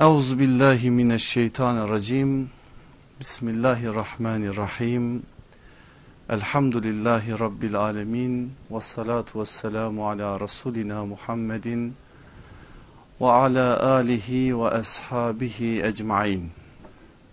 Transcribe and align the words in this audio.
Euzu 0.00 0.38
billahi 0.38 0.90
mineşşeytanirracim. 0.90 2.50
Bismillahirrahmanirrahim. 3.20 5.22
Elhamdülillahi 6.28 7.38
rabbil 7.38 7.74
alamin 7.74 8.52
ve 8.70 8.80
salatu 8.80 9.40
vesselamu 9.40 10.08
ala 10.08 10.40
rasulina 10.40 11.04
Muhammedin 11.04 11.94
ve 13.20 13.26
ala 13.26 13.82
alihi 13.82 14.58
ve 14.58 14.68
ashabihi 14.68 15.82
ecmaîn. 15.82 16.50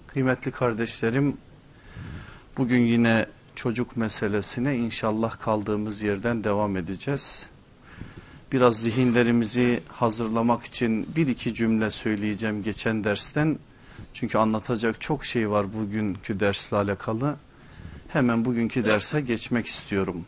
Kıymetli 0.08 0.52
kardeşlerim, 0.52 1.38
bugün 2.58 2.82
yine 2.82 3.26
çocuk 3.56 3.98
meselesine 3.98 4.76
inşallah 4.76 5.40
kaldığımız 5.40 6.04
yerden 6.04 6.44
devam 6.44 6.78
edeceğiz 6.78 7.50
biraz 8.52 8.82
zihinlerimizi 8.82 9.84
hazırlamak 9.88 10.64
için 10.64 11.16
bir 11.16 11.28
iki 11.28 11.54
cümle 11.54 11.92
söyleyeceğim 11.92 12.64
geçen 12.64 13.04
dersten. 13.04 13.60
Çünkü 14.14 14.38
anlatacak 14.38 15.02
çok 15.02 15.26
şey 15.26 15.50
var 15.50 15.74
bugünkü 15.74 16.40
dersle 16.40 16.78
alakalı. 16.78 17.36
Hemen 18.08 18.46
bugünkü 18.46 18.86
derse 18.86 19.22
geçmek 19.22 19.68
istiyorum. 19.68 20.26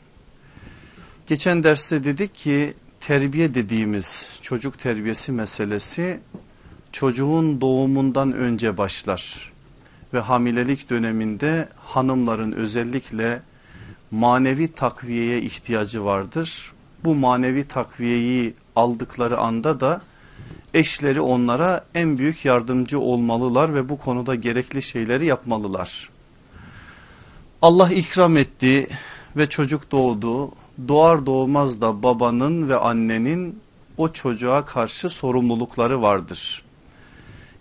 Geçen 1.27 1.63
derste 1.63 2.03
dedik 2.03 2.35
ki 2.35 2.73
terbiye 2.99 3.53
dediğimiz 3.53 4.39
çocuk 4.41 4.79
terbiyesi 4.79 5.31
meselesi 5.31 6.19
çocuğun 6.91 7.61
doğumundan 7.61 8.33
önce 8.33 8.77
başlar. 8.77 9.51
Ve 10.13 10.19
hamilelik 10.19 10.89
döneminde 10.89 11.69
hanımların 11.75 12.51
özellikle 12.51 13.41
manevi 14.11 14.73
takviyeye 14.73 15.41
ihtiyacı 15.41 16.05
vardır 16.05 16.73
bu 17.03 17.15
manevi 17.15 17.67
takviyeyi 17.67 18.53
aldıkları 18.75 19.37
anda 19.37 19.79
da 19.79 20.01
eşleri 20.73 21.21
onlara 21.21 21.85
en 21.95 22.17
büyük 22.17 22.45
yardımcı 22.45 22.99
olmalılar 22.99 23.75
ve 23.75 23.89
bu 23.89 23.97
konuda 23.97 24.35
gerekli 24.35 24.81
şeyleri 24.81 25.25
yapmalılar. 25.25 26.09
Allah 27.61 27.91
ikram 27.91 28.37
etti 28.37 28.87
ve 29.37 29.49
çocuk 29.49 29.91
doğdu. 29.91 30.51
Doğar 30.87 31.25
doğmaz 31.25 31.81
da 31.81 32.03
babanın 32.03 32.69
ve 32.69 32.75
annenin 32.75 33.59
o 33.97 34.13
çocuğa 34.13 34.65
karşı 34.65 35.09
sorumlulukları 35.09 36.01
vardır. 36.01 36.63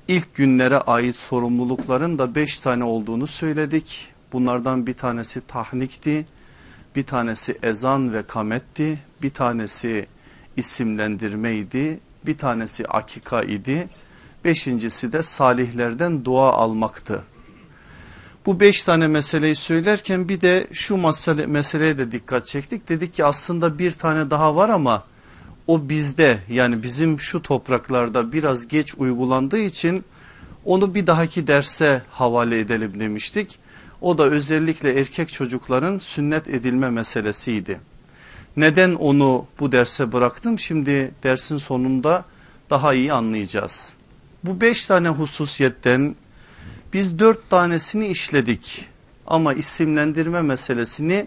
İlk 0.08 0.34
günlere 0.34 0.78
ait 0.78 1.16
sorumlulukların 1.16 2.18
da 2.18 2.34
beş 2.34 2.60
tane 2.60 2.84
olduğunu 2.84 3.26
söyledik. 3.26 4.08
Bunlardan 4.32 4.86
bir 4.86 4.92
tanesi 4.92 5.40
tahnikti 5.40 6.26
bir 6.96 7.02
tanesi 7.02 7.58
ezan 7.62 8.12
ve 8.12 8.22
kametti, 8.22 8.98
bir 9.22 9.30
tanesi 9.30 10.06
isimlendirmeydi, 10.56 12.00
bir 12.26 12.38
tanesi 12.38 12.86
akika 12.86 13.42
idi, 13.42 13.88
beşincisi 14.44 15.12
de 15.12 15.22
salihlerden 15.22 16.24
dua 16.24 16.52
almaktı. 16.52 17.24
Bu 18.46 18.60
beş 18.60 18.84
tane 18.84 19.08
meseleyi 19.08 19.54
söylerken 19.54 20.28
bir 20.28 20.40
de 20.40 20.66
şu 20.72 20.96
mesele, 20.96 21.46
meseleye 21.46 21.98
de 21.98 22.12
dikkat 22.12 22.46
çektik. 22.46 22.88
Dedik 22.88 23.14
ki 23.14 23.24
aslında 23.24 23.78
bir 23.78 23.92
tane 23.92 24.30
daha 24.30 24.56
var 24.56 24.68
ama 24.68 25.04
o 25.66 25.88
bizde 25.88 26.38
yani 26.50 26.82
bizim 26.82 27.20
şu 27.20 27.42
topraklarda 27.42 28.32
biraz 28.32 28.68
geç 28.68 28.94
uygulandığı 28.98 29.58
için 29.58 30.04
onu 30.64 30.94
bir 30.94 31.06
dahaki 31.06 31.46
derse 31.46 32.02
havale 32.10 32.58
edelim 32.58 33.00
demiştik. 33.00 33.58
O 34.00 34.18
da 34.18 34.24
özellikle 34.24 35.00
erkek 35.00 35.32
çocukların 35.32 35.98
sünnet 35.98 36.48
edilme 36.48 36.90
meselesiydi. 36.90 37.80
Neden 38.60 38.94
onu 38.94 39.46
bu 39.60 39.72
derse 39.72 40.12
bıraktım? 40.12 40.58
Şimdi 40.58 41.10
dersin 41.22 41.56
sonunda 41.56 42.24
daha 42.70 42.94
iyi 42.94 43.12
anlayacağız. 43.12 43.92
Bu 44.44 44.60
beş 44.60 44.86
tane 44.86 45.08
hususiyetten 45.08 46.16
biz 46.92 47.18
dört 47.18 47.50
tanesini 47.50 48.06
işledik. 48.06 48.86
Ama 49.26 49.54
isimlendirme 49.54 50.42
meselesini 50.42 51.26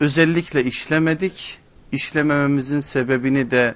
özellikle 0.00 0.64
işlemedik. 0.64 1.58
İşlemememizin 1.92 2.80
sebebini 2.80 3.50
de 3.50 3.74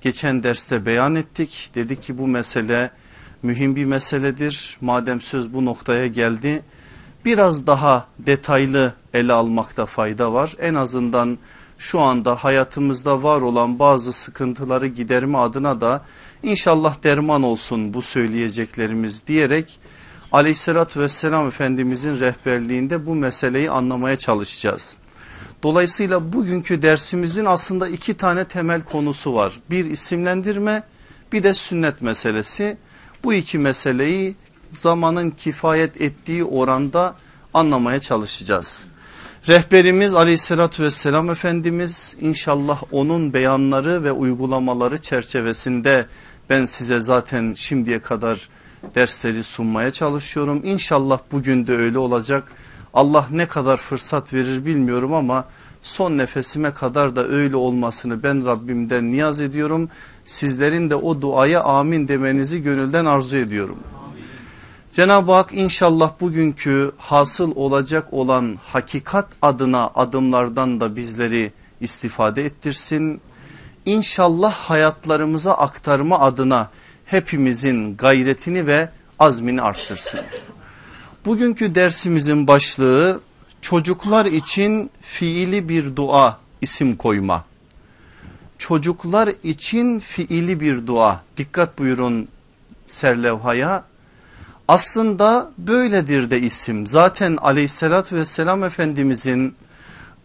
geçen 0.00 0.42
derste 0.42 0.86
beyan 0.86 1.14
ettik. 1.14 1.70
Dedik 1.74 2.02
ki 2.02 2.18
bu 2.18 2.26
mesele 2.26 2.90
mühim 3.42 3.76
bir 3.76 3.84
meseledir. 3.84 4.78
Madem 4.80 5.20
söz 5.20 5.52
bu 5.52 5.64
noktaya 5.64 6.06
geldi 6.06 6.62
biraz 7.24 7.66
daha 7.66 8.06
detaylı 8.18 8.94
ele 9.14 9.32
almakta 9.32 9.86
fayda 9.86 10.32
var. 10.32 10.56
En 10.58 10.74
azından 10.74 11.38
şu 11.78 12.00
anda 12.00 12.34
hayatımızda 12.34 13.22
var 13.22 13.40
olan 13.40 13.78
bazı 13.78 14.12
sıkıntıları 14.12 14.86
giderme 14.86 15.38
adına 15.38 15.80
da 15.80 16.04
inşallah 16.42 17.02
derman 17.02 17.42
olsun 17.42 17.94
bu 17.94 18.02
söyleyeceklerimiz 18.02 19.26
diyerek 19.26 19.80
aleyhissalatü 20.32 21.00
vesselam 21.00 21.48
efendimizin 21.48 22.20
rehberliğinde 22.20 23.06
bu 23.06 23.14
meseleyi 23.14 23.70
anlamaya 23.70 24.16
çalışacağız. 24.16 24.96
Dolayısıyla 25.62 26.32
bugünkü 26.32 26.82
dersimizin 26.82 27.44
aslında 27.44 27.88
iki 27.88 28.14
tane 28.14 28.44
temel 28.44 28.82
konusu 28.82 29.34
var. 29.34 29.60
Bir 29.70 29.84
isimlendirme 29.84 30.82
bir 31.32 31.42
de 31.42 31.54
sünnet 31.54 32.02
meselesi. 32.02 32.76
Bu 33.24 33.34
iki 33.34 33.58
meseleyi 33.58 34.36
zamanın 34.72 35.30
kifayet 35.30 36.00
ettiği 36.00 36.44
oranda 36.44 37.14
anlamaya 37.54 38.00
çalışacağız. 38.00 38.86
Rehberimiz 39.46 40.14
aleyhissalatü 40.14 40.82
vesselam 40.82 41.30
Efendimiz 41.30 42.16
inşallah 42.20 42.82
onun 42.92 43.32
beyanları 43.32 44.04
ve 44.04 44.12
uygulamaları 44.12 45.00
çerçevesinde 45.00 46.06
ben 46.50 46.64
size 46.64 47.00
zaten 47.00 47.54
şimdiye 47.54 47.98
kadar 47.98 48.48
dersleri 48.94 49.44
sunmaya 49.44 49.90
çalışıyorum. 49.90 50.60
İnşallah 50.64 51.18
bugün 51.32 51.66
de 51.66 51.76
öyle 51.76 51.98
olacak. 51.98 52.52
Allah 52.94 53.26
ne 53.30 53.48
kadar 53.48 53.76
fırsat 53.76 54.34
verir 54.34 54.66
bilmiyorum 54.66 55.14
ama 55.14 55.44
son 55.82 56.18
nefesime 56.18 56.74
kadar 56.74 57.16
da 57.16 57.28
öyle 57.28 57.56
olmasını 57.56 58.22
ben 58.22 58.46
Rabbimden 58.46 59.10
niyaz 59.10 59.40
ediyorum. 59.40 59.88
Sizlerin 60.24 60.90
de 60.90 60.94
o 60.94 61.20
duaya 61.20 61.62
amin 61.62 62.08
demenizi 62.08 62.62
gönülden 62.62 63.04
arzu 63.04 63.36
ediyorum. 63.36 63.78
Cenab-ı 64.92 65.32
Hak 65.32 65.52
inşallah 65.52 66.12
bugünkü 66.20 66.92
hasıl 66.98 67.56
olacak 67.56 68.12
olan 68.12 68.58
hakikat 68.62 69.26
adına 69.42 69.90
adımlardan 69.94 70.80
da 70.80 70.96
bizleri 70.96 71.52
istifade 71.80 72.44
ettirsin. 72.44 73.20
İnşallah 73.86 74.52
hayatlarımıza 74.52 75.52
aktarma 75.54 76.20
adına 76.20 76.70
hepimizin 77.04 77.96
gayretini 77.96 78.66
ve 78.66 78.88
azmini 79.18 79.62
arttırsın. 79.62 80.20
Bugünkü 81.24 81.74
dersimizin 81.74 82.46
başlığı 82.46 83.20
çocuklar 83.60 84.26
için 84.26 84.90
fiili 85.02 85.68
bir 85.68 85.96
dua 85.96 86.38
isim 86.60 86.96
koyma. 86.96 87.44
Çocuklar 88.58 89.30
için 89.42 89.98
fiili 89.98 90.60
bir 90.60 90.86
dua 90.86 91.22
dikkat 91.36 91.78
buyurun 91.78 92.28
serlevhaya 92.86 93.84
aslında 94.68 95.50
böyledir 95.58 96.30
de 96.30 96.40
isim. 96.40 96.86
Zaten 96.86 97.36
aleyhissalatü 97.40 98.16
vesselam 98.16 98.64
efendimizin 98.64 99.54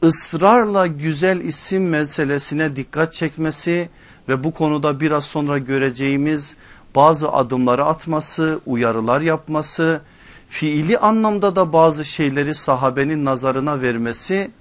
ısrarla 0.03 0.87
güzel 0.87 1.39
isim 1.39 1.89
meselesine 1.89 2.75
dikkat 2.75 3.13
çekmesi 3.13 3.89
ve 4.29 4.43
bu 4.43 4.53
konuda 4.53 4.99
biraz 4.99 5.25
sonra 5.25 5.57
göreceğimiz 5.57 6.55
bazı 6.95 7.31
adımları 7.31 7.85
atması, 7.85 8.59
uyarılar 8.65 9.21
yapması, 9.21 10.01
fiili 10.47 10.97
anlamda 10.97 11.55
da 11.55 11.73
bazı 11.73 12.05
şeyleri 12.05 12.55
sahabenin 12.55 13.25
nazarına 13.25 13.81
vermesi 13.81 14.51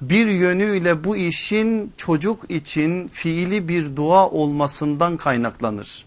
bir 0.00 0.26
yönüyle 0.26 1.04
bu 1.04 1.16
işin 1.16 1.92
çocuk 1.96 2.50
için 2.50 3.08
fiili 3.08 3.68
bir 3.68 3.96
dua 3.96 4.28
olmasından 4.28 5.16
kaynaklanır. 5.16 6.04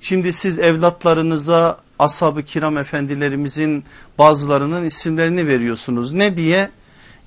Şimdi 0.00 0.32
siz 0.32 0.58
evlatlarınıza 0.58 1.78
ashab-ı 2.00 2.42
kiram 2.42 2.78
efendilerimizin 2.78 3.84
bazılarının 4.18 4.84
isimlerini 4.84 5.46
veriyorsunuz. 5.46 6.12
Ne 6.12 6.36
diye? 6.36 6.70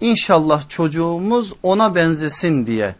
İnşallah 0.01 0.69
çocuğumuz 0.69 1.53
ona 1.63 1.95
benzesin 1.95 2.65
diye. 2.65 2.95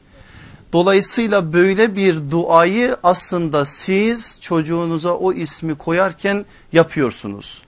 Dolayısıyla 0.73 1.53
böyle 1.53 1.95
bir 1.95 2.31
duayı 2.31 2.95
aslında 3.03 3.65
siz 3.65 4.39
çocuğunuza 4.41 5.13
o 5.13 5.33
ismi 5.33 5.75
koyarken 5.75 6.45
yapıyorsunuz. 6.71 7.61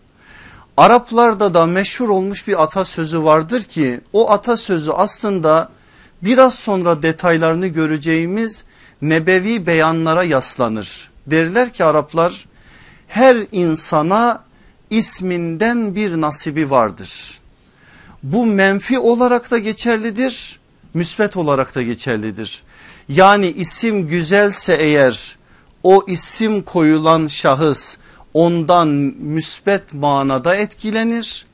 Araplarda 0.77 1.53
da 1.53 1.65
meşhur 1.65 2.09
olmuş 2.09 2.47
bir 2.47 2.63
atasözü 2.63 3.23
vardır 3.23 3.61
ki 3.61 4.01
o 4.13 4.31
atasözü 4.31 4.91
aslında 4.91 5.69
biraz 6.21 6.55
sonra 6.55 7.01
detaylarını 7.01 7.67
göreceğimiz 7.67 8.65
nebevi 9.01 9.67
beyanlara 9.67 10.23
yaslanır. 10.23 11.09
Derler 11.27 11.73
ki 11.73 11.83
Araplar 11.83 12.45
her 13.07 13.37
insana 13.51 14.43
isminden 14.89 15.95
bir 15.95 16.21
nasibi 16.21 16.69
vardır. 16.69 17.39
Bu 18.23 18.45
menfi 18.45 18.99
olarak 18.99 19.51
da 19.51 19.57
geçerlidir, 19.57 20.59
müsbet 20.93 21.37
olarak 21.37 21.75
da 21.75 21.81
geçerlidir. 21.81 22.63
Yani 23.09 23.47
isim 23.47 24.07
güzelse 24.07 24.75
eğer 24.75 25.37
o 25.83 26.03
isim 26.07 26.61
koyulan 26.61 27.27
şahıs 27.27 27.97
ondan 28.33 28.87
müsbet 28.87 29.93
manada 29.93 30.55
etkilenir. 30.55 31.45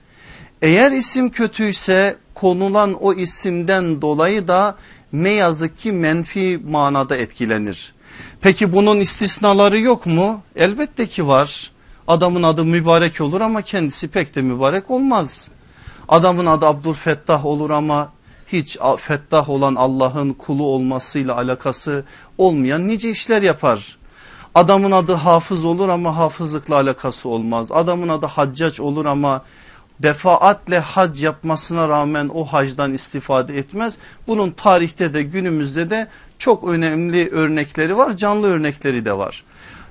Eğer 0.62 0.92
isim 0.92 1.30
kötüyse 1.30 2.18
konulan 2.33 2.94
o 3.04 3.13
isimden 3.13 4.01
dolayı 4.01 4.47
da 4.47 4.77
ne 5.13 5.30
yazık 5.30 5.77
ki 5.77 5.92
menfi 5.92 6.59
manada 6.69 7.18
etkilenir. 7.18 7.94
Peki 8.42 8.74
bunun 8.74 9.00
istisnaları 9.00 9.80
yok 9.80 10.06
mu? 10.06 10.42
Elbette 10.56 11.08
ki 11.08 11.28
var. 11.28 11.72
Adamın 12.08 12.44
adı 12.44 12.66
mübarek 12.66 13.22
olur 13.22 13.42
ama 13.42 13.62
kendisi 13.62 14.08
pek 14.08 14.36
de 14.36 14.42
mübarek 14.42 14.92
olmaz. 14.92 15.50
Adamın 16.10 16.46
adı 16.46 16.66
Abdülfettah 16.66 17.46
olur 17.46 17.70
ama 17.70 18.12
hiç 18.48 18.78
fettah 18.98 19.50
olan 19.50 19.76
Allah'ın 19.76 20.34
kulu 20.34 20.64
olmasıyla 20.64 21.36
alakası 21.38 22.06
olmayan 22.38 22.88
nice 22.88 23.10
işler 23.10 23.42
yapar. 23.42 23.98
Adamın 24.56 24.92
adı 24.92 25.14
hafız 25.14 25.66
olur 25.66 25.90
ama 25.90 26.18
hafızlıkla 26.18 26.76
alakası 26.76 27.30
olmaz. 27.30 27.72
Adamın 27.72 28.10
adı 28.10 28.26
haccac 28.26 28.84
olur 28.84 29.06
ama 29.06 29.42
defaatle 30.04 30.80
hac 30.80 31.24
yapmasına 31.24 31.90
rağmen 31.90 32.30
o 32.34 32.46
hacdan 32.46 32.94
istifade 32.94 33.58
etmez. 33.58 33.98
Bunun 34.28 34.52
tarihte 34.52 35.14
de 35.14 35.24
günümüzde 35.24 35.90
de 35.90 36.08
çok 36.42 36.68
önemli 36.68 37.30
örnekleri 37.30 37.98
var 37.98 38.18
canlı 38.18 38.48
örnekleri 38.48 39.06
de 39.06 39.18
var. 39.18 39.44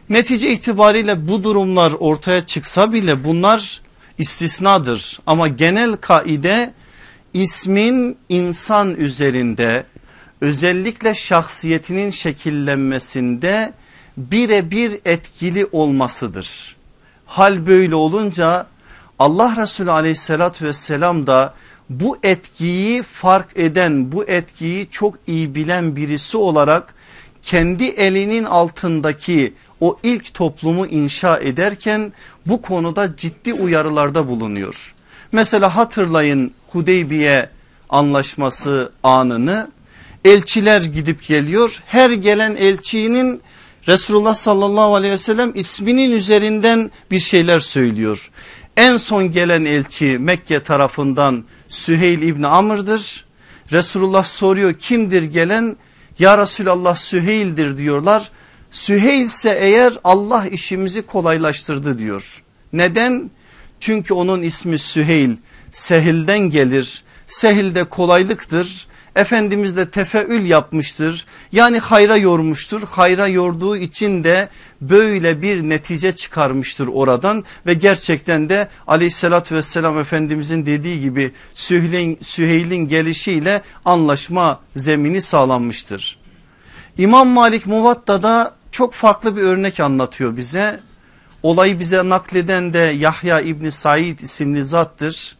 Netice 0.08 0.52
itibariyle 0.52 1.28
bu 1.28 1.44
durumlar 1.44 1.92
ortaya 1.98 2.46
çıksa 2.46 2.92
bile 2.92 3.24
bunlar 3.24 3.82
istisnadır 4.18 5.18
ama 5.26 5.48
genel 5.48 5.96
kaide 5.96 6.74
ismin 7.34 8.18
insan 8.28 8.94
üzerinde 8.94 9.84
özellikle 10.40 11.14
şahsiyetinin 11.14 12.10
şekillenmesinde 12.10 13.72
birebir 14.16 15.00
etkili 15.04 15.66
olmasıdır. 15.72 16.76
Hal 17.26 17.66
böyle 17.66 17.94
olunca 17.94 18.66
Allah 19.18 19.56
Resulü 19.56 19.90
aleyhissalatü 19.90 20.64
vesselam 20.64 21.26
da 21.26 21.54
bu 21.90 22.18
etkiyi 22.22 23.02
fark 23.02 23.56
eden 23.56 24.12
bu 24.12 24.24
etkiyi 24.24 24.88
çok 24.90 25.14
iyi 25.26 25.54
bilen 25.54 25.96
birisi 25.96 26.36
olarak 26.36 26.94
kendi 27.42 27.84
elinin 27.84 28.44
altındaki 28.44 29.54
o 29.80 29.98
ilk 30.02 30.34
toplumu 30.34 30.86
inşa 30.86 31.38
ederken 31.38 32.12
bu 32.46 32.62
konuda 32.62 33.16
ciddi 33.16 33.54
uyarılarda 33.54 34.28
bulunuyor. 34.28 34.94
Mesela 35.32 35.76
hatırlayın 35.76 36.52
Hudeybiye 36.66 37.48
anlaşması 37.88 38.92
anını 39.02 39.70
elçiler 40.24 40.82
gidip 40.82 41.22
geliyor 41.22 41.82
her 41.86 42.10
gelen 42.10 42.56
elçinin 42.56 43.42
Resulullah 43.88 44.34
sallallahu 44.34 44.94
aleyhi 44.94 45.12
ve 45.12 45.18
sellem 45.18 45.52
isminin 45.54 46.10
üzerinden 46.10 46.90
bir 47.10 47.18
şeyler 47.18 47.58
söylüyor. 47.58 48.30
En 48.76 48.96
son 48.96 49.30
gelen 49.30 49.64
elçi 49.64 50.18
Mekke 50.18 50.62
tarafından 50.62 51.44
Süheyl 51.68 52.22
İbni 52.22 52.46
Amr'dır. 52.46 53.24
Resulullah 53.72 54.24
soruyor 54.24 54.74
kimdir 54.74 55.22
gelen? 55.22 55.76
Ya 56.18 56.38
Resulallah 56.38 56.96
Süheyl'dir 56.96 57.78
diyorlar. 57.78 58.30
Süheyl 58.70 59.24
ise 59.24 59.58
eğer 59.60 59.92
Allah 60.04 60.46
işimizi 60.46 61.02
kolaylaştırdı 61.02 61.98
diyor. 61.98 62.42
Neden? 62.72 63.30
Çünkü 63.80 64.14
onun 64.14 64.42
ismi 64.42 64.78
Süheyl 64.78 65.30
sehilden 65.72 66.38
gelir. 66.38 67.04
Sehilde 67.28 67.84
kolaylıktır. 67.84 68.86
Efendimiz 69.16 69.76
de 69.76 69.90
tefeül 69.90 70.44
yapmıştır. 70.46 71.26
Yani 71.52 71.78
hayra 71.78 72.16
yormuştur. 72.16 72.82
Hayra 72.82 73.26
yorduğu 73.26 73.76
için 73.76 74.24
de 74.24 74.48
böyle 74.80 75.42
bir 75.42 75.62
netice 75.62 76.12
çıkarmıştır 76.12 76.86
oradan 76.86 77.44
ve 77.66 77.74
gerçekten 77.74 78.48
de 78.48 78.68
aleyhissalatü 78.86 79.54
vesselam 79.54 79.98
Efendimizin 79.98 80.66
dediği 80.66 81.00
gibi 81.00 81.32
Süheyl'in, 81.54 82.18
Süheyl'in 82.22 82.88
gelişiyle 82.88 83.62
anlaşma 83.84 84.60
zemini 84.76 85.22
sağlanmıştır. 85.22 86.18
İmam 86.98 87.28
Malik 87.28 87.66
Muvatta'da 87.66 88.54
çok 88.70 88.94
farklı 88.94 89.36
bir 89.36 89.42
örnek 89.42 89.80
anlatıyor 89.80 90.36
bize. 90.36 90.80
Olayı 91.42 91.80
bize 91.80 92.08
nakleden 92.08 92.72
de 92.72 92.78
Yahya 92.78 93.40
İbni 93.40 93.70
Said 93.70 94.18
isimli 94.18 94.64
zattır. 94.64 95.36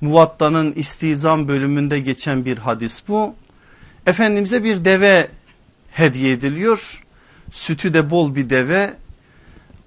Muvatta'nın 0.00 0.72
istizam 0.72 1.48
bölümünde 1.48 1.98
geçen 1.98 2.44
bir 2.44 2.58
hadis 2.58 3.08
bu. 3.08 3.34
Efendimiz'e 4.06 4.64
bir 4.64 4.84
deve 4.84 5.28
hediye 5.90 6.32
ediliyor. 6.32 7.02
Sütü 7.52 7.94
de 7.94 8.10
bol 8.10 8.34
bir 8.34 8.50
deve. 8.50 8.94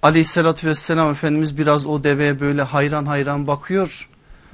Aleyhissalatü 0.01 0.68
vesselam 0.68 1.12
Efendimiz 1.12 1.57
biraz 1.57 1.86
o 1.86 2.04
deveye 2.04 2.39
böyle 2.39 2.62
hayran 2.62 3.06
hayran 3.06 3.48
bakıyor. 3.48 4.10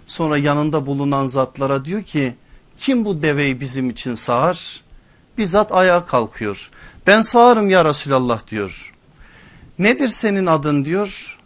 Sonra 0.08 0.38
yanında 0.38 0.86
bulunan 0.86 1.28
zatlara 1.28 1.86
diyor 1.86 2.04
ki 2.04 2.36
kim 2.78 3.06
bu 3.06 3.22
deveyi 3.22 3.62
bizim 3.62 3.90
için 3.90 4.16
sağar? 4.16 4.82
Bizzat 5.38 5.72
ayağa 5.72 6.06
kalkıyor. 6.06 6.70
Ben 7.08 7.22
sağarım 7.22 7.70
ya 7.70 7.86
Resulallah 7.86 8.48
diyor. 8.48 8.94
Nedir 9.80 10.08
senin 10.08 10.46
adın 10.46 10.86
diyor. 10.86 11.38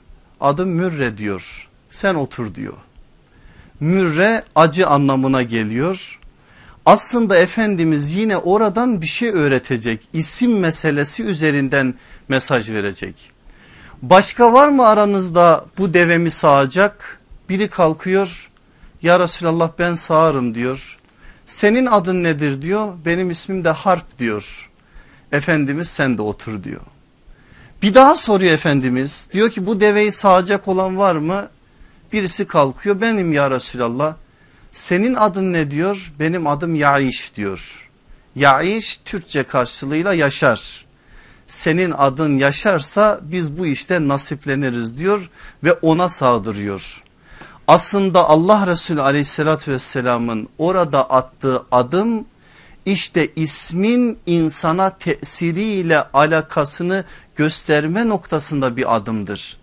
Adım 0.42 0.70
Mürre 0.70 1.18
diyor. 1.18 1.70
Sen 1.90 2.16
otur 2.16 2.56
diyor. 2.56 2.74
Mürre 3.84 4.44
acı 4.56 4.88
anlamına 4.88 5.42
geliyor. 5.42 6.20
Aslında 6.86 7.38
Efendimiz 7.38 8.14
yine 8.14 8.38
oradan 8.38 9.02
bir 9.02 9.08
şey 9.08 9.30
öğretecek. 9.30 10.08
İsim 10.14 10.60
meselesi 10.60 11.24
üzerinden 11.24 11.94
mesaj 12.30 12.70
verecek. 12.70 13.32
Başka 14.02 14.54
var 14.54 14.68
mı 14.68 14.88
aranızda 14.88 15.66
bu 15.78 15.94
devemi 15.94 16.32
sağacak? 16.32 17.20
Biri 17.50 17.68
kalkıyor. 17.68 18.50
Ya 19.02 19.20
Resulallah 19.20 19.70
ben 19.80 19.96
sağarım 19.96 20.56
diyor. 20.56 20.98
Senin 21.48 21.86
adın 21.86 22.24
nedir 22.24 22.62
diyor. 22.62 22.94
Benim 23.06 23.30
ismim 23.30 23.64
de 23.64 23.70
Harp 23.70 24.20
diyor. 24.20 24.70
Efendimiz 25.32 25.88
sen 25.88 26.18
de 26.18 26.22
otur 26.22 26.64
diyor. 26.64 26.82
Bir 27.82 27.94
daha 27.94 28.16
soruyor 28.16 28.54
Efendimiz. 28.54 29.28
Diyor 29.34 29.50
ki 29.50 29.66
bu 29.66 29.80
deveyi 29.80 30.12
sağacak 30.12 30.68
olan 30.68 30.98
var 30.98 31.16
mı? 31.16 31.50
Birisi 32.14 32.48
kalkıyor 32.48 33.02
benim 33.02 33.32
ya 33.32 33.52
Resulallah. 33.52 34.16
Senin 34.72 35.16
adın 35.16 35.54
ne 35.54 35.72
diyor? 35.72 36.14
Benim 36.20 36.48
adım 36.48 36.76
Yaiş 36.76 37.36
diyor. 37.36 37.90
Yaiş 38.36 38.98
Türkçe 39.06 39.44
karşılığıyla 39.44 40.14
yaşar. 40.14 40.86
Senin 41.48 41.92
adın 41.98 42.38
yaşarsa 42.38 43.20
biz 43.24 43.58
bu 43.58 43.66
işte 43.66 44.08
nasipleniriz 44.08 44.98
diyor 44.98 45.30
ve 45.64 45.74
ona 45.74 46.10
sağdırıyor. 46.10 47.04
Aslında 47.68 48.30
Allah 48.30 48.68
Resulü 48.68 49.02
aleyhissalatü 49.02 49.72
vesselamın 49.72 50.50
orada 50.58 51.10
attığı 51.10 51.64
adım 51.72 52.26
işte 52.86 53.28
ismin 53.36 54.20
insana 54.26 54.90
tesiriyle 54.90 56.04
alakasını 56.14 57.04
gösterme 57.36 58.10
noktasında 58.10 58.78
bir 58.78 58.96
adımdır. 58.96 59.63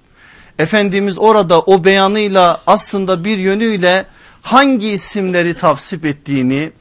Efendimiz 0.60 1.18
orada 1.18 1.60
o 1.60 1.84
beyanıyla 1.84 2.60
aslında 2.66 3.24
bir 3.24 3.38
yönüyle 3.38 4.06
hangi 4.42 4.88
isimleri 4.88 5.54
tavsip 5.54 6.04
ettiğini, 6.04 6.72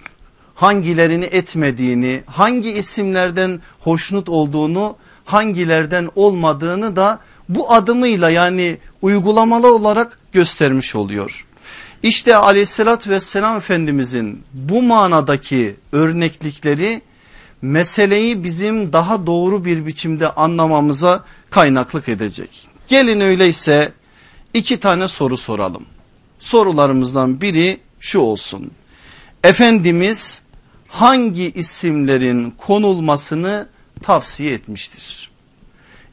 hangilerini 0.55 1.25
etmediğini, 1.25 2.23
hangi 2.25 2.71
isimlerden 2.71 3.59
hoşnut 3.79 4.29
olduğunu, 4.29 4.95
hangilerden 5.25 6.09
olmadığını 6.15 6.95
da 6.95 7.19
bu 7.49 7.73
adımıyla 7.73 8.29
yani 8.29 8.77
uygulamalı 9.01 9.75
olarak 9.75 10.19
göstermiş 10.31 10.95
oluyor. 10.95 11.45
İşte 12.03 12.35
aleyhissalatü 12.35 13.09
vesselam 13.09 13.57
Efendimizin 13.57 14.43
bu 14.53 14.81
manadaki 14.81 15.75
örneklikleri 15.91 17.01
meseleyi 17.61 18.43
bizim 18.43 18.93
daha 18.93 19.27
doğru 19.27 19.65
bir 19.65 19.85
biçimde 19.85 20.29
anlamamıza 20.29 21.23
kaynaklık 21.49 22.09
edecek. 22.09 22.69
Gelin 22.89 23.19
öyleyse 23.19 23.91
iki 24.53 24.79
tane 24.79 25.07
soru 25.07 25.37
soralım. 25.37 25.85
Sorularımızdan 26.39 27.41
biri 27.41 27.79
şu 27.99 28.19
olsun. 28.19 28.71
Efendimiz 29.43 30.41
hangi 30.87 31.51
isimlerin 31.51 32.51
konulmasını 32.57 33.67
tavsiye 34.01 34.53
etmiştir? 34.53 35.29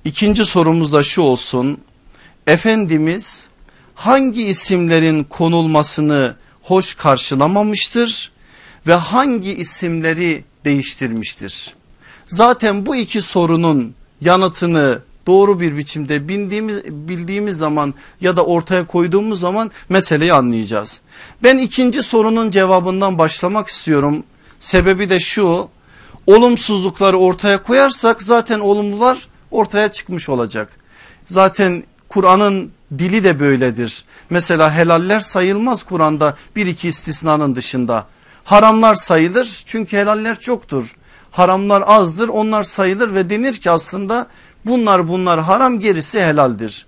İkinci 0.05 0.45
sorumuz 0.45 0.93
da 0.93 1.03
şu 1.03 1.23
olsun. 1.23 1.81
Efendimiz 2.47 3.49
hangi 3.95 4.43
isimlerin 4.47 5.25
konulmasını 5.25 6.37
hoş 6.63 6.95
karşılamamıştır 6.95 8.33
ve 8.87 8.95
hangi 8.95 9.55
isimleri 9.55 10.45
değiştirmiştir? 10.65 11.75
Zaten 12.27 12.87
bu 12.87 12.97
iki 12.97 13.23
sorunun 13.23 13.95
yanıtını 14.21 15.03
doğru 15.27 15.61
bir 15.61 15.77
biçimde 15.77 16.29
bildiğimiz, 16.29 16.85
bildiğimiz 16.85 17.57
zaman 17.59 17.95
ya 18.21 18.37
da 18.37 18.45
ortaya 18.45 18.87
koyduğumuz 18.87 19.41
zaman 19.41 19.71
meseleyi 19.89 20.33
anlayacağız. 20.33 21.01
Ben 21.43 21.59
ikinci 21.59 22.03
sorunun 22.03 22.51
cevabından 22.51 23.19
başlamak 23.19 23.69
istiyorum. 23.69 24.25
Sebebi 24.59 25.11
de 25.11 25.21
şu 25.21 25.69
olumsuzlukları 26.27 27.19
ortaya 27.19 27.63
koyarsak 27.63 28.23
zaten 28.23 28.61
olumlular 28.61 29.29
ortaya 29.51 29.89
çıkmış 29.89 30.29
olacak. 30.29 30.77
Zaten 31.27 31.85
Kur'an'ın 32.09 32.71
dili 32.99 33.25
de 33.25 33.41
böyledir. 33.41 34.05
Mesela 34.31 34.75
helaller 34.75 35.21
sayılmaz 35.21 35.83
Kur'an'da 35.83 36.37
bir 36.57 36.67
iki 36.67 36.89
istisnanın 36.89 37.55
dışında. 37.55 38.07
Haramlar 38.45 38.95
sayılır 38.95 39.63
çünkü 39.67 39.97
helaller 39.97 40.41
çoktur. 40.41 40.97
Haramlar 41.31 41.85
azdır 41.87 42.29
onlar 42.29 42.63
sayılır 42.63 43.15
ve 43.15 43.31
denir 43.31 43.55
ki 43.55 43.71
aslında 43.71 44.27
bunlar 44.67 45.09
bunlar 45.09 45.41
haram 45.41 45.81
gerisi 45.81 46.21
helaldir. 46.21 46.87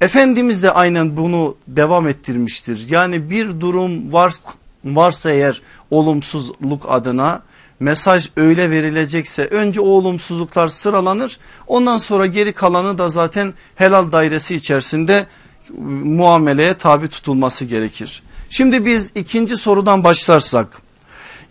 Efendimiz 0.00 0.62
de 0.62 0.70
aynen 0.70 1.16
bunu 1.16 1.56
devam 1.68 2.08
ettirmiştir. 2.08 2.88
Yani 2.88 3.30
bir 3.30 3.60
durum 3.60 4.12
var, 4.12 4.32
varsa 4.84 5.30
eğer 5.30 5.62
olumsuzluk 5.90 6.86
adına 6.88 7.42
mesaj 7.80 8.28
öyle 8.36 8.70
verilecekse 8.70 9.46
önce 9.46 9.80
o 9.80 9.84
olumsuzluklar 9.84 10.68
sıralanır. 10.68 11.38
Ondan 11.66 11.98
sonra 11.98 12.26
geri 12.26 12.52
kalanı 12.52 12.98
da 12.98 13.08
zaten 13.08 13.54
helal 13.74 14.12
dairesi 14.12 14.54
içerisinde 14.54 15.26
muameleye 16.04 16.74
tabi 16.74 17.08
tutulması 17.08 17.64
gerekir. 17.64 18.22
Şimdi 18.50 18.86
biz 18.86 19.12
ikinci 19.14 19.56
sorudan 19.56 20.04
başlarsak 20.04 20.82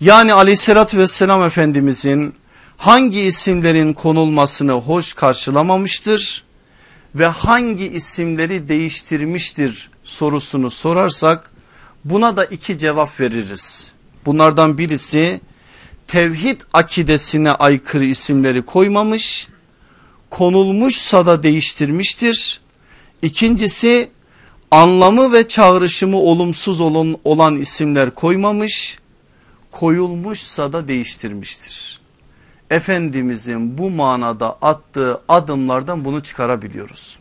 yani 0.01 0.33
aleyhissalatü 0.33 0.97
vesselam 0.97 1.43
efendimizin 1.43 2.33
hangi 2.81 3.21
isimlerin 3.21 3.93
konulmasını 3.93 4.71
hoş 4.71 5.13
karşılamamıştır 5.13 6.43
ve 7.15 7.25
hangi 7.25 7.87
isimleri 7.87 8.69
değiştirmiştir 8.69 9.89
sorusunu 10.03 10.69
sorarsak 10.69 11.51
buna 12.05 12.37
da 12.37 12.45
iki 12.45 12.77
cevap 12.77 13.19
veririz. 13.19 13.93
Bunlardan 14.25 14.77
birisi 14.77 15.41
tevhid 16.07 16.61
akidesine 16.73 17.51
aykırı 17.51 18.05
isimleri 18.05 18.61
koymamış 18.61 19.47
konulmuşsa 20.29 21.25
da 21.25 21.43
değiştirmiştir. 21.43 22.61
İkincisi 23.21 24.09
anlamı 24.71 25.33
ve 25.33 25.47
çağrışımı 25.47 26.17
olumsuz 26.17 26.81
olan, 27.23 27.55
isimler 27.55 28.09
koymamış 28.09 28.97
koyulmuşsa 29.71 30.73
da 30.73 30.87
değiştirmiştir. 30.87 32.00
Efendimizin 32.71 33.77
bu 33.77 33.89
manada 33.89 34.57
attığı 34.61 35.21
adımlardan 35.27 36.05
bunu 36.05 36.23
çıkarabiliyoruz. 36.23 37.19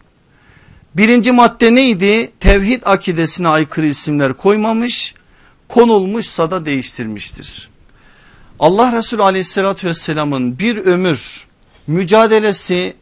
Birinci 0.95 1.33
madde 1.33 1.75
neydi? 1.75 2.31
Tevhid 2.41 2.83
akidesine 2.85 3.49
aykırı 3.49 3.87
isimler 3.87 4.33
koymamış, 4.33 5.15
konulmuşsa 5.69 6.51
da 6.51 6.67
değiştirmiştir. 6.67 7.71
Allah 8.59 8.93
Resulü 8.93 9.23
aleyhissalatü 9.23 9.87
vesselamın 9.87 10.59
bir 10.59 10.77
ömür 10.77 11.47
mücadelesi 11.87 12.95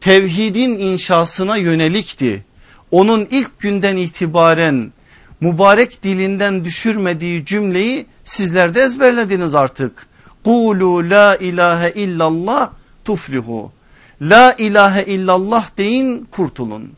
tevhidin 0.00 0.78
inşasına 0.78 1.56
yönelikti. 1.56 2.44
Onun 2.90 3.28
ilk 3.30 3.58
günden 3.58 3.96
itibaren 3.96 4.92
mübarek 5.40 6.02
dilinden 6.02 6.64
düşürmediği 6.64 7.44
cümleyi 7.44 8.06
sizler 8.24 8.74
de 8.74 8.82
ezberlediniz 8.82 9.54
artık. 9.54 10.06
Kulu 10.44 11.10
la 11.10 11.36
ilahe 11.36 11.90
illallah 11.90 12.70
tuflihu. 13.04 13.72
La 14.20 14.54
ilahe 14.58 15.04
illallah 15.04 15.70
deyin 15.76 16.28
kurtulun. 16.30 16.92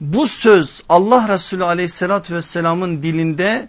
Bu 0.00 0.26
söz 0.26 0.82
Allah 0.88 1.28
Resulü 1.28 1.64
aleyhissalatü 1.64 2.34
vesselamın 2.34 3.02
dilinde 3.02 3.68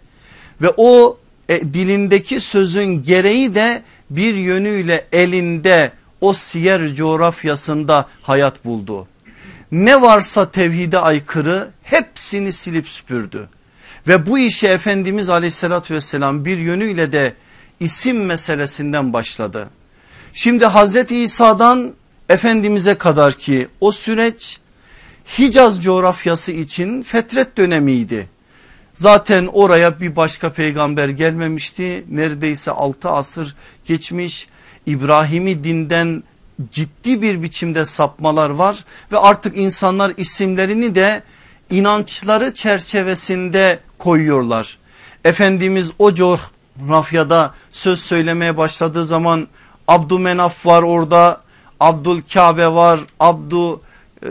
ve 0.62 0.74
o 0.78 1.18
e, 1.50 1.74
dilindeki 1.74 2.40
sözün 2.40 3.04
gereği 3.04 3.56
de 3.56 3.84
bir 4.10 4.36
yönüyle 4.36 5.08
elinde 5.12 5.92
o 6.22 6.34
siyer 6.34 6.96
coğrafyasında 6.96 8.08
hayat 8.22 8.66
buldu. 8.66 9.08
Ne 9.72 10.02
varsa 10.02 10.52
tevhide 10.52 11.00
aykırı 11.00 11.70
hepsini 11.84 12.54
silip 12.54 12.88
süpürdü. 12.88 13.50
Ve 14.08 14.26
bu 14.26 14.40
işi 14.40 14.68
Efendimiz 14.68 15.30
aleyhissalatü 15.30 15.94
vesselam 15.94 16.46
bir 16.46 16.58
yönüyle 16.58 17.12
de 17.12 17.34
isim 17.82 18.26
meselesinden 18.26 19.14
başladı. 19.14 19.70
Şimdi 20.34 20.66
Hazreti 20.66 21.18
İsa'dan 21.18 21.94
Efendimiz'e 22.30 22.96
kadar 22.96 23.34
ki 23.34 23.68
o 23.82 23.92
süreç 23.92 24.60
Hicaz 25.38 25.84
coğrafyası 25.84 26.52
için 26.52 27.02
fetret 27.02 27.58
dönemiydi. 27.58 28.30
Zaten 28.94 29.48
oraya 29.54 30.00
bir 30.00 30.16
başka 30.16 30.54
peygamber 30.54 31.10
gelmemişti. 31.10 32.06
Neredeyse 32.10 32.72
6 32.72 33.10
asır 33.10 33.56
geçmiş. 33.86 34.48
İbrahimi 34.86 35.64
dinden 35.64 36.24
ciddi 36.72 37.22
bir 37.22 37.44
biçimde 37.44 37.86
sapmalar 37.86 38.50
var 38.50 38.86
ve 39.12 39.18
artık 39.18 39.58
insanlar 39.58 40.14
isimlerini 40.18 40.96
de 40.96 41.24
inançları 41.70 42.54
çerçevesinde 42.54 43.80
koyuyorlar. 43.98 44.78
Efendimiz 45.26 45.92
o 46.00 46.14
coğrafyada 46.88 47.54
söz 47.72 48.00
söylemeye 48.00 48.58
başladığı 48.58 49.06
zaman 49.06 49.48
Abdümenaf 49.88 50.66
var 50.66 50.82
orada, 50.82 51.42
Abdülkabe 51.80 52.68
var, 52.68 53.00
Abdü 53.20 53.80
e, 54.24 54.30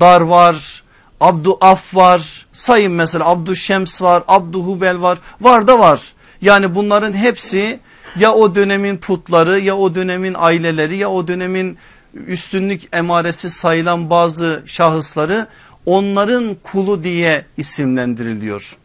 Dar 0.00 0.20
var, 0.20 0.82
Abdu 1.20 1.58
Af 1.60 1.94
var 1.94 2.46
sayın 2.52 2.92
mesela 2.92 3.28
Abdu 3.28 3.54
Şems 3.54 4.02
var 4.02 4.22
Abdu 4.28 4.62
Hubel 4.62 5.00
var 5.00 5.18
var 5.40 5.66
da 5.66 5.78
var. 5.78 6.12
Yani 6.40 6.74
bunların 6.74 7.12
hepsi 7.12 7.80
ya 8.18 8.32
o 8.32 8.54
dönemin 8.54 8.96
putları 8.96 9.58
ya 9.58 9.76
o 9.76 9.94
dönemin 9.94 10.34
aileleri 10.38 10.96
ya 10.96 11.10
o 11.10 11.28
dönemin 11.28 11.78
üstünlük 12.26 12.82
emaresi 12.92 13.50
sayılan 13.50 14.10
bazı 14.10 14.62
şahısları 14.66 15.46
onların 15.86 16.56
kulu 16.62 17.04
diye 17.04 17.44
isimlendiriliyor. 17.56 18.76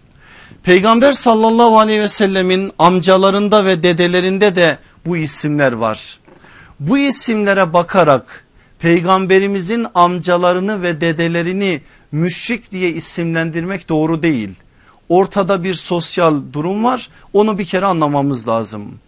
Peygamber 0.63 1.13
sallallahu 1.13 1.79
aleyhi 1.79 2.01
ve 2.01 2.09
sellemin 2.09 2.71
amcalarında 2.79 3.65
ve 3.65 3.83
dedelerinde 3.83 4.55
de 4.55 4.77
bu 5.05 5.17
isimler 5.17 5.73
var. 5.73 6.19
Bu 6.79 6.97
isimlere 6.97 7.73
bakarak 7.73 8.45
peygamberimizin 8.79 9.87
amcalarını 9.95 10.81
ve 10.81 11.01
dedelerini 11.01 11.81
müşrik 12.11 12.71
diye 12.71 12.89
isimlendirmek 12.89 13.89
doğru 13.89 14.23
değil. 14.23 14.49
Ortada 15.09 15.63
bir 15.63 15.73
sosyal 15.73 16.41
durum 16.53 16.83
var 16.83 17.09
onu 17.33 17.57
bir 17.57 17.65
kere 17.65 17.85
anlamamız 17.85 18.47
lazım. 18.47 18.99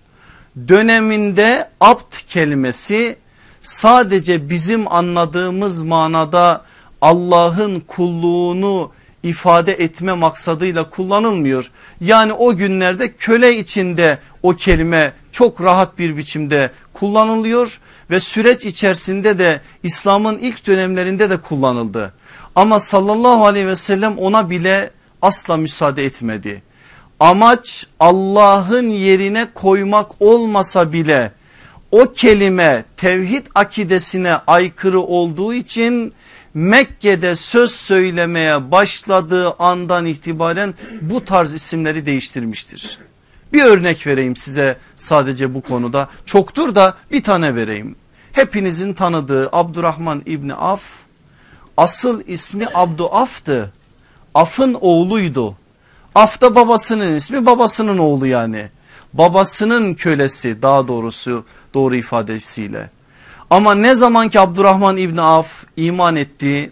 Döneminde 0.68 1.70
apt 1.80 2.24
kelimesi 2.24 3.16
sadece 3.64 4.50
bizim 4.50 4.94
anladığımız 4.94 5.82
manada 5.82 6.66
Allah'ın 7.02 7.80
kulluğunu 7.80 8.92
ifade 9.24 9.74
etme 9.74 10.14
maksadıyla 10.14 10.90
kullanılmıyor. 10.90 11.72
Yani 12.02 12.34
o 12.34 12.56
günlerde 12.56 13.14
köle 13.14 13.58
içinde 13.58 14.20
o 14.44 14.56
kelime 14.56 15.14
çok 15.32 15.64
rahat 15.64 16.00
bir 16.00 16.18
biçimde 16.18 16.72
kullanılıyor 16.94 17.80
ve 18.10 18.20
süreç 18.20 18.66
içerisinde 18.66 19.38
de 19.40 19.62
İslam'ın 19.84 20.38
ilk 20.38 20.68
dönemlerinde 20.68 21.30
de 21.30 21.38
kullanıldı. 21.38 22.14
Ama 22.56 22.80
sallallahu 22.80 23.46
aleyhi 23.46 23.68
ve 23.68 23.76
sellem 23.76 24.18
ona 24.18 24.50
bile 24.50 24.92
asla 25.22 25.58
müsaade 25.58 26.06
etmedi. 26.06 26.62
Amaç 27.20 27.88
Allah'ın 28.00 28.90
yerine 28.90 29.48
koymak 29.54 30.22
olmasa 30.22 30.94
bile 30.94 31.32
o 31.92 32.14
kelime 32.14 32.86
tevhid 32.98 33.46
akidesine 33.56 34.34
aykırı 34.48 35.00
olduğu 35.00 35.54
için 35.54 36.14
Mekke'de 36.54 37.36
söz 37.36 37.72
söylemeye 37.72 38.72
başladığı 38.72 39.52
andan 39.52 40.06
itibaren 40.06 40.74
bu 41.02 41.26
tarz 41.26 41.54
isimleri 41.54 42.06
değiştirmiştir. 42.06 43.00
Bir 43.54 43.64
örnek 43.64 44.08
vereyim 44.08 44.36
size 44.36 44.78
sadece 44.98 45.54
bu 45.54 45.62
konuda 45.62 46.10
çoktur 46.26 46.76
da 46.76 46.98
bir 47.12 47.24
tane 47.24 47.56
vereyim. 47.56 47.96
Hepinizin 48.32 48.94
tanıdığı 48.94 49.50
Abdurrahman 49.52 50.22
İbni 50.26 50.54
Af 50.54 50.82
asıl 51.78 52.22
ismi 52.28 52.66
Abduaf'tı. 52.74 53.74
Af'ın 54.34 54.78
oğluydu. 54.82 55.56
Af 56.16 56.42
da 56.42 56.56
babasının 56.56 57.16
ismi 57.16 57.46
babasının 57.46 57.98
oğlu 57.98 58.28
yani. 58.28 58.70
Babasının 59.14 59.94
kölesi 59.94 60.62
daha 60.62 60.88
doğrusu 60.88 61.46
doğru 61.74 61.96
ifadesiyle. 61.96 62.90
Ama 63.50 63.76
ne 63.76 63.96
zaman 63.96 64.30
ki 64.30 64.40
Abdurrahman 64.40 64.98
İbni 64.98 65.22
Af 65.22 65.48
iman 65.78 66.16
etti 66.16 66.72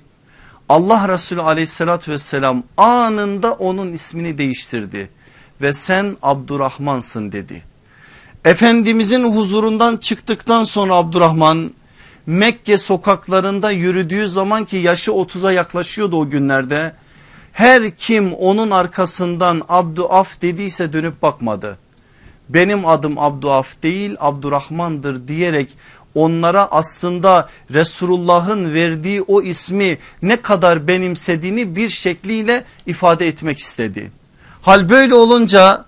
Allah 0.70 1.08
Resulü 1.08 1.42
aleyhissalatü 1.42 2.12
vesselam 2.12 2.64
anında 2.78 3.52
onun 3.52 3.94
ismini 3.94 4.38
değiştirdi 4.38 5.10
ve 5.62 5.74
sen 5.74 6.18
Abdurrahmansın 6.22 7.32
dedi. 7.32 7.64
Efendimizin 8.46 9.36
huzurundan 9.36 9.98
çıktıktan 9.98 10.64
sonra 10.64 10.96
Abdurrahman 10.96 11.72
Mekke 12.26 12.78
sokaklarında 12.78 13.72
yürüdüğü 13.72 14.28
zaman 14.28 14.66
ki 14.66 14.78
yaşı 14.78 15.12
30'a 15.12 15.52
yaklaşıyordu 15.52 16.18
o 16.18 16.30
günlerde. 16.30 16.96
Her 17.54 17.96
kim 17.96 18.34
onun 18.34 18.72
arkasından 18.72 19.62
Abduaf 19.70 20.42
dediyse 20.42 20.94
dönüp 20.94 21.22
bakmadı. 21.22 21.78
Benim 22.50 22.86
adım 22.86 23.20
Abduaf 23.20 23.84
değil 23.84 24.16
Abdurrahman'dır 24.20 25.28
diyerek 25.28 25.78
onlara 26.18 26.68
aslında 26.72 27.50
Resulullah'ın 27.74 28.74
verdiği 28.74 29.22
o 29.22 29.42
ismi 29.42 29.98
ne 30.22 30.42
kadar 30.42 30.88
benimsediğini 30.88 31.76
bir 31.76 31.90
şekliyle 31.90 32.64
ifade 32.86 33.28
etmek 33.28 33.60
istedi. 33.60 34.12
Hal 34.62 34.90
böyle 34.90 35.16
olunca 35.16 35.86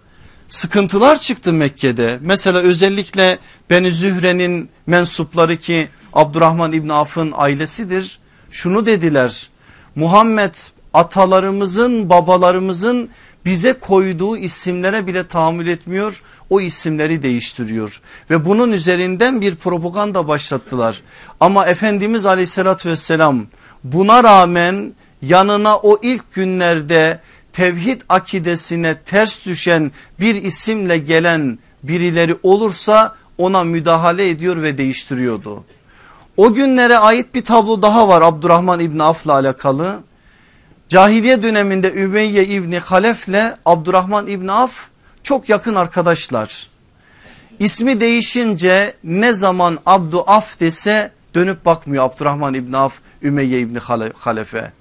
sıkıntılar 0.49 1.19
çıktı 1.19 1.53
Mekke'de. 1.53 2.17
Mesela 2.21 2.59
özellikle 2.59 3.39
Beni 3.69 3.91
Zühre'nin 3.91 4.69
mensupları 4.87 5.57
ki 5.57 5.89
Abdurrahman 6.13 6.73
İbni 6.73 6.93
Af'ın 6.93 7.33
ailesidir. 7.35 8.19
Şunu 8.51 8.85
dediler 8.85 9.49
Muhammed 9.95 10.55
atalarımızın 10.93 12.09
babalarımızın 12.09 13.09
bize 13.45 13.73
koyduğu 13.73 14.37
isimlere 14.37 15.07
bile 15.07 15.27
tahammül 15.27 15.67
etmiyor 15.67 16.21
o 16.49 16.61
isimleri 16.61 17.21
değiştiriyor 17.21 18.01
ve 18.29 18.45
bunun 18.45 18.71
üzerinden 18.71 19.41
bir 19.41 19.55
propaganda 19.55 20.27
başlattılar 20.27 21.01
ama 21.39 21.65
Efendimiz 21.65 22.25
aleyhissalatü 22.25 22.89
vesselam 22.89 23.45
buna 23.83 24.23
rağmen 24.23 24.93
yanına 25.21 25.77
o 25.77 25.99
ilk 26.01 26.33
günlerde 26.33 27.19
tevhid 27.53 28.01
akidesine 28.09 28.97
ters 29.05 29.45
düşen 29.45 29.91
bir 30.19 30.35
isimle 30.35 30.97
gelen 30.97 31.59
birileri 31.83 32.37
olursa 32.43 33.15
ona 33.37 33.63
müdahale 33.63 34.29
ediyor 34.29 34.61
ve 34.61 34.77
değiştiriyordu. 34.77 35.63
O 36.37 36.53
günlere 36.53 36.97
ait 36.97 37.35
bir 37.35 37.45
tablo 37.45 37.81
daha 37.81 38.07
var 38.07 38.21
Abdurrahman 38.21 38.79
İbni 38.79 39.03
Af'la 39.03 39.33
alakalı. 39.33 39.99
Cahiliye 40.89 41.43
döneminde 41.43 41.93
Ümeyye 41.93 42.45
İbni 42.45 42.79
Halef'le 42.79 43.57
Abdurrahman 43.65 44.27
İbni 44.27 44.51
Af 44.51 44.71
çok 45.23 45.49
yakın 45.49 45.75
arkadaşlar. 45.75 46.67
İsmi 47.59 47.99
değişince 47.99 48.93
ne 49.03 49.33
zaman 49.33 49.79
Abdu 49.85 50.23
Af 50.27 50.59
dese 50.59 51.11
dönüp 51.35 51.65
bakmıyor 51.65 52.03
Abdurrahman 52.03 52.53
İbni 52.53 52.77
Af 52.77 52.93
Ümeyye 53.21 53.59
İbni 53.59 53.79
Halef'e. 54.13 54.71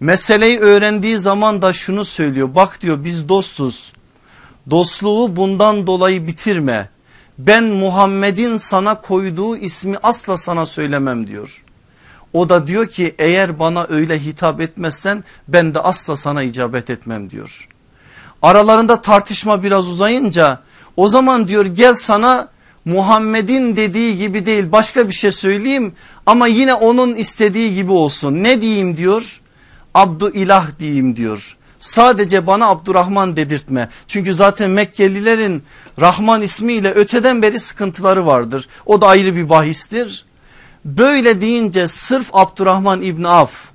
Meseleyi 0.00 0.58
öğrendiği 0.58 1.18
zaman 1.18 1.62
da 1.62 1.72
şunu 1.72 2.04
söylüyor 2.04 2.54
bak 2.54 2.80
diyor 2.80 3.04
biz 3.04 3.28
dostuz 3.28 3.92
dostluğu 4.70 5.36
bundan 5.36 5.86
dolayı 5.86 6.26
bitirme 6.26 6.88
ben 7.38 7.64
Muhammed'in 7.64 8.56
sana 8.56 9.00
koyduğu 9.00 9.56
ismi 9.56 9.96
asla 10.02 10.36
sana 10.36 10.66
söylemem 10.66 11.26
diyor. 11.26 11.64
O 12.32 12.48
da 12.48 12.66
diyor 12.66 12.86
ki 12.86 13.14
eğer 13.18 13.58
bana 13.58 13.86
öyle 13.90 14.18
hitap 14.18 14.60
etmezsen 14.60 15.24
ben 15.48 15.74
de 15.74 15.80
asla 15.80 16.16
sana 16.16 16.42
icabet 16.42 16.90
etmem 16.90 17.30
diyor. 17.30 17.68
Aralarında 18.42 19.02
tartışma 19.02 19.62
biraz 19.62 19.88
uzayınca 19.88 20.60
o 20.96 21.08
zaman 21.08 21.48
diyor 21.48 21.66
gel 21.66 21.94
sana 21.94 22.48
Muhammed'in 22.84 23.76
dediği 23.76 24.16
gibi 24.16 24.46
değil 24.46 24.72
başka 24.72 25.08
bir 25.08 25.14
şey 25.14 25.32
söyleyeyim 25.32 25.92
ama 26.26 26.46
yine 26.46 26.74
onun 26.74 27.14
istediği 27.14 27.74
gibi 27.74 27.92
olsun. 27.92 28.34
Ne 28.44 28.60
diyeyim 28.60 28.96
diyor? 28.96 29.40
Abdu 29.94 30.30
ilah 30.30 30.78
diyeyim 30.78 31.16
diyor. 31.16 31.56
Sadece 31.80 32.46
bana 32.46 32.68
Abdurrahman 32.68 33.36
dedirtme. 33.36 33.88
Çünkü 34.08 34.34
zaten 34.34 34.70
Mekkelilerin 34.70 35.62
Rahman 36.00 36.42
ismiyle 36.42 36.92
öteden 36.92 37.42
beri 37.42 37.60
sıkıntıları 37.60 38.26
vardır. 38.26 38.68
O 38.86 39.00
da 39.00 39.06
ayrı 39.06 39.36
bir 39.36 39.48
bahistir. 39.48 40.24
Böyle 40.84 41.40
deyince 41.40 41.88
sırf 41.88 42.28
Abdurrahman 42.32 43.02
İbni 43.02 43.28
Af 43.28 43.72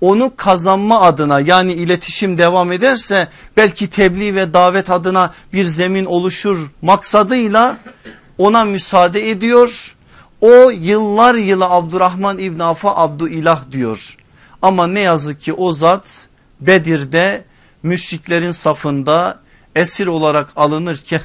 onu 0.00 0.32
kazanma 0.36 1.00
adına 1.00 1.40
yani 1.40 1.72
iletişim 1.72 2.38
devam 2.38 2.72
ederse 2.72 3.28
belki 3.56 3.90
tebliğ 3.90 4.34
ve 4.34 4.54
davet 4.54 4.90
adına 4.90 5.34
bir 5.52 5.64
zemin 5.64 6.04
oluşur 6.04 6.70
maksadıyla 6.82 7.76
ona 8.38 8.64
müsaade 8.64 9.30
ediyor. 9.30 9.96
O 10.40 10.70
yıllar 10.70 11.34
yılı 11.34 11.64
Abdurrahman 11.64 12.38
İbn 12.38 12.60
Af'a 12.60 12.96
Abdu 12.96 13.28
İlah 13.28 13.70
diyor. 13.70 14.16
Ama 14.62 14.86
ne 14.86 15.00
yazık 15.00 15.40
ki 15.40 15.52
o 15.52 15.72
zat 15.72 16.28
Bedir'de 16.60 17.44
müşriklerin 17.82 18.50
safında 18.50 19.40
esir 19.76 20.06
olarak 20.06 20.48
alınırken 20.56 21.20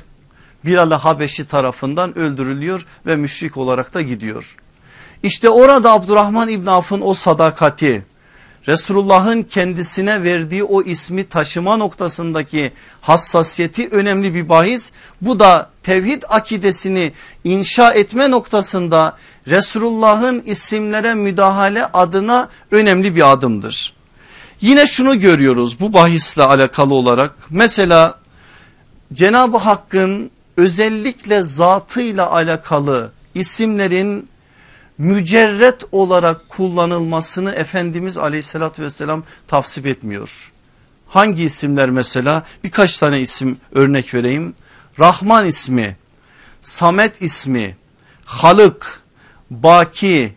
Bilal 0.65 0.91
Habeşi 0.91 1.47
tarafından 1.47 2.17
öldürülüyor 2.17 2.85
ve 3.05 3.15
müşrik 3.15 3.57
olarak 3.57 3.93
da 3.93 4.01
gidiyor. 4.01 4.57
İşte 5.23 5.49
orada 5.49 5.91
Abdurrahman 5.91 6.49
İbn 6.49 6.67
Avf'ın 6.67 7.01
o 7.01 7.13
sadakati 7.13 8.05
Resulullah'ın 8.67 9.43
kendisine 9.43 10.23
verdiği 10.23 10.63
o 10.63 10.81
ismi 10.83 11.23
taşıma 11.23 11.77
noktasındaki 11.77 12.71
hassasiyeti 13.01 13.89
önemli 13.89 14.33
bir 14.33 14.49
bahis. 14.49 14.91
Bu 15.21 15.39
da 15.39 15.69
tevhid 15.83 16.23
akidesini 16.29 17.11
inşa 17.43 17.91
etme 17.91 18.31
noktasında 18.31 19.17
Resulullah'ın 19.47 20.41
isimlere 20.45 21.13
müdahale 21.13 21.85
adına 21.85 22.49
önemli 22.71 23.15
bir 23.15 23.31
adımdır. 23.31 23.93
Yine 24.61 24.87
şunu 24.87 25.19
görüyoruz 25.19 25.79
bu 25.79 25.93
bahisle 25.93 26.43
alakalı 26.43 26.93
olarak 26.93 27.35
mesela 27.49 28.19
Cenab-ı 29.13 29.57
Hakk'ın 29.57 30.31
özellikle 30.57 31.43
zatıyla 31.43 32.31
alakalı 32.31 33.11
isimlerin 33.35 34.30
mücerret 34.97 35.83
olarak 35.91 36.49
kullanılmasını 36.49 37.51
Efendimiz 37.51 38.17
aleyhissalatü 38.17 38.83
vesselam 38.83 39.23
tavsip 39.47 39.87
etmiyor. 39.87 40.51
Hangi 41.07 41.43
isimler 41.43 41.89
mesela 41.89 42.43
birkaç 42.63 42.99
tane 42.99 43.21
isim 43.21 43.57
örnek 43.71 44.13
vereyim. 44.13 44.53
Rahman 44.99 45.45
ismi, 45.45 45.97
Samet 46.61 47.21
ismi, 47.21 47.77
Halık, 48.25 49.01
Baki, 49.49 50.33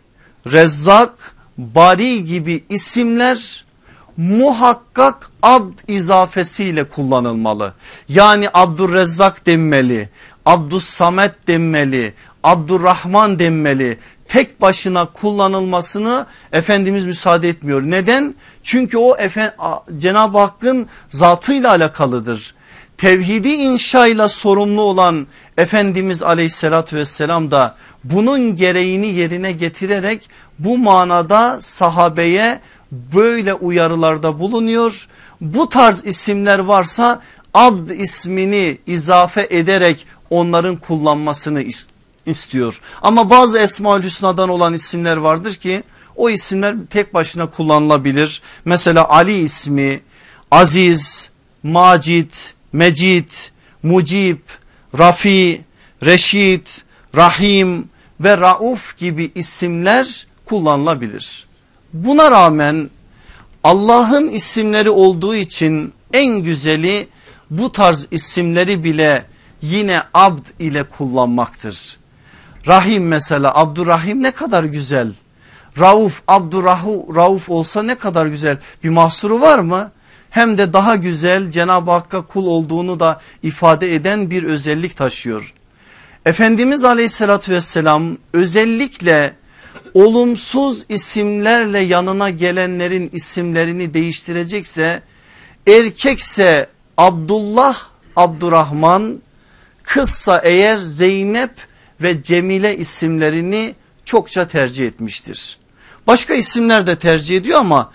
Rezzak, 0.51 1.35
Bari 1.57 2.25
gibi 2.25 2.63
isimler 2.69 3.65
muhakkak 4.17 5.29
abd 5.43 5.79
izafesiyle 5.87 6.83
kullanılmalı. 6.83 7.73
Yani 8.09 8.49
Abdurrezzak 8.53 9.45
denmeli, 9.45 10.09
Abdus 10.45 10.85
Samet 10.85 11.47
denmeli, 11.47 12.13
Abdurrahman 12.43 13.39
denmeli. 13.39 13.99
Tek 14.27 14.61
başına 14.61 15.05
kullanılmasını 15.05 16.25
Efendimiz 16.51 17.05
müsaade 17.05 17.49
etmiyor. 17.49 17.81
Neden? 17.81 18.35
Çünkü 18.63 18.97
o 18.97 19.17
Cenab-ı 19.97 20.37
Hakk'ın 20.37 20.87
zatıyla 21.09 21.69
alakalıdır. 21.69 22.55
Tevhidi 22.97 23.49
inşayla 23.49 24.29
sorumlu 24.29 24.81
olan 24.81 25.27
Efendimiz 25.57 26.23
aleyhissalatü 26.23 26.95
vesselam 26.95 27.51
da 27.51 27.75
bunun 28.03 28.55
gereğini 28.55 29.07
yerine 29.07 29.51
getirerek 29.51 30.29
bu 30.59 30.77
manada 30.77 31.61
sahabeye 31.61 32.59
böyle 32.91 33.53
uyarılarda 33.53 34.39
bulunuyor. 34.39 35.07
Bu 35.41 35.69
tarz 35.69 36.05
isimler 36.05 36.59
varsa 36.59 37.21
abd 37.53 37.89
ismini 37.89 38.77
izafe 38.87 39.47
ederek 39.49 40.07
onların 40.29 40.75
kullanmasını 40.75 41.61
istiyor. 42.25 42.81
Ama 43.01 43.29
bazı 43.29 43.59
Esmaül 43.59 44.03
Hüsna'dan 44.03 44.49
olan 44.49 44.73
isimler 44.73 45.17
vardır 45.17 45.53
ki 45.53 45.83
o 46.15 46.29
isimler 46.29 46.75
tek 46.89 47.13
başına 47.13 47.49
kullanılabilir. 47.49 48.41
Mesela 48.65 49.09
Ali 49.09 49.43
ismi, 49.43 50.01
Aziz, 50.51 51.29
Macid, 51.63 52.31
Mecid, 52.73 53.29
Mucib, 53.83 54.39
Rafi, 54.99 55.61
Reşit, 56.05 56.83
Rahim 57.15 57.89
ve 58.19 58.37
Rauf 58.37 58.97
gibi 58.97 59.31
isimler 59.35 60.27
kullanılabilir. 60.45 61.47
Buna 61.93 62.31
rağmen 62.31 62.89
Allah'ın 63.63 64.29
isimleri 64.29 64.89
olduğu 64.89 65.35
için 65.35 65.93
en 66.13 66.39
güzeli 66.39 67.07
bu 67.49 67.71
tarz 67.71 68.07
isimleri 68.11 68.83
bile 68.83 69.25
yine 69.61 70.01
abd 70.13 70.45
ile 70.59 70.83
kullanmaktır. 70.83 71.97
Rahim 72.67 73.07
mesela 73.07 73.55
Abdurrahim 73.55 74.23
ne 74.23 74.31
kadar 74.31 74.63
güzel. 74.63 75.13
Rauf 75.79 76.21
Abdurrahu 76.27 77.15
Rauf 77.15 77.49
olsa 77.49 77.83
ne 77.83 77.95
kadar 77.95 78.25
güzel 78.25 78.57
bir 78.83 78.89
mahsuru 78.89 79.41
var 79.41 79.59
mı? 79.59 79.91
Hem 80.29 80.57
de 80.57 80.73
daha 80.73 80.95
güzel 80.95 81.51
Cenab-ı 81.51 81.91
Hakk'a 81.91 82.21
kul 82.21 82.45
olduğunu 82.45 82.99
da 82.99 83.21
ifade 83.43 83.95
eden 83.95 84.29
bir 84.29 84.43
özellik 84.43 84.95
taşıyor. 84.95 85.53
Efendimiz 86.25 86.83
aleyhissalatü 86.83 87.51
vesselam 87.51 88.17
özellikle 88.33 89.33
olumsuz 89.93 90.85
isimlerle 90.89 91.79
yanına 91.79 92.29
gelenlerin 92.29 93.09
isimlerini 93.13 93.93
değiştirecekse 93.93 95.01
erkekse 95.67 96.69
Abdullah 96.97 97.77
Abdurrahman 98.15 99.21
kızsa 99.83 100.41
eğer 100.43 100.77
Zeynep 100.77 101.51
ve 102.01 102.23
Cemile 102.23 102.77
isimlerini 102.77 103.75
çokça 104.05 104.47
tercih 104.47 104.87
etmiştir. 104.87 105.57
Başka 106.07 106.33
isimler 106.33 106.87
de 106.87 106.97
tercih 106.97 107.37
ediyor 107.37 107.59
ama 107.59 107.91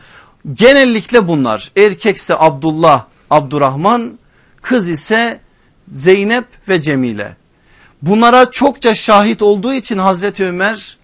genellikle 0.55 1.29
bunlar 1.29 1.73
erkekse 1.77 2.35
Abdullah 2.39 3.05
Abdurrahman 3.31 4.19
kız 4.63 4.89
ise 4.89 5.41
Zeynep 5.95 6.45
ve 6.69 6.83
Cemile. 6.83 7.37
Bunlara 8.03 8.51
çokça 8.51 8.95
şahit 8.95 9.43
olduğu 9.43 9.75
için 9.75 9.99
Hazreti 9.99 10.45
Ömer 10.45 10.97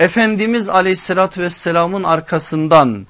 Efendimiz 0.00 0.68
aleyhissalatü 0.68 1.42
vesselamın 1.42 2.02
arkasından 2.04 3.06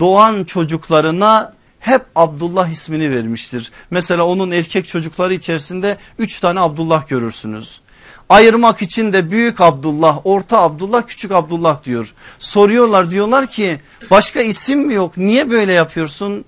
doğan 0.00 0.44
çocuklarına 0.44 1.54
hep 1.80 2.02
Abdullah 2.14 2.68
ismini 2.68 3.10
vermiştir. 3.10 3.72
Mesela 3.90 4.26
onun 4.26 4.50
erkek 4.50 4.88
çocukları 4.88 5.34
içerisinde 5.34 5.98
üç 6.18 6.40
tane 6.40 6.60
Abdullah 6.60 7.08
görürsünüz. 7.08 7.80
Ayırmak 8.28 8.82
için 8.82 9.12
de 9.12 9.30
büyük 9.30 9.60
Abdullah, 9.60 10.20
orta 10.24 10.60
Abdullah, 10.60 11.02
küçük 11.06 11.32
Abdullah 11.32 11.84
diyor. 11.84 12.14
Soruyorlar 12.40 13.10
diyorlar 13.10 13.46
ki 13.46 13.80
başka 14.10 14.40
isim 14.40 14.86
mi 14.86 14.94
yok 14.94 15.16
niye 15.16 15.50
böyle 15.50 15.72
yapıyorsun? 15.72 16.44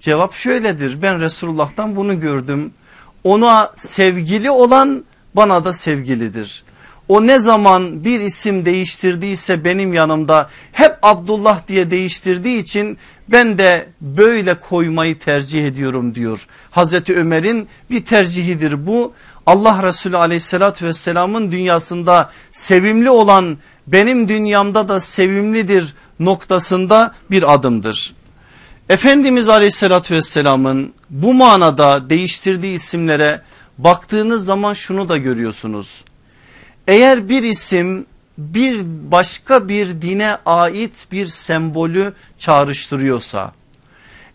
Cevap 0.00 0.34
şöyledir 0.34 1.02
ben 1.02 1.20
Resulullah'tan 1.20 1.96
bunu 1.96 2.20
gördüm. 2.20 2.72
Ona 3.24 3.72
sevgili 3.76 4.50
olan 4.50 5.04
bana 5.34 5.64
da 5.64 5.72
sevgilidir. 5.72 6.64
O 7.08 7.26
ne 7.26 7.38
zaman 7.38 8.04
bir 8.04 8.20
isim 8.20 8.64
değiştirdiyse 8.64 9.64
benim 9.64 9.92
yanımda 9.92 10.50
hep 10.72 10.96
Abdullah 11.02 11.68
diye 11.68 11.90
değiştirdiği 11.90 12.58
için 12.58 12.98
ben 13.28 13.58
de 13.58 13.88
böyle 14.00 14.60
koymayı 14.60 15.18
tercih 15.18 15.66
ediyorum 15.66 16.14
diyor. 16.14 16.46
Hazreti 16.70 17.16
Ömer'in 17.16 17.68
bir 17.90 18.04
tercihidir 18.04 18.86
bu. 18.86 19.12
Allah 19.46 19.82
Resulü 19.82 20.16
aleyhissalatü 20.16 20.86
vesselamın 20.86 21.52
dünyasında 21.52 22.30
sevimli 22.52 23.10
olan 23.10 23.58
benim 23.86 24.28
dünyamda 24.28 24.88
da 24.88 25.00
sevimlidir 25.00 25.94
noktasında 26.20 27.14
bir 27.30 27.54
adımdır. 27.54 28.14
Efendimiz 28.88 29.48
aleyhissalatü 29.48 30.14
vesselamın 30.14 30.94
bu 31.10 31.34
manada 31.34 32.10
değiştirdiği 32.10 32.74
isimlere 32.74 33.42
baktığınız 33.78 34.44
zaman 34.44 34.72
şunu 34.72 35.08
da 35.08 35.16
görüyorsunuz. 35.16 36.04
Eğer 36.88 37.28
bir 37.28 37.42
isim 37.42 38.06
bir 38.38 38.82
başka 38.86 39.68
bir 39.68 40.02
dine 40.02 40.36
ait 40.46 41.06
bir 41.12 41.26
sembolü 41.26 42.12
çağrıştırıyorsa 42.38 43.52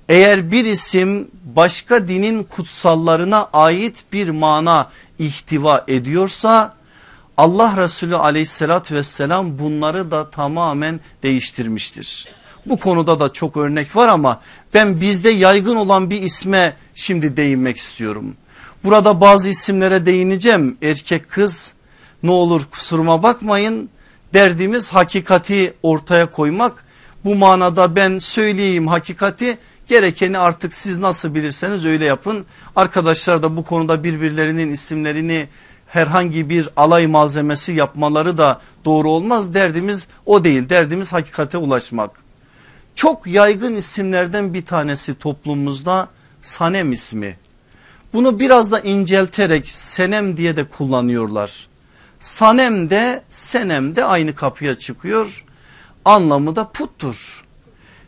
eğer 0.10 0.52
bir 0.52 0.66
isim 0.66 1.28
başka 1.56 2.08
dinin 2.08 2.44
kutsallarına 2.44 3.50
ait 3.54 4.06
bir 4.14 4.30
mana 4.30 4.90
ihtiva 5.20 5.86
ediyorsa 5.88 6.74
Allah 7.38 7.78
Resulü 7.78 8.16
aleyhissalatü 8.16 8.96
vesselam 8.96 9.60
bunları 9.60 10.12
da 10.12 10.30
tamamen 10.30 11.00
değiştirmiştir. 11.24 12.28
Bu 12.66 12.80
konuda 12.80 13.20
da 13.20 13.34
çok 13.34 13.58
örnek 13.58 13.96
var 13.96 14.08
ama 14.08 14.42
ben 14.74 15.02
bizde 15.02 15.30
yaygın 15.30 15.76
olan 15.76 16.10
bir 16.10 16.22
isme 16.22 16.78
şimdi 16.96 17.38
değinmek 17.38 17.78
istiyorum. 17.78 18.36
Burada 18.84 19.22
bazı 19.22 19.50
isimlere 19.50 20.06
değineceğim 20.06 20.78
erkek 20.82 21.30
kız 21.30 21.74
ne 22.24 22.32
olur 22.32 22.62
kusuruma 22.72 23.24
bakmayın 23.24 23.90
derdimiz 24.34 24.90
hakikati 24.90 25.74
ortaya 25.84 26.32
koymak. 26.32 26.86
Bu 27.26 27.36
manada 27.36 27.96
ben 27.96 28.20
söyleyeyim 28.20 28.88
hakikati 28.88 29.58
gerekeni 29.88 30.38
artık 30.38 30.74
siz 30.74 30.98
nasıl 30.98 31.36
bilirseniz 31.36 31.86
öyle 31.86 32.06
yapın. 32.06 32.46
Arkadaşlar 32.76 33.44
da 33.44 33.58
bu 33.58 33.64
konuda 33.64 34.04
birbirlerinin 34.04 34.72
isimlerini 34.72 35.50
herhangi 35.88 36.50
bir 36.50 36.70
alay 36.76 37.08
malzemesi 37.08 37.74
yapmaları 37.74 38.38
da 38.38 38.62
doğru 38.86 39.10
olmaz. 39.10 39.54
Derdimiz 39.54 40.08
o 40.26 40.44
değil 40.44 40.70
derdimiz 40.70 41.14
hakikate 41.14 41.58
ulaşmak. 41.58 42.12
Çok 42.96 43.28
yaygın 43.28 43.76
isimlerden 43.76 44.54
bir 44.54 44.66
tanesi 44.66 45.16
toplumumuzda 45.16 46.08
Sanem 46.42 46.92
ismi. 46.92 47.38
Bunu 48.14 48.40
biraz 48.40 48.72
da 48.72 48.80
incelterek 48.80 49.70
Senem 49.70 50.38
diye 50.38 50.56
de 50.56 50.64
kullanıyorlar. 50.64 51.68
Sanem 52.20 52.90
de 52.90 53.24
Senem 53.32 53.96
de 53.96 54.06
aynı 54.06 54.36
kapıya 54.36 54.76
çıkıyor. 54.76 55.44
Anlamı 56.06 56.56
da 56.56 56.70
puttur. 56.70 57.47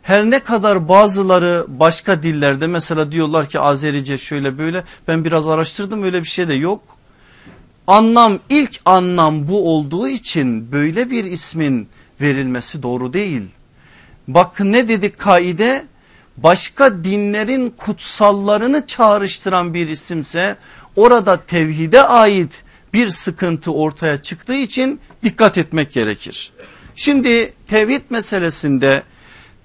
Her 0.02 0.24
ne 0.24 0.38
kadar 0.38 0.88
bazıları 0.88 1.64
başka 1.68 2.22
dillerde 2.22 2.66
mesela 2.66 3.12
diyorlar 3.12 3.48
ki 3.48 3.60
Azerice 3.60 4.18
şöyle 4.18 4.58
böyle 4.58 4.84
ben 5.08 5.24
biraz 5.24 5.46
araştırdım 5.46 6.02
öyle 6.02 6.22
bir 6.22 6.28
şey 6.28 6.48
de 6.48 6.54
yok. 6.54 6.82
Anlam 7.86 8.38
ilk 8.48 8.80
anlam 8.84 9.48
bu 9.48 9.74
olduğu 9.74 10.08
için 10.08 10.72
böyle 10.72 11.10
bir 11.10 11.24
ismin 11.24 11.88
verilmesi 12.20 12.82
doğru 12.82 13.12
değil. 13.12 13.42
Bak 14.28 14.60
ne 14.60 14.88
dedik 14.88 15.18
kaide 15.18 15.84
başka 16.36 17.04
dinlerin 17.04 17.70
kutsallarını 17.70 18.86
çağrıştıran 18.86 19.74
bir 19.74 19.88
isimse 19.88 20.56
orada 20.96 21.36
tevhide 21.36 22.02
ait 22.02 22.62
bir 22.92 23.08
sıkıntı 23.08 23.72
ortaya 23.72 24.22
çıktığı 24.22 24.54
için 24.54 25.00
dikkat 25.22 25.58
etmek 25.58 25.92
gerekir. 25.92 26.52
Şimdi 26.96 27.52
tevhid 27.68 28.02
meselesinde 28.10 29.02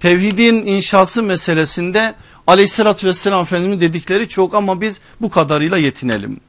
tevhidin 0.06 0.66
inşası 0.66 1.22
meselesinde 1.22 2.14
aleyhissalatü 2.46 3.06
vesselam 3.06 3.42
Efendimiz 3.42 3.80
dedikleri 3.80 4.28
çok 4.28 4.54
ama 4.54 4.80
biz 4.80 5.00
bu 5.20 5.30
kadarıyla 5.30 5.78
yetinelim. 5.78 6.40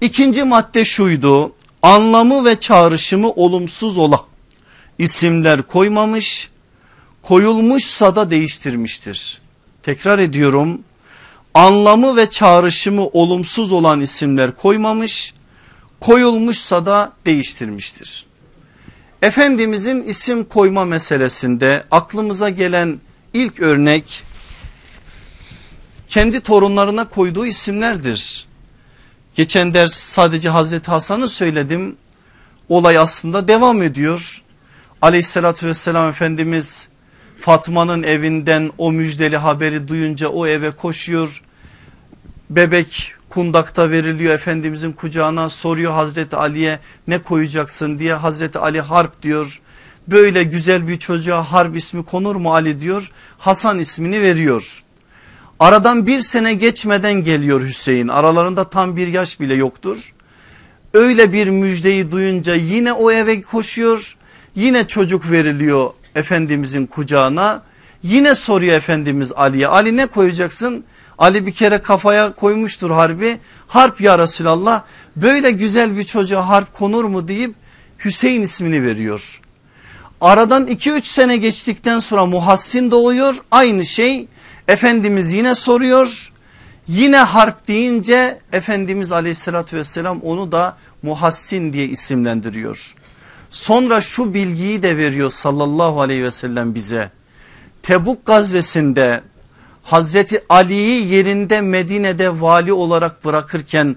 İkinci 0.00 0.44
madde 0.44 0.84
şuydu 0.84 1.52
anlamı 1.82 2.44
ve 2.44 2.60
çağrışımı 2.60 3.30
olumsuz 3.30 3.98
olan 3.98 4.20
isimler 4.98 5.62
koymamış 5.62 6.50
koyulmuşsa 7.22 8.16
da 8.16 8.30
değiştirmiştir. 8.30 9.40
Tekrar 9.82 10.18
ediyorum 10.18 10.80
anlamı 11.54 12.16
ve 12.16 12.30
çağrışımı 12.30 13.06
olumsuz 13.06 13.72
olan 13.72 14.00
isimler 14.00 14.56
koymamış 14.56 15.34
koyulmuşsa 16.00 16.86
da 16.86 17.12
değiştirmiştir. 17.26 18.26
Efendimizin 19.24 20.02
isim 20.02 20.44
koyma 20.44 20.84
meselesinde 20.84 21.84
aklımıza 21.90 22.48
gelen 22.48 23.00
ilk 23.32 23.60
örnek 23.60 24.22
kendi 26.08 26.40
torunlarına 26.40 27.08
koyduğu 27.08 27.46
isimlerdir. 27.46 28.46
Geçen 29.34 29.74
ders 29.74 29.92
sadece 29.94 30.48
Hazreti 30.48 30.90
Hasan'ı 30.90 31.28
söyledim. 31.28 31.96
Olay 32.68 32.98
aslında 32.98 33.48
devam 33.48 33.82
ediyor. 33.82 34.42
Aleyhissalatü 35.02 35.66
vesselam 35.66 36.08
Efendimiz 36.08 36.88
Fatma'nın 37.40 38.02
evinden 38.02 38.70
o 38.78 38.92
müjdeli 38.92 39.36
haberi 39.36 39.88
duyunca 39.88 40.28
o 40.28 40.46
eve 40.46 40.70
koşuyor. 40.70 41.42
Bebek 42.50 43.13
kundakta 43.34 43.90
veriliyor 43.90 44.34
Efendimizin 44.34 44.92
kucağına 44.92 45.48
soruyor 45.48 45.92
Hazreti 45.92 46.36
Ali'ye 46.36 46.78
ne 47.08 47.18
koyacaksın 47.18 47.98
diye 47.98 48.14
Hazreti 48.14 48.58
Ali 48.58 48.80
harp 48.80 49.22
diyor. 49.22 49.60
Böyle 50.08 50.42
güzel 50.42 50.88
bir 50.88 50.98
çocuğa 50.98 51.42
harp 51.52 51.76
ismi 51.76 52.04
konur 52.04 52.36
mu 52.36 52.54
Ali 52.54 52.80
diyor 52.80 53.10
Hasan 53.38 53.78
ismini 53.78 54.22
veriyor. 54.22 54.82
Aradan 55.60 56.06
bir 56.06 56.20
sene 56.20 56.54
geçmeden 56.54 57.12
geliyor 57.12 57.62
Hüseyin 57.62 58.08
aralarında 58.08 58.70
tam 58.70 58.96
bir 58.96 59.08
yaş 59.08 59.40
bile 59.40 59.54
yoktur. 59.54 60.12
Öyle 60.92 61.32
bir 61.32 61.48
müjdeyi 61.48 62.10
duyunca 62.10 62.54
yine 62.54 62.92
o 62.92 63.10
eve 63.10 63.42
koşuyor 63.42 64.16
yine 64.54 64.86
çocuk 64.86 65.30
veriliyor 65.30 65.90
Efendimizin 66.14 66.86
kucağına. 66.86 67.62
Yine 68.02 68.34
soruyor 68.34 68.76
Efendimiz 68.76 69.32
Ali'ye 69.32 69.66
Ali 69.68 69.96
ne 69.96 70.06
koyacaksın? 70.06 70.84
Ali 71.18 71.46
bir 71.46 71.52
kere 71.52 71.78
kafaya 71.78 72.32
koymuştur 72.32 72.90
harbi. 72.90 73.38
Harp 73.66 74.00
ya 74.00 74.18
Resulallah 74.18 74.82
böyle 75.16 75.50
güzel 75.50 75.96
bir 75.96 76.04
çocuğa 76.04 76.48
harp 76.48 76.74
konur 76.74 77.04
mu 77.04 77.28
deyip 77.28 77.54
Hüseyin 78.04 78.42
ismini 78.42 78.82
veriyor. 78.82 79.40
Aradan 80.20 80.66
2-3 80.66 81.04
sene 81.04 81.36
geçtikten 81.36 81.98
sonra 81.98 82.26
Muhassin 82.26 82.90
doğuyor. 82.90 83.36
Aynı 83.50 83.84
şey 83.84 84.28
Efendimiz 84.68 85.32
yine 85.32 85.54
soruyor. 85.54 86.32
Yine 86.88 87.16
harp 87.16 87.68
deyince 87.68 88.38
Efendimiz 88.52 89.12
aleyhissalatü 89.12 89.76
vesselam 89.76 90.20
onu 90.20 90.52
da 90.52 90.76
Muhassin 91.02 91.72
diye 91.72 91.86
isimlendiriyor. 91.86 92.94
Sonra 93.50 94.00
şu 94.00 94.34
bilgiyi 94.34 94.82
de 94.82 94.96
veriyor 94.96 95.30
sallallahu 95.30 96.00
aleyhi 96.00 96.24
ve 96.24 96.30
sellem 96.30 96.74
bize. 96.74 97.10
Tebuk 97.82 98.26
gazvesinde 98.26 99.22
Hazreti 99.84 100.40
Ali'yi 100.48 101.12
yerinde 101.12 101.60
Medine'de 101.60 102.40
vali 102.40 102.72
olarak 102.72 103.24
bırakırken 103.24 103.96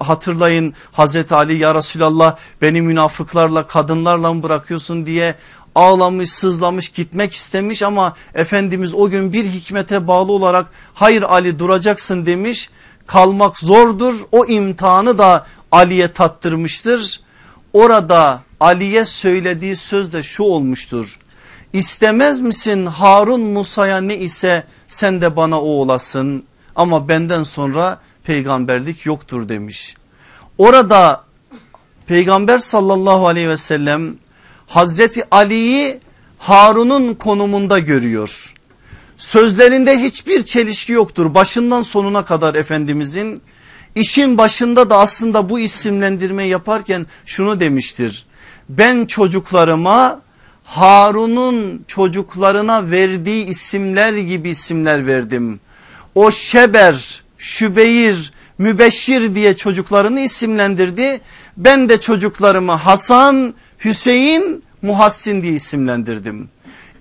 hatırlayın 0.00 0.74
Hazreti 0.92 1.34
Ali 1.34 1.58
ya 1.58 1.74
Resulallah 1.74 2.36
beni 2.62 2.82
münafıklarla 2.82 3.66
kadınlarla 3.66 4.34
mı 4.34 4.42
bırakıyorsun? 4.42 5.06
diye 5.06 5.34
ağlamış 5.74 6.30
sızlamış 6.30 6.88
gitmek 6.88 7.32
istemiş 7.32 7.82
ama 7.82 8.14
Efendimiz 8.34 8.94
o 8.94 9.10
gün 9.10 9.32
bir 9.32 9.44
hikmete 9.44 10.06
bağlı 10.06 10.32
olarak 10.32 10.66
hayır 10.94 11.22
Ali 11.22 11.58
duracaksın 11.58 12.26
demiş. 12.26 12.70
Kalmak 13.06 13.58
zordur 13.58 14.14
o 14.32 14.46
imtihanı 14.46 15.18
da 15.18 15.46
Ali'ye 15.72 16.12
tattırmıştır. 16.12 17.20
Orada 17.72 18.42
Ali'ye 18.60 19.04
söylediği 19.04 19.76
söz 19.76 20.12
de 20.12 20.22
şu 20.22 20.42
olmuştur. 20.42 21.18
İstemez 21.72 22.40
misin 22.40 22.86
Harun 22.86 23.40
Musa'ya 23.40 24.00
ne 24.00 24.16
ise 24.16 24.64
sen 24.88 25.20
de 25.20 25.36
bana 25.36 25.60
o 25.60 25.68
olasın 25.68 26.44
ama 26.76 27.08
benden 27.08 27.42
sonra 27.42 28.00
peygamberlik 28.24 29.06
yoktur 29.06 29.48
demiş. 29.48 29.94
Orada 30.58 31.24
Peygamber 32.06 32.58
sallallahu 32.58 33.26
aleyhi 33.28 33.48
ve 33.48 33.56
sellem 33.56 34.14
Hazreti 34.66 35.22
Ali'yi 35.30 36.00
Harun'un 36.38 37.14
konumunda 37.14 37.78
görüyor. 37.78 38.54
Sözlerinde 39.16 39.98
hiçbir 39.98 40.42
çelişki 40.42 40.92
yoktur 40.92 41.34
başından 41.34 41.82
sonuna 41.82 42.24
kadar 42.24 42.54
Efendimizin. 42.54 43.42
İşin 43.94 44.38
başında 44.38 44.90
da 44.90 44.98
aslında 44.98 45.48
bu 45.48 45.60
isimlendirme 45.60 46.44
yaparken 46.44 47.06
şunu 47.26 47.60
demiştir. 47.60 48.26
Ben 48.68 49.06
çocuklarıma 49.06 50.20
Harun'un 50.70 51.84
çocuklarına 51.86 52.90
verdiği 52.90 53.46
isimler 53.46 54.12
gibi 54.12 54.48
isimler 54.48 55.06
verdim. 55.06 55.60
O 56.14 56.30
Şeber, 56.30 57.22
Şübeyir, 57.38 58.32
Mübeşşir 58.58 59.34
diye 59.34 59.56
çocuklarını 59.56 60.20
isimlendirdi. 60.20 61.20
Ben 61.56 61.88
de 61.88 62.00
çocuklarımı 62.00 62.72
Hasan, 62.72 63.54
Hüseyin, 63.84 64.64
Muhassin 64.82 65.42
diye 65.42 65.52
isimlendirdim. 65.52 66.48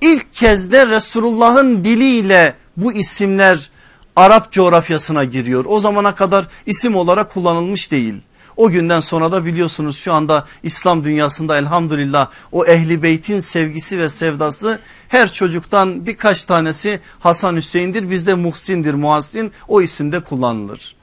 İlk 0.01 0.33
kez 0.33 0.71
de 0.71 0.87
Resulullah'ın 0.87 1.83
diliyle 1.83 2.53
bu 2.77 2.93
isimler 2.93 3.69
Arap 4.15 4.51
coğrafyasına 4.51 5.23
giriyor. 5.23 5.65
O 5.67 5.79
zamana 5.79 6.15
kadar 6.15 6.47
isim 6.65 6.95
olarak 6.95 7.33
kullanılmış 7.33 7.91
değil. 7.91 8.15
O 8.59 8.69
günden 8.69 8.99
sonra 8.99 9.31
da 9.31 9.45
biliyorsunuz 9.45 9.97
şu 9.97 10.13
anda 10.13 10.45
İslam 10.63 11.03
dünyasında 11.03 11.57
elhamdülillah 11.57 12.27
o 12.51 12.65
ehli 12.65 13.03
beytin 13.03 13.39
sevgisi 13.39 13.99
ve 13.99 14.09
sevdası 14.09 14.79
her 15.07 15.31
çocuktan 15.31 16.05
birkaç 16.05 16.43
tanesi 16.43 16.99
Hasan 17.19 17.55
Hüseyin'dir 17.55 18.09
bizde 18.09 18.33
Muhsin'dir 18.33 18.93
Muhassin 18.93 19.51
o 19.67 19.81
isimde 19.81 20.19
kullanılır. 20.19 20.95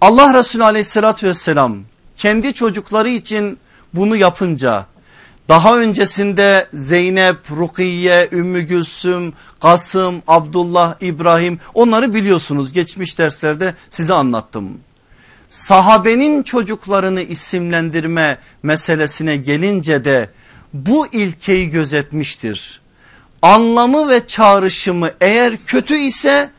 Allah 0.00 0.34
Resulü 0.34 0.64
aleyhissalatü 0.64 1.26
vesselam 1.26 1.78
kendi 2.16 2.54
çocukları 2.54 3.08
için 3.08 3.58
bunu 3.94 4.16
yapınca 4.16 4.86
daha 5.48 5.78
öncesinde 5.78 6.68
Zeynep, 6.74 7.50
Rukiye, 7.50 8.28
Ümmü 8.32 8.60
Gülsüm, 8.60 9.32
Kasım, 9.60 10.22
Abdullah, 10.26 10.94
İbrahim 11.00 11.58
onları 11.74 12.14
biliyorsunuz 12.14 12.72
geçmiş 12.72 13.18
derslerde 13.18 13.74
size 13.90 14.14
anlattım. 14.14 14.78
Sahabenin 15.50 16.42
çocuklarını 16.42 17.22
isimlendirme 17.22 18.38
meselesine 18.62 19.36
gelince 19.36 20.04
de 20.04 20.30
bu 20.72 21.06
ilkeyi 21.06 21.70
gözetmiştir. 21.70 22.80
Anlamı 23.42 24.08
ve 24.08 24.26
çağrışımı 24.26 25.10
eğer 25.20 25.56
kötü 25.66 25.94
ise 25.94 26.50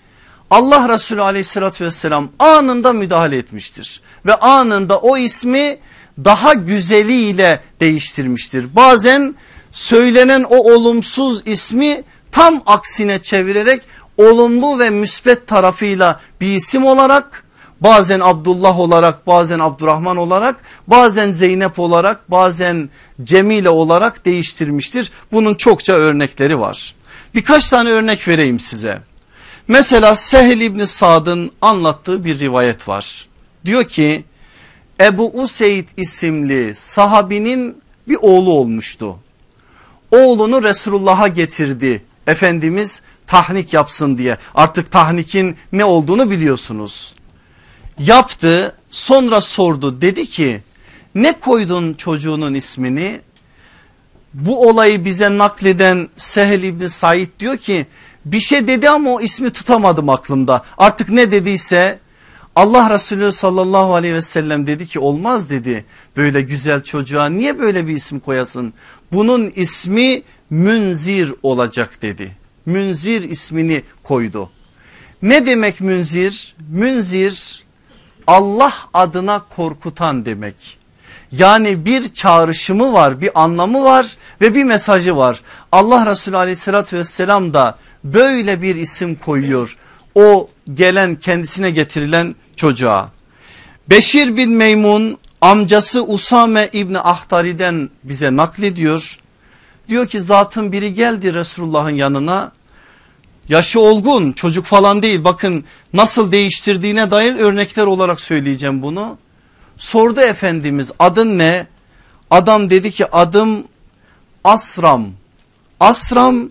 Allah 0.50 0.90
Resulü 0.90 1.22
aleyhissalatü 1.22 1.86
vesselam 1.86 2.30
anında 2.40 2.94
müdahale 2.94 3.38
etmiştir. 3.38 4.02
Ve 4.26 4.36
anında 4.36 5.00
o 5.00 5.18
ismi 5.18 5.78
daha 6.26 6.54
güzeliyle 6.54 7.62
değiştirmiştir. 7.80 8.76
Bazen 8.76 9.36
söylenen 9.72 10.44
o 10.44 10.56
olumsuz 10.74 11.42
ismi 11.46 12.04
tam 12.32 12.62
aksine 12.66 13.20
çevirerek 13.20 13.84
olumlu 14.18 14.80
ve 14.80 14.90
müspet 14.90 15.48
tarafıyla 15.48 16.20
bir 16.42 16.56
isim 16.56 16.86
olarak 16.86 17.44
bazen 17.82 18.20
Abdullah 18.20 18.80
olarak 18.80 19.28
bazen 19.28 19.60
Abdurrahman 19.60 20.18
olarak 20.18 20.56
bazen 20.88 21.32
Zeynep 21.32 21.80
olarak 21.80 22.32
bazen 22.32 22.90
Cemile 23.24 23.70
olarak 23.70 24.26
değiştirmiştir. 24.26 25.12
Bunun 25.32 25.56
çokça 25.56 25.94
örnekleri 25.94 26.60
var. 26.60 26.96
Birkaç 27.36 27.70
tane 27.70 27.90
örnek 27.90 28.28
vereyim 28.28 28.60
size. 28.60 29.00
Mesela 29.68 30.16
Sehl 30.16 30.62
İbni 30.62 30.88
Sad'ın 30.88 31.52
anlattığı 31.62 32.24
bir 32.24 32.40
rivayet 32.40 32.88
var. 32.88 33.28
Diyor 33.66 33.84
ki 33.84 34.24
Ebu 35.02 35.42
Useyd 35.42 35.88
isimli 35.98 36.76
sahabinin 36.76 37.82
bir 38.08 38.18
oğlu 38.22 38.54
olmuştu. 38.54 39.16
Oğlunu 40.12 40.64
Resulullah'a 40.64 41.28
getirdi. 41.28 42.04
Efendimiz 42.28 43.02
tahnik 43.28 43.74
yapsın 43.74 44.18
diye 44.18 44.38
artık 44.56 44.92
tahnikin 44.92 45.56
ne 45.72 45.86
olduğunu 45.86 46.32
biliyorsunuz. 46.32 47.14
Yaptı 48.06 48.76
sonra 48.92 49.42
sordu 49.42 50.02
dedi 50.02 50.26
ki 50.26 50.62
ne 51.16 51.40
koydun 51.40 51.94
çocuğunun 51.94 52.54
ismini? 52.54 53.22
Bu 54.34 54.70
olayı 54.70 55.06
bize 55.06 55.38
nakleden 55.38 56.10
Sehel 56.18 56.64
İbni 56.64 56.90
Said 56.90 57.28
diyor 57.40 57.58
ki 57.58 57.86
bir 58.26 58.40
şey 58.40 58.68
dedi 58.68 58.90
ama 58.90 59.10
o 59.10 59.22
ismi 59.22 59.50
tutamadım 59.50 60.10
aklımda. 60.10 60.64
Artık 60.78 61.10
ne 61.10 61.32
dediyse 61.32 62.00
Allah 62.56 62.90
Resulü 62.94 63.32
sallallahu 63.32 63.96
aleyhi 63.96 64.16
ve 64.16 64.22
sellem 64.22 64.68
dedi 64.68 64.88
ki 64.88 65.00
olmaz 65.00 65.50
dedi 65.50 65.86
böyle 66.18 66.42
güzel 66.42 66.84
çocuğa 66.84 67.30
niye 67.30 67.60
böyle 67.60 67.88
bir 67.88 67.94
isim 67.94 68.20
koyasın? 68.20 68.74
Bunun 69.14 69.52
ismi 69.56 70.22
Münzir 70.50 71.34
olacak 71.44 72.02
dedi. 72.02 72.38
Münzir 72.66 73.24
ismini 73.24 73.84
koydu. 74.04 74.50
Ne 75.22 75.46
demek 75.46 75.82
münzir? 75.82 76.56
Münzir 76.70 77.64
Allah 78.28 78.74
adına 78.94 79.42
korkutan 79.50 80.26
demek. 80.26 80.78
Yani 81.32 81.86
bir 81.86 82.14
çağrışımı 82.14 82.94
var 82.94 83.22
bir 83.22 83.44
anlamı 83.44 83.84
var 83.84 84.18
ve 84.42 84.56
bir 84.56 84.64
mesajı 84.64 85.18
var. 85.18 85.42
Allah 85.72 86.06
Resulü 86.06 86.38
aleyhissalatü 86.38 86.98
vesselam 86.98 87.54
da 87.54 87.78
böyle 88.04 88.62
bir 88.62 88.76
isim 88.76 89.16
koyuyor. 89.16 89.78
O 90.16 90.50
gelen 90.74 91.16
kendisine 91.16 91.70
getirilen 91.70 92.36
çocuğa. 92.56 93.10
Beşir 93.90 94.38
bin 94.38 94.52
Meymun 94.52 95.18
amcası 95.42 96.04
Usame 96.04 96.70
İbni 96.74 97.00
Ahtari'den 97.00 97.90
bize 98.04 98.36
naklediyor. 98.36 99.18
Diyor 99.88 100.08
ki 100.08 100.22
zatın 100.22 100.72
biri 100.72 100.94
geldi 100.94 101.34
Resulullah'ın 101.34 101.96
yanına. 101.96 102.52
Yaşı 103.52 103.80
olgun 103.80 104.32
çocuk 104.32 104.66
falan 104.66 105.02
değil 105.02 105.24
bakın 105.24 105.66
nasıl 105.94 106.32
değiştirdiğine 106.32 107.12
dair 107.12 107.36
örnekler 107.36 107.86
olarak 107.86 108.22
söyleyeceğim 108.22 108.82
bunu. 108.82 109.18
Sordu 109.78 110.20
Efendimiz 110.22 110.92
adın 111.00 111.38
ne? 111.38 111.68
Adam 112.30 112.70
dedi 112.70 112.92
ki 112.92 113.12
adım 113.12 113.64
Asram. 114.44 115.08
Asram 115.80 116.50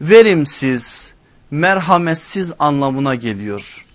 verimsiz, 0.00 1.14
merhametsiz 1.50 2.52
anlamına 2.58 3.14
geliyor. 3.14 3.86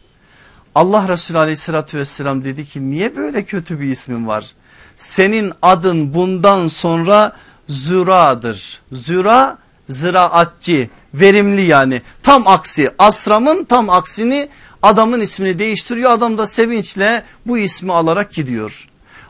Allah 0.76 1.08
Resulü 1.08 1.38
aleyhissalatü 1.38 1.98
vesselam 1.98 2.44
dedi 2.44 2.66
ki 2.66 2.90
niye 2.90 3.16
böyle 3.16 3.46
kötü 3.46 3.80
bir 3.80 3.92
ismin 3.92 4.28
var? 4.28 4.52
Senin 4.98 5.54
adın 5.62 6.14
bundan 6.14 6.68
sonra 6.68 7.36
Züra'dır. 7.68 8.82
Züra 8.92 9.58
ziraatçı 9.90 10.90
verimli 11.14 11.62
yani 11.62 12.02
tam 12.24 12.48
aksi 12.48 12.92
Asram'ın 13.00 13.64
tam 13.64 13.90
aksini 13.90 14.50
adamın 14.82 15.22
ismini 15.22 15.60
değiştiriyor 15.60 16.12
adam 16.12 16.38
da 16.38 16.48
sevinçle 16.48 17.24
bu 17.46 17.58
ismi 17.58 17.94
alarak 17.94 18.34
gidiyor. 18.34 18.88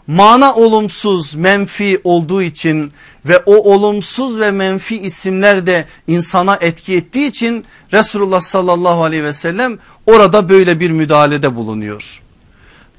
Mana 0.08 0.56
olumsuz 0.56 1.36
menfi 1.36 2.02
olduğu 2.04 2.42
için 2.42 2.92
ve 3.26 3.38
o 3.38 3.56
olumsuz 3.74 4.40
ve 4.40 4.52
menfi 4.52 5.00
isimler 5.02 5.66
de 5.66 5.86
insana 6.08 6.58
etki 6.62 6.96
ettiği 6.96 7.28
için 7.28 7.66
Resulullah 7.94 8.42
sallallahu 8.42 9.04
aleyhi 9.04 9.24
ve 9.24 9.34
sellem 9.34 9.80
orada 10.06 10.50
böyle 10.50 10.80
bir 10.80 10.92
müdahalede 10.92 11.56
bulunuyor. 11.56 12.22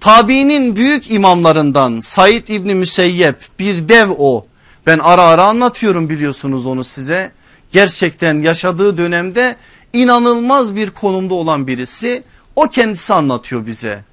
Tabiinin 0.00 0.76
büyük 0.76 1.10
imamlarından 1.10 2.00
Said 2.00 2.48
İbni 2.48 2.74
Müseyyep 2.74 3.36
bir 3.58 3.88
dev 3.88 4.10
o. 4.18 4.46
Ben 4.86 4.98
ara 4.98 5.22
ara 5.22 5.44
anlatıyorum 5.44 6.10
biliyorsunuz 6.10 6.66
onu 6.66 6.84
size. 6.84 7.32
Gerçekten 7.70 8.40
yaşadığı 8.40 8.96
dönemde 8.96 9.56
inanılmaz 9.92 10.76
bir 10.76 10.90
konumda 10.90 11.34
olan 11.34 11.66
birisi. 11.66 12.22
O 12.56 12.62
kendisi 12.62 13.14
anlatıyor 13.14 13.66
bize. 13.66 14.04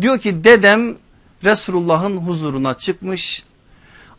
Diyor 0.00 0.18
ki 0.18 0.44
dedem 0.44 0.96
Resulullah'ın 1.44 2.16
huzuruna 2.16 2.74
çıkmış. 2.74 3.44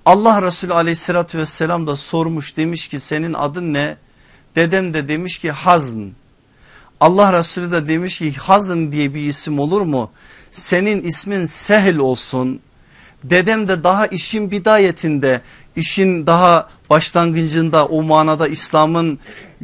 Allah 0.06 0.42
Resulü 0.42 0.74
aleyhissalatü 0.74 1.38
vesselam 1.38 1.88
da 1.88 1.96
sormuş 1.96 2.58
demiş 2.58 2.88
ki 2.88 3.00
senin 3.00 3.34
adın 3.34 3.74
ne? 3.74 3.98
Dedem 4.56 4.94
de 4.94 5.08
demiş 5.08 5.38
ki 5.38 5.52
Hazn. 5.52 6.04
Allah 7.00 7.34
Resulü 7.34 7.72
de 7.72 7.88
demiş 7.88 8.20
ki 8.20 8.34
Hazn 8.34 8.92
diye 8.92 9.14
bir 9.14 9.22
isim 9.22 9.60
olur 9.60 9.82
mu? 9.82 10.12
Senin 10.52 11.02
ismin 11.02 11.46
Sehl 11.46 11.98
olsun. 11.98 12.60
Dedem 13.24 13.68
de 13.68 13.84
daha 13.84 14.08
işin 14.08 14.52
bidayetinde 14.52 15.42
işin 15.76 16.28
daha 16.28 16.70
başlangıcında 16.90 17.86
o 17.86 18.04
manada 18.04 18.48
İslam'ın 18.48 19.20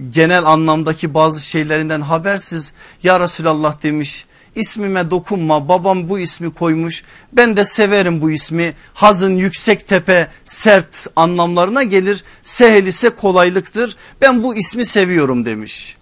genel 0.10 0.46
anlamdaki 0.46 1.14
bazı 1.14 1.42
şeylerinden 1.42 2.02
habersiz 2.02 2.74
ya 3.04 3.20
Resulallah 3.20 3.84
demiş. 3.84 4.26
İsmime 4.56 5.12
dokunma 5.12 5.70
babam 5.70 6.10
bu 6.10 6.20
ismi 6.20 6.54
koymuş 6.54 7.04
ben 7.34 7.58
de 7.58 7.66
severim 7.66 8.22
bu 8.22 8.32
ismi. 8.32 8.74
Hazın 8.94 9.36
yüksek 9.36 9.88
tepe 9.88 10.28
sert 10.46 11.08
anlamlarına 11.16 11.84
gelir 11.84 12.24
sehel 12.44 12.88
ise 12.88 13.10
kolaylıktır. 13.10 13.98
Ben 14.22 14.44
bu 14.44 14.56
ismi 14.56 14.86
seviyorum 14.86 15.46
demiş. 15.46 15.98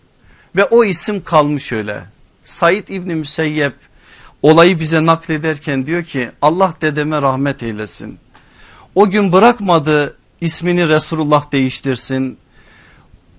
Ve 0.56 0.64
o 0.64 0.84
isim 0.84 1.24
kalmış 1.24 1.72
öyle. 1.72 2.02
Said 2.44 2.88
İbni 2.88 3.16
Müseyyep 3.16 3.74
olayı 4.42 4.80
bize 4.80 5.06
naklederken 5.06 5.86
diyor 5.86 6.04
ki 6.04 6.30
Allah 6.42 6.74
dedeme 6.82 7.22
rahmet 7.22 7.64
eylesin. 7.64 8.20
O 8.96 9.10
gün 9.10 9.32
bırakmadı 9.32 10.18
ismini 10.44 10.90
Resulullah 10.90 11.52
değiştirsin. 11.52 12.38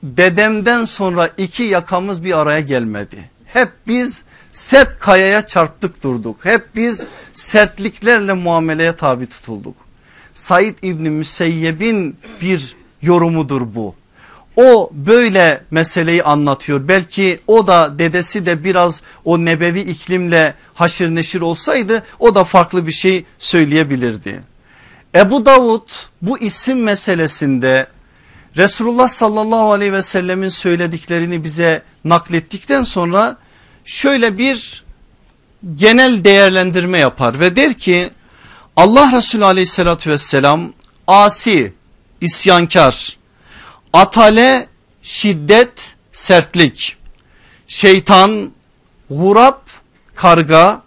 Dedemden 0.02 0.84
sonra 0.84 1.30
iki 1.38 1.62
yakamız 1.62 2.24
bir 2.24 2.38
araya 2.38 2.60
gelmedi. 2.60 3.30
Hep 3.44 3.68
biz 3.86 4.24
sert 4.52 4.98
kayaya 4.98 5.46
çarptık 5.46 6.02
durduk. 6.02 6.44
Hep 6.44 6.68
biz 6.74 7.06
sertliklerle 7.34 8.32
muameleye 8.32 8.96
tabi 8.96 9.26
tutulduk. 9.26 9.76
Said 10.34 10.74
İbni 10.82 11.10
Müseyyeb'in 11.10 12.16
bir 12.40 12.76
yorumudur 13.02 13.74
bu. 13.74 13.94
O 14.56 14.90
böyle 14.92 15.62
meseleyi 15.70 16.22
anlatıyor. 16.22 16.88
Belki 16.88 17.40
o 17.46 17.66
da 17.66 17.98
dedesi 17.98 18.46
de 18.46 18.64
biraz 18.64 19.02
o 19.24 19.44
nebevi 19.44 19.80
iklimle 19.80 20.54
haşır 20.74 21.14
neşir 21.14 21.40
olsaydı 21.40 22.02
o 22.18 22.34
da 22.34 22.44
farklı 22.44 22.86
bir 22.86 22.92
şey 22.92 23.24
söyleyebilirdi. 23.38 24.53
Ebu 25.14 25.46
Davud 25.46 25.88
bu 26.22 26.38
isim 26.38 26.82
meselesinde 26.82 27.86
Resulullah 28.56 29.08
sallallahu 29.08 29.72
aleyhi 29.72 29.92
ve 29.92 30.02
sellemin 30.02 30.48
söylediklerini 30.48 31.44
bize 31.44 31.82
naklettikten 32.04 32.82
sonra 32.82 33.36
şöyle 33.84 34.38
bir 34.38 34.84
genel 35.76 36.24
değerlendirme 36.24 36.98
yapar 36.98 37.40
ve 37.40 37.56
der 37.56 37.74
ki 37.74 38.10
Allah 38.76 39.12
Resulü 39.12 39.44
aleyhissalatü 39.44 40.10
vesselam 40.10 40.72
asi, 41.06 41.72
isyankar, 42.20 43.16
atale, 43.92 44.66
şiddet, 45.02 45.94
sertlik, 46.12 46.96
şeytan, 47.66 48.50
gurap, 49.10 49.62
karga, 50.14 50.82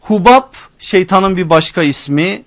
hubab 0.00 0.52
şeytanın 0.78 1.36
bir 1.36 1.50
başka 1.50 1.82
ismi, 1.82 2.42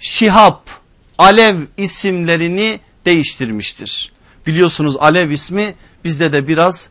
şihap, 0.00 0.70
alev 1.18 1.56
isimlerini 1.76 2.80
değiştirmiştir. 3.04 4.12
Biliyorsunuz 4.46 4.96
alev 5.00 5.30
ismi 5.30 5.74
bizde 6.04 6.32
de 6.32 6.48
biraz 6.48 6.88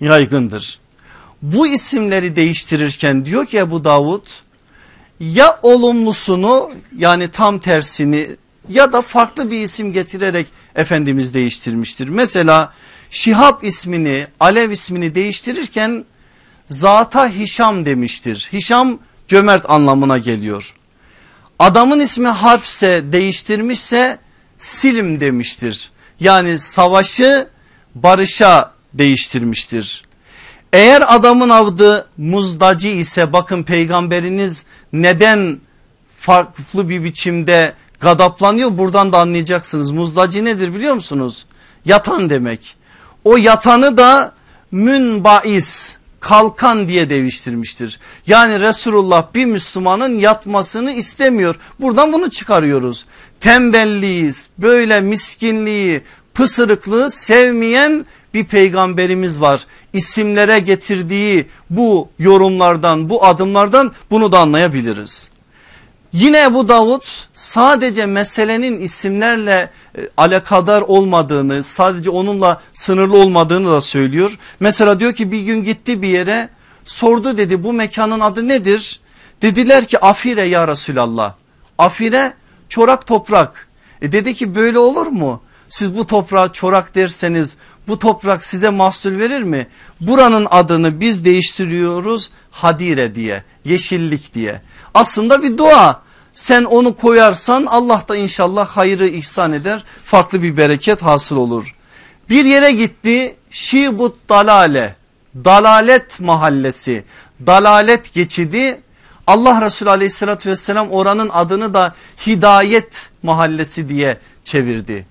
yaygındır. 0.00 0.78
Bu 1.42 1.66
isimleri 1.66 2.36
değiştirirken 2.36 3.24
diyor 3.24 3.46
ki 3.46 3.58
Ebu 3.58 3.84
Davud 3.84 4.26
ya 5.20 5.58
olumlusunu 5.62 6.70
yani 6.96 7.30
tam 7.30 7.58
tersini 7.58 8.28
ya 8.68 8.92
da 8.92 9.02
farklı 9.02 9.50
bir 9.50 9.60
isim 9.60 9.92
getirerek 9.92 10.46
Efendimiz 10.74 11.34
değiştirmiştir. 11.34 12.08
Mesela 12.08 12.72
Şihab 13.10 13.62
ismini 13.62 14.26
Alev 14.40 14.70
ismini 14.70 15.14
değiştirirken 15.14 16.04
zata 16.68 17.28
Hişam 17.28 17.84
demiştir. 17.84 18.48
Hişam 18.52 18.98
cömert 19.28 19.70
anlamına 19.70 20.18
geliyor. 20.18 20.74
Adamın 21.58 22.00
ismi 22.00 22.28
harfse 22.28 23.12
değiştirmişse 23.12 24.18
Silim 24.58 25.20
demiştir. 25.20 25.90
Yani 26.20 26.58
savaşı 26.58 27.48
barışa 27.94 28.72
değiştirmiştir. 28.94 30.04
Eğer 30.72 31.16
adamın 31.16 31.48
adı 31.48 32.08
muzdacı 32.16 32.88
ise 32.88 33.32
bakın 33.32 33.62
peygamberiniz 33.62 34.64
neden 34.92 35.60
farklı 36.18 36.88
bir 36.88 37.04
biçimde 37.04 37.72
gadaplanıyor 38.00 38.78
buradan 38.78 39.12
da 39.12 39.18
anlayacaksınız. 39.18 39.90
Muzdacı 39.90 40.44
nedir 40.44 40.74
biliyor 40.74 40.94
musunuz? 40.94 41.46
Yatan 41.84 42.30
demek. 42.30 42.76
O 43.24 43.36
yatanı 43.36 43.96
da 43.96 44.32
münbais 44.70 45.96
kalkan 46.28 46.88
diye 46.88 47.10
değiştirmiştir. 47.10 48.00
Yani 48.26 48.60
Resulullah 48.60 49.34
bir 49.34 49.44
Müslümanın 49.44 50.18
yatmasını 50.18 50.92
istemiyor. 50.92 51.56
Buradan 51.80 52.12
bunu 52.12 52.30
çıkarıyoruz. 52.30 53.04
Tembelliği, 53.40 54.32
böyle 54.58 55.00
miskinliği, 55.00 56.02
pısırıklığı 56.34 57.10
sevmeyen 57.10 58.06
bir 58.34 58.44
peygamberimiz 58.44 59.40
var. 59.40 59.66
İsimlere 59.92 60.58
getirdiği 60.58 61.46
bu 61.70 62.08
yorumlardan 62.18 63.10
bu 63.10 63.24
adımlardan 63.24 63.92
bunu 64.10 64.32
da 64.32 64.38
anlayabiliriz. 64.38 65.30
Yine 66.12 66.42
Ebu 66.42 66.68
Davud 66.68 67.02
sadece 67.34 68.06
meselenin 68.06 68.80
isimlerle 68.80 69.70
e, 69.98 70.00
alakadar 70.16 70.82
olmadığını 70.82 71.64
sadece 71.64 72.10
onunla 72.10 72.60
sınırlı 72.74 73.16
olmadığını 73.16 73.68
da 73.68 73.80
söylüyor. 73.80 74.38
Mesela 74.60 75.00
diyor 75.00 75.14
ki 75.14 75.32
bir 75.32 75.40
gün 75.40 75.64
gitti 75.64 76.02
bir 76.02 76.08
yere 76.08 76.48
sordu 76.84 77.36
dedi 77.36 77.64
bu 77.64 77.72
mekanın 77.72 78.20
adı 78.20 78.48
nedir? 78.48 79.00
Dediler 79.42 79.84
ki 79.84 79.98
Afire 79.98 80.44
ya 80.44 80.68
Resulallah. 80.68 81.34
Afire 81.78 82.34
çorak 82.68 83.06
toprak. 83.06 83.68
E 84.02 84.12
dedi 84.12 84.34
ki 84.34 84.54
böyle 84.54 84.78
olur 84.78 85.06
mu? 85.06 85.42
Siz 85.68 85.96
bu 85.96 86.06
toprağa 86.06 86.52
çorak 86.52 86.94
derseniz 86.94 87.56
bu 87.88 87.98
toprak 87.98 88.44
size 88.44 88.70
mahsul 88.70 89.18
verir 89.18 89.42
mi? 89.42 89.66
Buranın 90.00 90.46
adını 90.50 91.00
biz 91.00 91.24
değiştiriyoruz 91.24 92.30
hadire 92.50 93.14
diye 93.14 93.42
yeşillik 93.64 94.34
diye. 94.34 94.60
Aslında 94.98 95.42
bir 95.42 95.58
dua 95.58 96.02
sen 96.34 96.64
onu 96.64 96.96
koyarsan 96.96 97.66
Allah 97.66 98.02
da 98.08 98.16
inşallah 98.16 98.66
hayrı 98.66 99.08
ihsan 99.08 99.52
eder 99.52 99.84
farklı 100.04 100.42
bir 100.42 100.56
bereket 100.56 101.02
hasıl 101.02 101.36
olur. 101.36 101.74
Bir 102.30 102.44
yere 102.44 102.72
gitti 102.72 103.36
Şibut 103.50 104.28
Dalale 104.28 104.96
dalalet 105.44 106.20
mahallesi 106.20 107.04
dalalet 107.46 108.14
geçidi 108.14 108.80
Allah 109.26 109.60
Resulü 109.60 109.90
aleyhissalatü 109.90 110.50
vesselam 110.50 110.90
oranın 110.90 111.28
adını 111.28 111.74
da 111.74 111.94
hidayet 112.26 113.10
mahallesi 113.22 113.88
diye 113.88 114.18
çevirdi. 114.44 115.06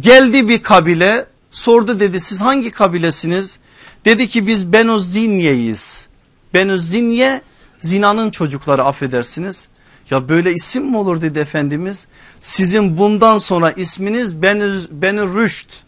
Geldi 0.00 0.48
bir 0.48 0.62
kabile 0.62 1.26
sordu 1.52 2.00
dedi 2.00 2.20
siz 2.20 2.40
hangi 2.40 2.70
kabilesiniz? 2.70 3.58
Dedi 4.04 4.28
ki 4.28 4.46
biz 4.46 4.72
Benuzzinye'yiz. 4.72 6.08
Benuzzinye 6.54 7.42
zinanın 7.78 8.30
çocukları 8.30 8.84
affedersiniz. 8.84 9.68
Ya 10.10 10.28
böyle 10.28 10.54
isim 10.54 10.90
mi 10.90 10.96
olur 10.96 11.20
dedi 11.20 11.38
Efendimiz. 11.38 12.06
Sizin 12.40 12.98
bundan 12.98 13.38
sonra 13.38 13.70
isminiz 13.70 14.42
Benü, 14.42 14.80
Benü 14.90 15.34
Rüşt. 15.34 15.82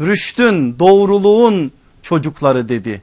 Rüştün 0.00 0.78
doğruluğun 0.78 1.72
çocukları 2.02 2.68
dedi. 2.68 3.02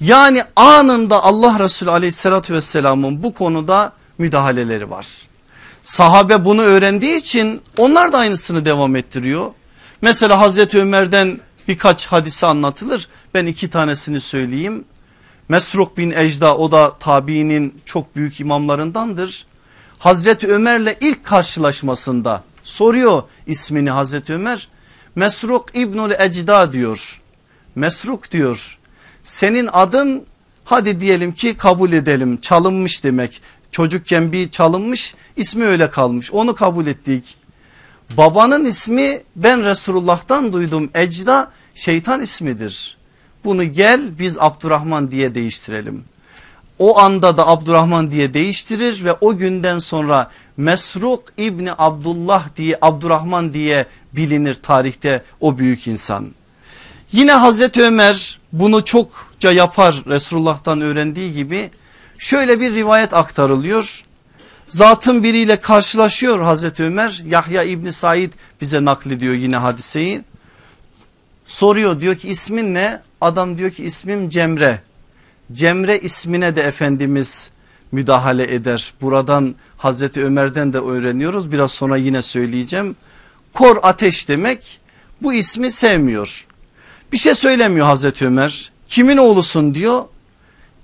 Yani 0.00 0.42
anında 0.56 1.24
Allah 1.24 1.58
Resulü 1.58 1.90
aleyhissalatü 1.90 2.54
vesselamın 2.54 3.22
bu 3.22 3.34
konuda 3.34 3.92
müdahaleleri 4.18 4.90
var. 4.90 5.06
Sahabe 5.82 6.44
bunu 6.44 6.62
öğrendiği 6.62 7.16
için 7.16 7.60
onlar 7.78 8.12
da 8.12 8.18
aynısını 8.18 8.64
devam 8.64 8.96
ettiriyor. 8.96 9.52
Mesela 10.02 10.40
Hazreti 10.40 10.80
Ömer'den 10.80 11.40
birkaç 11.68 12.06
hadise 12.06 12.46
anlatılır. 12.46 13.08
Ben 13.34 13.46
iki 13.46 13.70
tanesini 13.70 14.20
söyleyeyim. 14.20 14.84
Mesruk 15.50 15.98
bin 15.98 16.10
Ecda 16.10 16.56
o 16.56 16.70
da 16.70 16.98
tabiinin 16.98 17.80
çok 17.84 18.16
büyük 18.16 18.40
imamlarındandır. 18.40 19.46
Hazreti 19.98 20.48
Ömer'le 20.48 20.96
ilk 21.00 21.24
karşılaşmasında 21.24 22.44
soruyor 22.64 23.22
ismini 23.46 23.90
Hazreti 23.90 24.32
Ömer. 24.32 24.68
Mesruk 25.14 25.76
İbnül 25.76 26.10
Ecda 26.18 26.72
diyor. 26.72 27.20
Mesruk 27.74 28.30
diyor 28.30 28.78
senin 29.24 29.68
adın 29.72 30.26
hadi 30.64 31.00
diyelim 31.00 31.32
ki 31.32 31.56
kabul 31.56 31.92
edelim 31.92 32.36
çalınmış 32.36 33.04
demek. 33.04 33.42
Çocukken 33.70 34.32
bir 34.32 34.50
çalınmış 34.50 35.14
ismi 35.36 35.64
öyle 35.64 35.90
kalmış 35.90 36.32
onu 36.32 36.54
kabul 36.54 36.86
ettik. 36.86 37.36
Babanın 38.16 38.64
ismi 38.64 39.22
ben 39.36 39.64
Resulullah'tan 39.64 40.52
duydum 40.52 40.90
Ecda 40.94 41.52
şeytan 41.74 42.20
ismidir. 42.20 42.99
Bunu 43.44 43.64
gel 43.64 44.18
biz 44.18 44.38
Abdurrahman 44.38 45.10
diye 45.10 45.34
değiştirelim. 45.34 46.04
O 46.78 46.98
anda 46.98 47.36
da 47.36 47.48
Abdurrahman 47.48 48.10
diye 48.10 48.34
değiştirir 48.34 49.04
ve 49.04 49.12
o 49.20 49.36
günden 49.36 49.78
sonra 49.78 50.30
Mesruk 50.56 51.24
İbni 51.36 51.70
Abdullah 51.78 52.56
diye 52.56 52.78
Abdurrahman 52.82 53.54
diye 53.54 53.86
bilinir 54.12 54.54
tarihte 54.54 55.24
o 55.40 55.58
büyük 55.58 55.86
insan. 55.86 56.34
Yine 57.12 57.32
Hazreti 57.32 57.82
Ömer 57.82 58.38
bunu 58.52 58.84
çokça 58.84 59.52
yapar 59.52 60.02
Resulullah'tan 60.06 60.80
öğrendiği 60.80 61.32
gibi 61.32 61.70
şöyle 62.18 62.60
bir 62.60 62.74
rivayet 62.74 63.14
aktarılıyor. 63.14 64.04
Zatın 64.68 65.22
biriyle 65.22 65.60
karşılaşıyor 65.60 66.40
Hazreti 66.40 66.82
Ömer 66.82 67.22
Yahya 67.26 67.62
İbni 67.62 67.92
Said 67.92 68.32
bize 68.60 68.84
naklediyor 68.84 69.34
yine 69.34 69.56
hadiseyi. 69.56 70.22
Soruyor 71.50 72.00
diyor 72.00 72.14
ki 72.14 72.28
ismin 72.28 72.74
ne? 72.74 73.00
Adam 73.20 73.58
diyor 73.58 73.70
ki 73.70 73.84
ismim 73.84 74.28
Cemre. 74.28 74.80
Cemre 75.52 75.98
ismine 75.98 76.56
de 76.56 76.62
Efendimiz 76.62 77.50
müdahale 77.92 78.54
eder. 78.54 78.92
Buradan 79.00 79.54
Hazreti 79.76 80.24
Ömer'den 80.24 80.72
de 80.72 80.78
öğreniyoruz. 80.78 81.52
Biraz 81.52 81.70
sonra 81.72 81.96
yine 81.96 82.22
söyleyeceğim. 82.22 82.96
Kor 83.52 83.76
ateş 83.82 84.28
demek 84.28 84.80
bu 85.22 85.32
ismi 85.32 85.70
sevmiyor. 85.70 86.46
Bir 87.12 87.18
şey 87.18 87.34
söylemiyor 87.34 87.86
Hazreti 87.86 88.26
Ömer. 88.26 88.72
Kimin 88.88 89.16
oğlusun 89.16 89.74
diyor. 89.74 90.02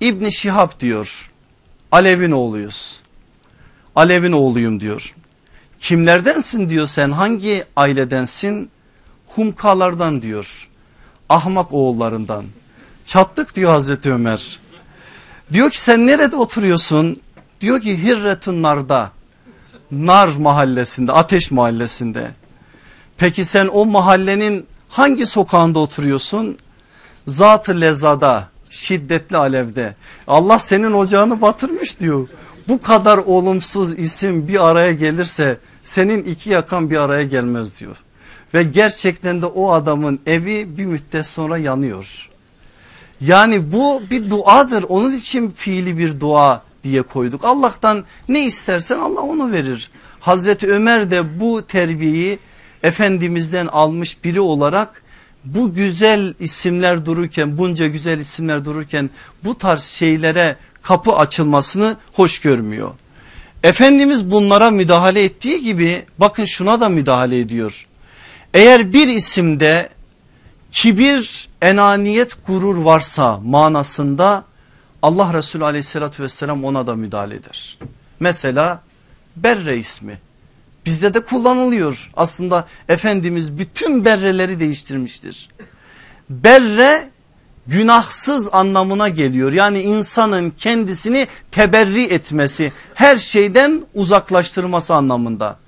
İbni 0.01 0.33
Şihab 0.33 0.71
diyor. 0.81 1.31
Alev'in 1.93 2.31
oğluyuz. 2.31 3.01
Alev'in 3.97 4.33
oğluyum 4.33 4.81
diyor. 4.81 5.15
Kimlerdensin 5.81 6.69
diyor 6.69 6.87
sen 6.87 7.11
hangi 7.11 7.65
ailedensin? 7.77 8.71
Humkalardan 9.27 10.23
diyor. 10.23 10.69
Ahmak 11.29 11.75
oğullarından. 11.75 12.45
Çattık 13.05 13.57
diyor 13.57 13.71
Hazreti 13.71 14.13
Ömer. 14.13 14.61
Diyor 15.53 15.71
ki 15.71 15.81
sen 15.81 16.07
nerede 16.07 16.37
oturuyorsun? 16.37 17.21
Diyor 17.61 17.81
ki 17.81 18.03
Hirretun 18.03 18.63
Nar'da. 18.63 19.11
Nar 19.91 20.29
mahallesinde 20.29 21.13
ateş 21.13 21.51
mahallesinde. 21.51 22.31
Peki 23.19 23.45
sen 23.45 23.69
o 23.73 23.87
mahallenin 23.87 24.67
hangi 24.89 25.27
sokağında 25.27 25.79
oturuyorsun? 25.79 26.59
Zat-ı 27.27 27.81
lezada 27.81 28.49
şiddetli 28.71 29.37
alevde. 29.37 29.95
Allah 30.29 30.59
senin 30.59 30.93
ocağını 30.93 31.41
batırmış 31.41 32.01
diyor. 32.01 32.29
Bu 32.69 32.83
kadar 32.83 33.19
olumsuz 33.19 33.99
isim 33.99 34.49
bir 34.49 34.69
araya 34.69 34.93
gelirse 34.93 35.59
senin 35.85 36.25
iki 36.25 36.51
yakan 36.51 36.91
bir 36.91 36.97
araya 36.97 37.23
gelmez 37.23 37.81
diyor. 37.81 37.97
Ve 38.55 38.63
gerçekten 38.63 39.43
de 39.43 39.47
o 39.47 39.73
adamın 39.73 40.21
evi 40.27 40.79
bir 40.79 40.85
müddet 40.85 41.27
sonra 41.27 41.59
yanıyor. 41.59 42.29
Yani 43.21 43.73
bu 43.73 44.03
bir 44.11 44.31
duadır 44.31 44.85
onun 44.89 45.13
için 45.17 45.51
fiili 45.51 45.99
bir 45.99 46.21
dua 46.21 46.63
diye 46.85 47.03
koyduk. 47.03 47.45
Allah'tan 47.45 48.05
ne 48.29 48.45
istersen 48.45 48.99
Allah 48.99 49.21
onu 49.21 49.53
verir. 49.53 49.91
Hazreti 50.21 50.73
Ömer 50.73 51.11
de 51.11 51.41
bu 51.41 51.67
terbiyeyi 51.67 52.39
Efendimiz'den 52.83 53.67
almış 53.67 54.25
biri 54.25 54.41
olarak 54.41 55.03
bu 55.45 55.75
güzel 55.75 56.35
isimler 56.41 57.07
dururken 57.07 57.59
bunca 57.59 57.87
güzel 57.87 58.19
isimler 58.19 58.65
dururken 58.65 59.11
bu 59.45 59.59
tarz 59.59 59.83
şeylere 59.83 60.57
kapı 60.83 61.13
açılmasını 61.13 61.97
hoş 62.13 62.39
görmüyor. 62.39 62.91
Efendimiz 63.63 64.31
bunlara 64.31 64.71
müdahale 64.71 65.25
ettiği 65.25 65.63
gibi 65.63 66.05
bakın 66.19 66.45
şuna 66.45 66.81
da 66.81 66.89
müdahale 66.89 67.41
ediyor. 67.41 67.86
Eğer 68.57 68.93
bir 68.93 69.09
isimde 69.09 69.89
kibir, 70.73 71.49
enaniyet, 71.63 72.47
gurur 72.47 72.77
varsa 72.77 73.41
manasında 73.45 74.45
Allah 75.03 75.35
Resulü 75.35 75.65
aleyhissalatü 75.65 76.23
vesselam 76.23 76.65
ona 76.65 76.87
da 76.87 76.95
müdahale 76.95 77.35
eder. 77.35 77.79
Mesela 78.21 78.83
Berre 79.37 79.79
ismi 79.79 80.19
bizde 80.87 81.15
de 81.15 81.21
kullanılıyor. 81.21 82.11
Aslında 82.17 82.67
Efendimiz 82.89 83.59
bütün 83.59 84.05
berreleri 84.05 84.61
değiştirmiştir. 84.61 85.49
Berre 86.31 87.09
günahsız 87.67 88.49
anlamına 88.53 89.09
geliyor. 89.09 89.53
Yani 89.53 89.83
insanın 89.83 90.51
kendisini 90.51 91.27
teberri 91.51 92.05
etmesi 92.05 92.73
her 92.95 93.17
şeyden 93.17 93.83
uzaklaştırması 93.95 94.95
anlamında. 94.95 95.59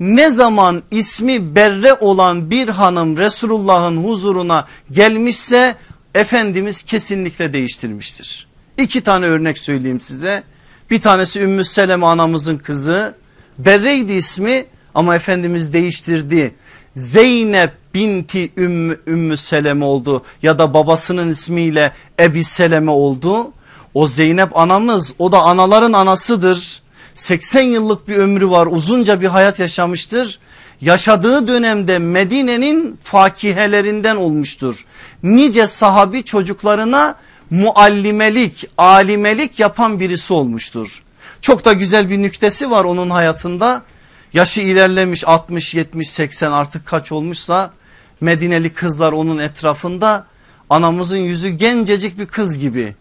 Ne 0.00 0.30
zaman 0.30 0.82
ismi 0.90 1.54
berre 1.54 1.92
olan 1.94 2.50
bir 2.50 2.68
hanım 2.68 3.16
Resulullah'ın 3.16 4.04
huzuruna 4.04 4.66
gelmişse 4.92 5.76
Efendimiz 6.14 6.82
kesinlikle 6.82 7.52
değiştirmiştir. 7.52 8.46
İki 8.78 9.00
tane 9.00 9.26
örnek 9.26 9.58
söyleyeyim 9.58 10.00
size. 10.00 10.42
Bir 10.90 11.00
tanesi 11.00 11.40
Ümmü 11.40 11.64
Seleme 11.64 12.06
anamızın 12.06 12.58
kızı 12.58 13.14
Berre'ydi 13.58 14.12
ismi 14.12 14.64
ama 14.94 15.16
Efendimiz 15.16 15.72
değiştirdi. 15.72 16.54
Zeynep 16.94 17.72
binti 17.94 18.52
Ümmü, 18.56 19.00
Ümmü 19.06 19.36
Seleme 19.36 19.84
oldu 19.84 20.22
ya 20.42 20.58
da 20.58 20.74
babasının 20.74 21.30
ismiyle 21.30 21.92
Ebi 22.20 22.44
Seleme 22.44 22.90
oldu. 22.90 23.52
O 23.94 24.06
Zeynep 24.06 24.56
anamız 24.56 25.14
o 25.18 25.32
da 25.32 25.42
anaların 25.42 25.92
anasıdır. 25.92 26.82
80 27.16 27.62
yıllık 27.62 28.08
bir 28.08 28.16
ömrü 28.16 28.50
var 28.50 28.68
uzunca 28.70 29.20
bir 29.20 29.26
hayat 29.26 29.58
yaşamıştır. 29.58 30.38
Yaşadığı 30.80 31.48
dönemde 31.48 31.98
Medine'nin 31.98 32.98
fakihelerinden 33.02 34.16
olmuştur. 34.16 34.84
Nice 35.22 35.66
sahabi 35.66 36.24
çocuklarına 36.24 37.14
muallimelik, 37.50 38.64
alimelik 38.78 39.58
yapan 39.58 40.00
birisi 40.00 40.32
olmuştur. 40.32 41.02
Çok 41.40 41.64
da 41.64 41.72
güzel 41.72 42.10
bir 42.10 42.22
nüktesi 42.22 42.70
var 42.70 42.84
onun 42.84 43.10
hayatında. 43.10 43.82
Yaşı 44.32 44.60
ilerlemiş 44.60 45.28
60, 45.28 45.74
70, 45.74 46.10
80 46.10 46.52
artık 46.52 46.86
kaç 46.86 47.12
olmuşsa 47.12 47.70
Medineli 48.20 48.72
kızlar 48.72 49.12
onun 49.12 49.38
etrafında 49.38 50.26
anamızın 50.70 51.18
yüzü 51.18 51.48
gencecik 51.48 52.18
bir 52.18 52.26
kız 52.26 52.58
gibi. 52.58 52.94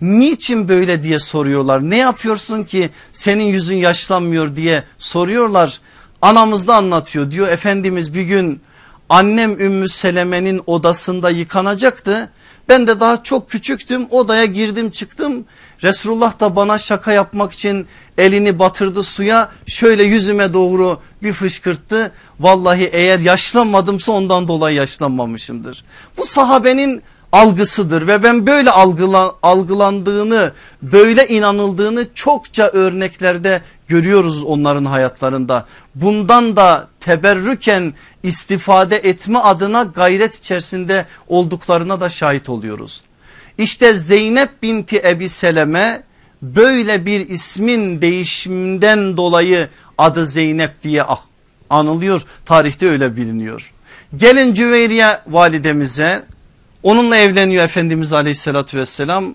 Niçin 0.00 0.68
böyle 0.68 1.02
diye 1.02 1.18
soruyorlar. 1.18 1.90
Ne 1.90 1.96
yapıyorsun 1.96 2.64
ki 2.64 2.90
senin 3.12 3.44
yüzün 3.44 3.76
yaşlanmıyor 3.76 4.56
diye 4.56 4.84
soruyorlar. 4.98 5.80
Anamız 6.22 6.68
da 6.68 6.76
anlatıyor 6.76 7.30
diyor 7.30 7.48
Efendimiz 7.48 8.14
bir 8.14 8.22
gün 8.22 8.60
annem 9.08 9.60
Ümmü 9.60 9.88
Seleme'nin 9.88 10.62
odasında 10.66 11.30
yıkanacaktı. 11.30 12.30
Ben 12.68 12.86
de 12.86 13.00
daha 13.00 13.22
çok 13.22 13.50
küçüktüm 13.50 14.06
odaya 14.10 14.44
girdim 14.44 14.90
çıktım. 14.90 15.44
Resulullah 15.82 16.40
da 16.40 16.56
bana 16.56 16.78
şaka 16.78 17.12
yapmak 17.12 17.52
için 17.52 17.86
elini 18.18 18.58
batırdı 18.58 19.02
suya 19.02 19.48
şöyle 19.66 20.02
yüzüme 20.02 20.52
doğru 20.52 21.00
bir 21.22 21.32
fışkırttı. 21.32 22.12
Vallahi 22.40 22.84
eğer 22.92 23.18
yaşlanmadımsa 23.18 24.12
ondan 24.12 24.48
dolayı 24.48 24.76
yaşlanmamışımdır. 24.76 25.84
Bu 26.16 26.24
sahabenin 26.24 27.02
algısıdır 27.32 28.06
ve 28.06 28.22
ben 28.22 28.46
böyle 28.46 28.70
algıla, 28.70 29.32
algılandığını 29.42 30.52
böyle 30.82 31.28
inanıldığını 31.28 32.06
çokça 32.14 32.68
örneklerde 32.68 33.62
görüyoruz 33.88 34.42
onların 34.42 34.84
hayatlarında. 34.84 35.66
Bundan 35.94 36.56
da 36.56 36.88
teberrüken 37.00 37.94
istifade 38.22 38.96
etme 38.96 39.38
adına 39.38 39.82
gayret 39.82 40.34
içerisinde 40.34 41.06
olduklarına 41.28 42.00
da 42.00 42.08
şahit 42.08 42.48
oluyoruz. 42.48 43.02
İşte 43.58 43.94
Zeynep 43.94 44.62
binti 44.62 45.02
Ebi 45.04 45.28
Seleme 45.28 46.02
böyle 46.42 47.06
bir 47.06 47.28
ismin 47.28 48.02
değişiminden 48.02 49.16
dolayı 49.16 49.68
adı 49.98 50.26
Zeynep 50.26 50.82
diye 50.82 51.02
ah, 51.02 51.20
anılıyor. 51.70 52.22
Tarihte 52.44 52.88
öyle 52.88 53.16
biliniyor. 53.16 53.72
Gelin 54.16 54.54
Cüveyriye 54.54 55.18
validemize 55.26 56.22
onunla 56.82 57.16
evleniyor 57.16 57.64
Efendimiz 57.64 58.12
aleyhissalatü 58.12 58.78
vesselam. 58.78 59.34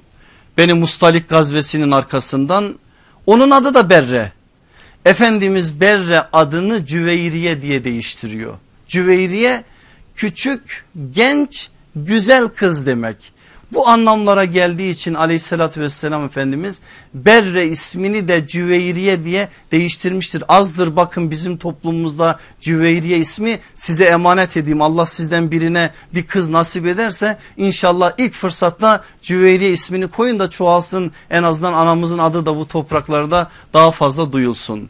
Beni 0.58 0.74
Mustalik 0.74 1.30
gazvesinin 1.30 1.92
arkasından 1.92 2.80
onun 3.26 3.52
adı 3.52 3.74
da 3.74 3.90
Berre. 3.90 4.32
Efendimiz 5.06 5.82
Berre 5.82 6.24
adını 6.34 6.86
Cüveyriye 6.86 7.62
diye 7.62 7.84
değiştiriyor. 7.84 8.58
Cüveyriye 8.88 9.64
küçük 10.16 10.86
genç 11.12 11.70
güzel 11.96 12.48
kız 12.48 12.86
demek. 12.86 13.31
Bu 13.74 13.88
anlamlara 13.88 14.46
geldiği 14.46 14.90
için 14.90 15.14
aleyhissalatü 15.14 15.82
vesselam 15.82 16.26
Efendimiz 16.26 16.80
Berre 17.14 17.66
ismini 17.66 18.28
de 18.28 18.48
Cüveyriye 18.48 19.24
diye 19.24 19.50
değiştirmiştir. 19.72 20.44
Azdır 20.48 20.96
bakın 20.96 21.32
bizim 21.32 21.58
toplumumuzda 21.58 22.40
Cüveyriye 22.62 23.18
ismi 23.18 23.60
size 23.76 24.06
emanet 24.06 24.58
edeyim. 24.58 24.82
Allah 24.82 25.06
sizden 25.06 25.52
birine 25.52 25.92
bir 26.14 26.28
kız 26.28 26.50
nasip 26.50 26.88
ederse 26.88 27.38
inşallah 27.58 28.12
ilk 28.18 28.34
fırsatta 28.34 29.04
Cüveyriye 29.22 29.72
ismini 29.72 30.08
koyun 30.08 30.40
da 30.40 30.50
çoğalsın. 30.50 31.12
En 31.30 31.44
azından 31.44 31.74
anamızın 31.74 32.18
adı 32.18 32.46
da 32.46 32.58
bu 32.58 32.68
topraklarda 32.68 33.52
daha 33.74 33.92
fazla 33.92 34.32
duyulsun. 34.32 34.90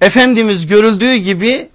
Efendimiz 0.00 0.66
görüldüğü 0.66 1.14
gibi 1.14 1.68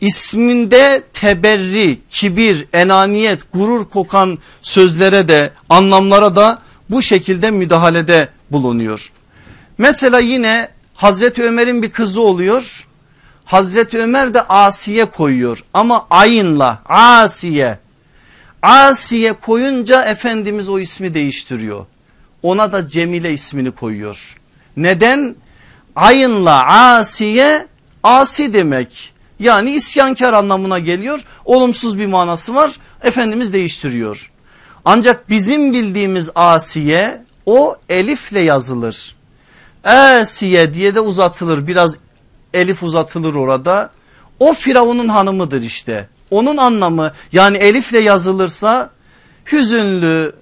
isminde 0.00 1.02
teberri, 1.12 1.98
kibir, 2.10 2.66
enaniyet, 2.72 3.52
gurur 3.52 3.84
kokan 3.84 4.38
sözlere 4.62 5.28
de 5.28 5.50
anlamlara 5.68 6.36
da 6.36 6.62
bu 6.90 7.02
şekilde 7.02 7.50
müdahalede 7.50 8.28
bulunuyor. 8.50 9.12
Mesela 9.78 10.18
yine 10.18 10.68
Hazreti 10.94 11.42
Ömer'in 11.42 11.82
bir 11.82 11.92
kızı 11.92 12.20
oluyor. 12.20 12.86
Hazreti 13.44 13.98
Ömer 13.98 14.34
de 14.34 14.42
Asiye 14.42 15.04
koyuyor 15.04 15.64
ama 15.74 16.06
ayınla 16.10 16.82
Asiye. 16.86 17.78
Asiye 18.62 19.32
koyunca 19.32 20.04
Efendimiz 20.04 20.68
o 20.68 20.78
ismi 20.78 21.14
değiştiriyor. 21.14 21.86
Ona 22.42 22.72
da 22.72 22.88
Cemile 22.88 23.32
ismini 23.32 23.70
koyuyor. 23.70 24.36
Neden? 24.76 25.36
Ayınla 25.96 26.66
Asiye 26.66 27.66
asi 28.02 28.54
demek 28.54 29.13
yani 29.40 29.70
isyankar 29.70 30.32
anlamına 30.32 30.78
geliyor. 30.78 31.20
Olumsuz 31.44 31.98
bir 31.98 32.06
manası 32.06 32.54
var. 32.54 32.72
Efendimiz 33.02 33.52
değiştiriyor. 33.52 34.30
Ancak 34.84 35.30
bizim 35.30 35.72
bildiğimiz 35.72 36.30
Asiye 36.34 37.22
o 37.46 37.76
elifle 37.88 38.40
yazılır. 38.40 39.16
Asiye 39.84 40.74
diye 40.74 40.94
de 40.94 41.00
uzatılır. 41.00 41.66
Biraz 41.66 41.96
elif 42.54 42.82
uzatılır 42.82 43.34
orada. 43.34 43.90
O 44.40 44.54
Firavun'un 44.54 45.08
hanımıdır 45.08 45.62
işte. 45.62 46.08
Onun 46.30 46.56
anlamı 46.56 47.12
yani 47.32 47.56
elifle 47.56 47.98
yazılırsa 47.98 48.90
hüzünlü, 49.52 50.32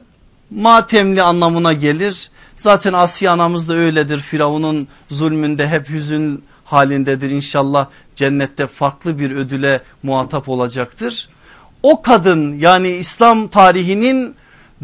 matemli 0.51 1.23
anlamına 1.23 1.73
gelir. 1.73 2.31
Zaten 2.57 2.93
Asiye 2.93 3.31
anamız 3.31 3.69
da 3.69 3.75
öyledir. 3.75 4.19
Firavun'un 4.19 4.89
zulmünde 5.11 5.69
hep 5.69 5.89
hüzün 5.89 6.45
halindedir. 6.73 7.31
İnşallah 7.31 7.87
cennette 8.15 8.67
farklı 8.67 9.19
bir 9.19 9.31
ödüle 9.31 9.83
muhatap 10.03 10.49
olacaktır. 10.49 11.29
O 11.83 12.03
kadın 12.03 12.59
yani 12.59 12.89
İslam 12.89 13.49
tarihinin 13.49 14.35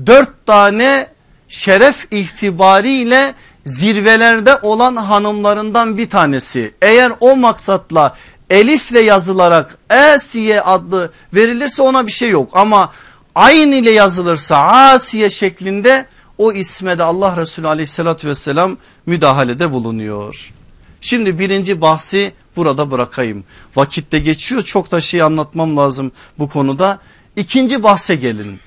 dört 0.06 0.46
tane 0.46 1.06
şeref 1.48 2.06
itibariyle 2.10 3.34
zirvelerde 3.64 4.56
olan 4.62 4.96
hanımlarından 4.96 5.98
bir 5.98 6.10
tanesi. 6.10 6.74
Eğer 6.82 7.12
o 7.20 7.36
maksatla 7.36 8.16
elifle 8.50 9.00
yazılarak 9.00 9.78
Asiye 9.90 10.60
adlı 10.60 11.12
verilirse 11.34 11.82
ona 11.82 12.06
bir 12.06 12.12
şey 12.12 12.30
yok 12.30 12.50
ama 12.52 12.92
ayn 13.34 13.72
ile 13.72 13.90
yazılırsa 13.90 14.58
Asiye 14.58 15.30
şeklinde 15.30 16.06
o 16.38 16.52
isme 16.52 16.98
de 16.98 17.02
Allah 17.02 17.36
Resulü 17.36 17.68
aleyhissalatü 17.68 18.28
vesselam 18.28 18.76
müdahalede 19.06 19.72
bulunuyor. 19.72 20.52
Şimdi 21.00 21.38
birinci 21.38 21.80
bahsi 21.80 22.32
burada 22.56 22.90
bırakayım. 22.90 23.44
Vakitte 23.76 24.18
geçiyor 24.18 24.62
çok 24.62 24.90
da 24.90 25.00
şey 25.00 25.22
anlatmam 25.22 25.76
lazım 25.76 26.12
bu 26.38 26.48
konuda. 26.48 26.98
İkinci 27.36 27.82
bahse 27.82 28.14
gelin. 28.14 28.60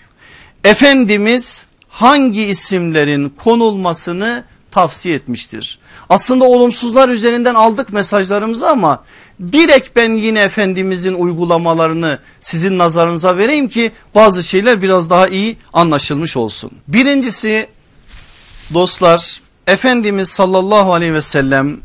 Efendimiz 0.63 1.65
hangi 1.89 2.43
isimlerin 2.43 3.29
konulmasını 3.29 4.43
tavsiye 4.71 5.15
etmiştir. 5.15 5.79
Aslında 6.09 6.45
olumsuzlar 6.45 7.09
üzerinden 7.09 7.55
aldık 7.55 7.93
mesajlarımızı 7.93 8.69
ama 8.69 9.03
direkt 9.51 9.95
ben 9.95 10.13
yine 10.13 10.39
Efendimizin 10.41 11.13
uygulamalarını 11.13 12.19
sizin 12.41 12.77
nazarınıza 12.77 13.37
vereyim 13.37 13.69
ki 13.69 13.91
bazı 14.15 14.43
şeyler 14.43 14.81
biraz 14.81 15.09
daha 15.09 15.27
iyi 15.27 15.57
anlaşılmış 15.73 16.37
olsun. 16.37 16.71
Birincisi 16.87 17.67
dostlar 18.73 19.41
Efendimiz 19.67 20.29
sallallahu 20.29 20.93
aleyhi 20.93 21.13
ve 21.13 21.21
sellem 21.21 21.79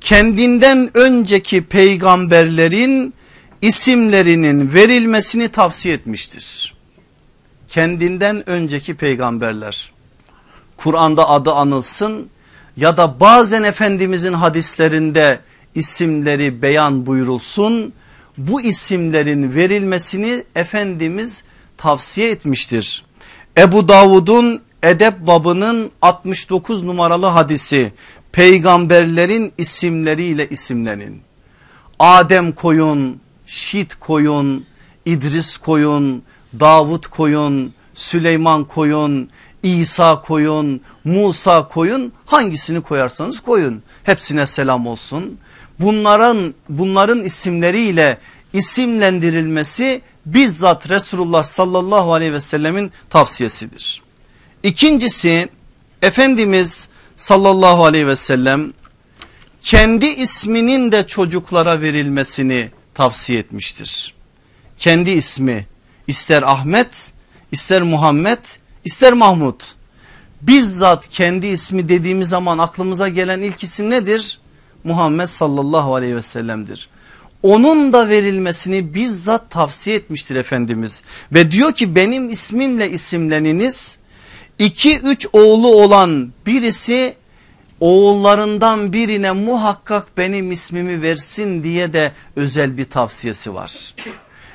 kendinden 0.00 0.90
önceki 0.94 1.64
peygamberlerin 1.64 3.14
isimlerinin 3.62 4.74
verilmesini 4.74 5.48
tavsiye 5.48 5.94
etmiştir. 5.94 6.74
Kendinden 7.68 8.48
önceki 8.48 8.94
peygamberler 8.94 9.92
Kur'an'da 10.76 11.28
adı 11.28 11.52
anılsın 11.52 12.30
ya 12.76 12.96
da 12.96 13.20
bazen 13.20 13.62
Efendimizin 13.62 14.32
hadislerinde 14.32 15.40
isimleri 15.74 16.62
beyan 16.62 17.06
buyurulsun. 17.06 17.92
Bu 18.38 18.60
isimlerin 18.60 19.54
verilmesini 19.54 20.44
Efendimiz 20.54 21.44
tavsiye 21.76 22.30
etmiştir. 22.30 23.04
Ebu 23.58 23.88
Davud'un 23.88 24.62
edep 24.82 25.26
babının 25.26 25.90
69 26.02 26.82
numaralı 26.82 27.26
hadisi 27.26 27.92
peygamberlerin 28.32 29.52
isimleriyle 29.58 30.48
isimlenin. 30.48 31.22
Adem 31.98 32.52
koyun, 32.52 33.20
Şit 33.46 33.94
koyun, 33.94 34.66
İdris 35.04 35.56
koyun, 35.56 36.22
Davut 36.60 37.06
koyun, 37.06 37.74
Süleyman 37.94 38.64
koyun, 38.64 39.30
İsa 39.62 40.20
koyun, 40.20 40.80
Musa 41.04 41.68
koyun 41.68 42.12
hangisini 42.26 42.80
koyarsanız 42.80 43.40
koyun. 43.40 43.82
Hepsine 44.04 44.46
selam 44.46 44.86
olsun. 44.86 45.38
Bunların 45.80 46.54
bunların 46.68 47.24
isimleriyle 47.24 48.18
isimlendirilmesi 48.52 50.02
bizzat 50.26 50.90
Resulullah 50.90 51.44
sallallahu 51.44 52.14
aleyhi 52.14 52.32
ve 52.32 52.40
sellemin 52.40 52.92
tavsiyesidir. 53.10 54.02
İkincisi 54.62 55.48
Efendimiz 56.02 56.88
sallallahu 57.18 57.84
aleyhi 57.84 58.06
ve 58.06 58.16
sellem 58.16 58.72
kendi 59.62 60.06
isminin 60.06 60.92
de 60.92 61.06
çocuklara 61.06 61.80
verilmesini 61.80 62.70
tavsiye 62.94 63.38
etmiştir. 63.38 64.14
Kendi 64.78 65.10
ismi 65.10 65.66
ister 66.06 66.42
Ahmet 66.42 67.12
ister 67.52 67.82
Muhammed 67.82 68.38
ister 68.84 69.12
Mahmud 69.12 69.60
bizzat 70.42 71.08
kendi 71.08 71.46
ismi 71.46 71.88
dediğimiz 71.88 72.28
zaman 72.28 72.58
aklımıza 72.58 73.08
gelen 73.08 73.40
ilk 73.40 73.64
isim 73.64 73.90
nedir? 73.90 74.38
Muhammed 74.84 75.26
sallallahu 75.26 75.94
aleyhi 75.94 76.16
ve 76.16 76.22
sellem'dir. 76.22 76.88
Onun 77.42 77.92
da 77.92 78.08
verilmesini 78.08 78.94
bizzat 78.94 79.50
tavsiye 79.50 79.96
etmiştir 79.96 80.36
Efendimiz 80.36 81.02
ve 81.32 81.50
diyor 81.50 81.72
ki 81.72 81.94
benim 81.94 82.30
ismimle 82.30 82.90
isimleniniz 82.90 83.98
iki 84.58 84.98
üç 84.98 85.26
oğlu 85.32 85.68
olan 85.68 86.32
birisi 86.46 87.16
oğullarından 87.80 88.92
birine 88.92 89.32
muhakkak 89.32 90.16
benim 90.16 90.52
ismimi 90.52 91.02
versin 91.02 91.62
diye 91.62 91.92
de 91.92 92.12
özel 92.36 92.78
bir 92.78 92.84
tavsiyesi 92.84 93.54
var. 93.54 93.94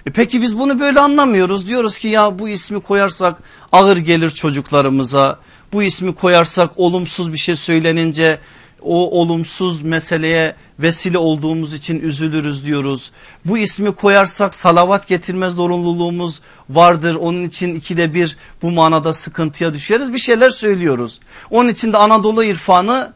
E 0.05 0.11
peki 0.11 0.41
biz 0.41 0.59
bunu 0.59 0.79
böyle 0.79 0.99
anlamıyoruz 0.99 1.67
diyoruz 1.67 1.97
ki 1.97 2.07
ya 2.07 2.39
bu 2.39 2.49
ismi 2.49 2.79
koyarsak 2.79 3.43
ağır 3.71 3.97
gelir 3.97 4.29
çocuklarımıza 4.29 5.39
bu 5.73 5.83
ismi 5.83 6.15
koyarsak 6.15 6.71
olumsuz 6.79 7.33
bir 7.33 7.37
şey 7.37 7.55
söylenince 7.55 8.39
o 8.83 9.19
olumsuz 9.21 9.81
meseleye 9.81 10.55
vesile 10.79 11.17
olduğumuz 11.17 11.73
için 11.73 12.01
üzülürüz 12.01 12.65
diyoruz. 12.65 13.11
Bu 13.45 13.57
ismi 13.57 13.95
koyarsak 13.95 14.55
salavat 14.55 15.07
getirme 15.07 15.49
zorunluluğumuz 15.49 16.41
vardır. 16.69 17.15
Onun 17.15 17.43
için 17.43 17.75
ikide 17.75 18.13
bir 18.13 18.37
bu 18.61 18.71
manada 18.71 19.13
sıkıntıya 19.13 19.73
düşeriz 19.73 20.13
bir 20.13 20.19
şeyler 20.19 20.49
söylüyoruz. 20.49 21.19
Onun 21.49 21.69
için 21.69 21.93
de 21.93 21.97
Anadolu 21.97 22.43
irfanı 22.43 23.13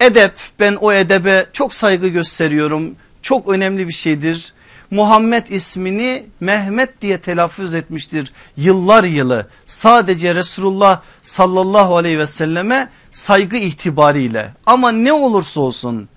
edep 0.00 0.32
ben 0.60 0.74
o 0.74 0.92
edebe 0.92 1.46
çok 1.52 1.74
saygı 1.74 2.08
gösteriyorum. 2.08 2.94
Çok 3.22 3.48
önemli 3.48 3.88
bir 3.88 3.92
şeydir. 3.92 4.52
Muhammed 4.90 5.46
ismini 5.46 6.26
Mehmet 6.40 7.00
diye 7.00 7.20
telaffuz 7.20 7.74
etmiştir 7.74 8.32
yıllar 8.56 9.04
yılı. 9.04 9.48
Sadece 9.66 10.34
Resulullah 10.34 11.00
sallallahu 11.24 11.96
aleyhi 11.96 12.18
ve 12.18 12.26
selleme 12.26 12.88
saygı 13.12 13.56
itibariyle. 13.56 14.54
Ama 14.66 14.92
ne 14.92 15.12
olursa 15.12 15.60
olsun 15.60 16.08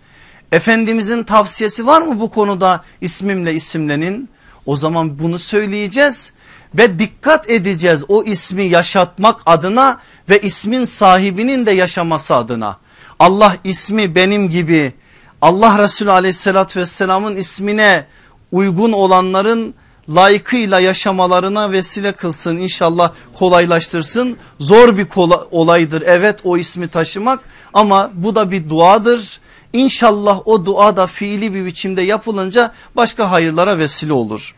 Efendimizin 0.52 1.24
tavsiyesi 1.24 1.88
var 1.88 2.02
mı 2.02 2.20
bu 2.20 2.32
konuda 2.32 2.84
ismimle 3.02 3.54
isimlenin? 3.54 4.30
O 4.66 4.76
zaman 4.76 5.20
bunu 5.20 5.40
söyleyeceğiz 5.40 6.34
ve 6.78 7.00
dikkat 7.00 7.50
edeceğiz 7.50 8.04
o 8.08 8.24
ismi 8.24 8.64
yaşatmak 8.64 9.42
adına 9.46 10.00
ve 10.30 10.40
ismin 10.40 10.86
sahibinin 10.86 11.66
de 11.66 11.72
yaşaması 11.72 12.36
adına. 12.36 12.78
Allah 13.20 13.56
ismi 13.64 14.16
benim 14.16 14.50
gibi 14.50 14.94
Allah 15.42 15.84
Resulü 15.84 16.12
aleyhissalatü 16.12 16.80
vesselamın 16.80 17.36
ismine 17.36 18.06
uygun 18.52 18.92
olanların 18.92 19.74
layıkıyla 20.10 20.80
yaşamalarına 20.80 21.72
vesile 21.72 22.12
kılsın 22.12 22.58
inşallah 22.58 23.14
kolaylaştırsın. 23.34 24.38
Zor 24.60 24.98
bir 24.98 25.08
olaydır 25.52 26.02
evet 26.06 26.40
o 26.44 26.58
ismi 26.58 26.88
taşımak 26.88 27.40
ama 27.74 28.12
bu 28.14 28.36
da 28.36 28.52
bir 28.52 28.70
duadır. 28.70 29.40
İnşallah 29.74 30.48
o 30.48 30.66
dua 30.66 30.98
da 30.98 31.08
fiili 31.08 31.54
bir 31.54 31.66
biçimde 31.66 32.02
yapılınca 32.02 32.74
başka 32.96 33.32
hayırlara 33.32 33.78
vesile 33.78 34.14
olur. 34.14 34.56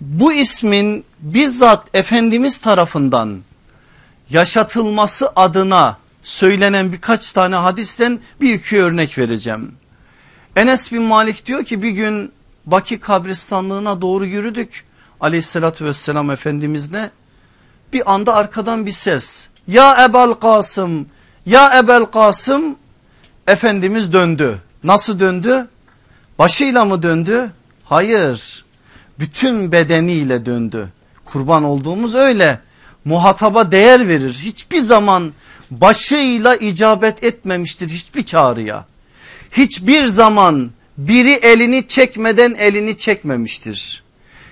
Bu 0.00 0.32
ismin 0.32 1.04
bizzat 1.20 1.88
Efendimiz 1.94 2.58
tarafından 2.58 3.38
yaşatılması 4.30 5.32
adına 5.36 5.96
söylenen 6.22 6.92
birkaç 6.92 7.32
tane 7.32 7.56
hadisten 7.56 8.20
bir 8.40 8.54
iki 8.54 8.82
örnek 8.82 9.18
vereceğim. 9.18 9.74
Enes 10.56 10.92
bin 10.92 11.02
Malik 11.02 11.46
diyor 11.46 11.64
ki 11.64 11.82
bir 11.82 11.90
gün 11.90 12.32
Baki 12.66 13.00
kabristanlığına 13.00 14.00
doğru 14.00 14.26
yürüdük. 14.26 14.84
Aleyhissalatü 15.20 15.84
vesselam 15.84 16.30
efendimizle. 16.30 17.10
Bir 17.92 18.12
anda 18.14 18.34
arkadan 18.34 18.86
bir 18.86 18.92
ses. 18.92 19.48
Ya 19.68 20.04
Ebel 20.04 20.34
Kasım 20.34 21.06
ya 21.46 21.78
Ebel 21.78 22.04
Kasım. 22.04 22.76
Efendimiz 23.46 24.12
döndü. 24.12 24.58
Nasıl 24.84 25.20
döndü? 25.20 25.68
Başıyla 26.38 26.84
mı 26.84 27.02
döndü? 27.02 27.50
Hayır. 27.84 28.64
Bütün 29.18 29.72
bedeniyle 29.72 30.46
döndü. 30.46 30.88
Kurban 31.24 31.64
olduğumuz 31.64 32.14
öyle. 32.14 32.60
Muhataba 33.04 33.72
değer 33.72 34.08
verir. 34.08 34.32
Hiçbir 34.32 34.80
zaman 34.80 35.32
başıyla 35.70 36.56
icabet 36.56 37.24
etmemiştir 37.24 37.90
hiçbir 37.90 38.24
çağrıya. 38.24 38.84
Hiçbir 39.52 40.06
zaman 40.06 40.70
biri 40.98 41.32
elini 41.32 41.88
çekmeden 41.88 42.54
elini 42.54 42.98
çekmemiştir. 42.98 44.02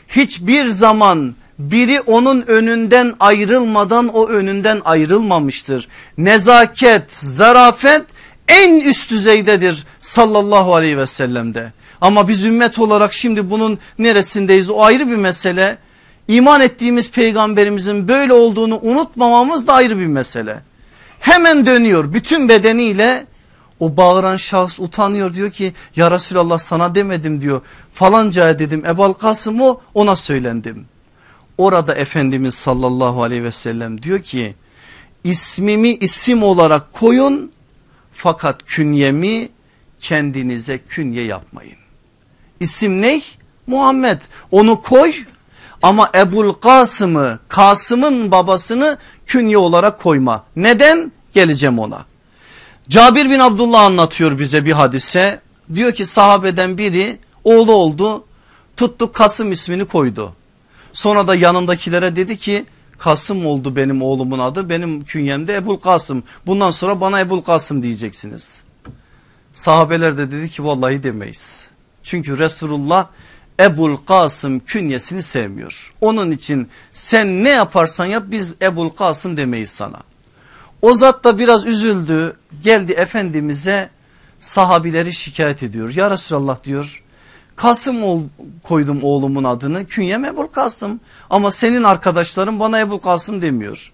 Hiçbir 0.09 0.66
zaman 0.68 1.34
biri 1.59 2.01
onun 2.01 2.43
önünden 2.43 3.14
ayrılmadan 3.20 4.09
o 4.09 4.28
önünden 4.28 4.80
ayrılmamıştır. 4.84 5.88
Nezaket, 6.18 7.12
zarafet 7.12 8.03
en 8.49 8.80
üst 8.80 9.11
düzeydedir 9.11 9.86
sallallahu 10.01 10.74
aleyhi 10.74 10.99
ve 10.99 11.07
sellemde. 11.07 11.72
Ama 12.01 12.28
biz 12.28 12.45
ümmet 12.45 12.78
olarak 12.78 13.14
şimdi 13.14 13.51
bunun 13.51 13.78
neresindeyiz 13.99 14.70
o 14.70 14.82
ayrı 14.82 15.09
bir 15.09 15.16
mesele. 15.16 15.78
İman 16.28 16.61
ettiğimiz 16.61 17.11
peygamberimizin 17.11 18.09
böyle 18.09 18.32
olduğunu 18.32 18.80
unutmamamız 18.82 19.66
da 19.66 19.72
ayrı 19.72 19.99
bir 19.99 20.07
mesele. 20.07 20.61
Hemen 21.20 21.66
dönüyor 21.66 22.14
bütün 22.14 22.49
bedeniyle 22.49 23.26
o 23.81 23.97
bağıran 23.97 24.37
şahıs 24.37 24.81
utanıyor 24.81 25.35
diyor 25.35 25.51
ki 25.51 25.72
ya 25.97 26.11
Resulallah 26.11 26.59
sana 26.59 26.95
demedim 26.95 27.41
diyor. 27.41 27.61
Falancaya 27.93 28.59
dedim 28.59 28.87
Ebal 28.87 29.12
Kasım 29.12 29.61
o 29.61 29.81
ona 29.95 30.16
söylendim. 30.16 30.87
Orada 31.59 31.95
Efendimiz 31.95 32.55
sallallahu 32.55 33.22
aleyhi 33.22 33.45
ve 33.45 33.53
sellem 33.53 34.03
diyor 34.03 34.22
ki 34.22 34.55
ismimi 35.24 35.89
isim 35.89 36.43
olarak 36.43 36.93
koyun 36.93 37.53
fakat 38.12 38.62
künyemi 38.66 39.49
kendinize 40.01 40.78
künye 40.78 41.22
yapmayın. 41.22 41.76
İsim 42.61 43.03
ne? 43.03 43.20
Muhammed 43.66 44.20
onu 44.51 44.83
koy 44.83 45.14
ama 45.83 46.11
Ebul 46.14 46.53
Kasım'ı 46.53 47.39
Kasım'ın 47.49 48.31
babasını 48.33 48.99
künye 49.26 49.59
olarak 49.59 49.99
koyma. 49.99 50.45
Neden? 50.57 51.12
Geleceğim 51.33 51.78
ona. 51.78 52.09
Cabir 52.89 53.31
bin 53.31 53.39
Abdullah 53.39 53.83
anlatıyor 53.83 54.39
bize 54.39 54.66
bir 54.66 54.72
hadise. 54.72 55.41
Diyor 55.74 55.93
ki 55.93 56.07
sahabeden 56.07 56.78
biri 56.78 57.18
oğlu 57.45 57.72
oldu 57.72 58.24
tuttu 58.76 59.12
Kasım 59.12 59.53
ismini 59.53 59.85
koydu. 59.85 60.33
Sonra 60.93 61.28
da 61.28 61.35
yanındakilere 61.35 62.16
dedi 62.16 62.39
ki 62.39 62.64
Kasım 62.99 63.47
oldu 63.47 63.76
benim 63.76 64.03
oğlumun 64.03 64.39
adı 64.39 64.68
benim 64.68 65.05
künyemde 65.05 65.57
Ebul 65.57 65.76
Kasım. 65.76 66.22
Bundan 66.47 66.70
sonra 66.70 67.01
bana 67.01 67.20
Ebul 67.20 67.41
Kasım 67.41 67.83
diyeceksiniz. 67.83 68.62
Sahabeler 69.55 70.18
de 70.18 70.31
dedi 70.31 70.49
ki 70.49 70.64
vallahi 70.64 71.03
demeyiz. 71.03 71.68
Çünkü 72.03 72.39
Resulullah 72.39 73.07
Ebul 73.61 73.97
Kasım 73.97 74.61
künyesini 74.61 75.22
sevmiyor. 75.22 75.93
Onun 76.01 76.31
için 76.31 76.68
sen 76.93 77.45
ne 77.45 77.49
yaparsan 77.49 78.07
yap 78.07 78.24
biz 78.26 78.55
Ebul 78.62 78.91
Kasım 78.91 79.37
demeyiz 79.37 79.70
sana. 79.70 79.99
O 80.83 80.95
zat 80.95 81.24
da 81.24 81.39
biraz 81.39 81.66
üzüldü 81.66 82.37
geldi 82.62 82.93
Efendimiz'e 82.93 83.91
sahabileri 84.41 85.12
şikayet 85.12 85.62
ediyor. 85.62 85.95
Ya 85.95 86.11
Resulallah 86.11 86.64
diyor 86.64 87.03
Kasım 87.57 88.03
ol, 88.03 88.22
koydum 88.62 89.03
oğlumun 89.03 89.45
adını 89.45 89.87
künyem 89.87 90.24
Ebul 90.24 90.47
Kasım 90.47 91.01
ama 91.31 91.51
senin 91.51 91.83
arkadaşların 91.83 92.61
bana 92.61 92.81
Ebul 92.81 92.99
Kasım 92.99 93.43
demiyor. 93.43 93.93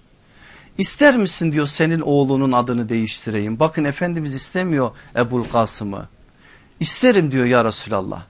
İster 0.78 1.16
misin 1.16 1.52
diyor 1.52 1.66
senin 1.66 2.00
oğlunun 2.00 2.52
adını 2.52 2.88
değiştireyim. 2.88 3.60
Bakın 3.60 3.84
Efendimiz 3.84 4.34
istemiyor 4.34 4.90
Ebul 5.16 5.44
Kasım'ı. 5.44 6.08
İsterim 6.80 7.32
diyor 7.32 7.44
ya 7.44 7.64
Resulallah. 7.64 8.22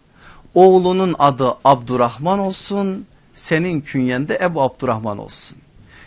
Oğlunun 0.54 1.14
adı 1.18 1.54
Abdurrahman 1.64 2.38
olsun 2.38 3.06
senin 3.34 3.80
künyende 3.80 4.38
Ebu 4.42 4.62
Abdurrahman 4.62 5.18
olsun. 5.18 5.58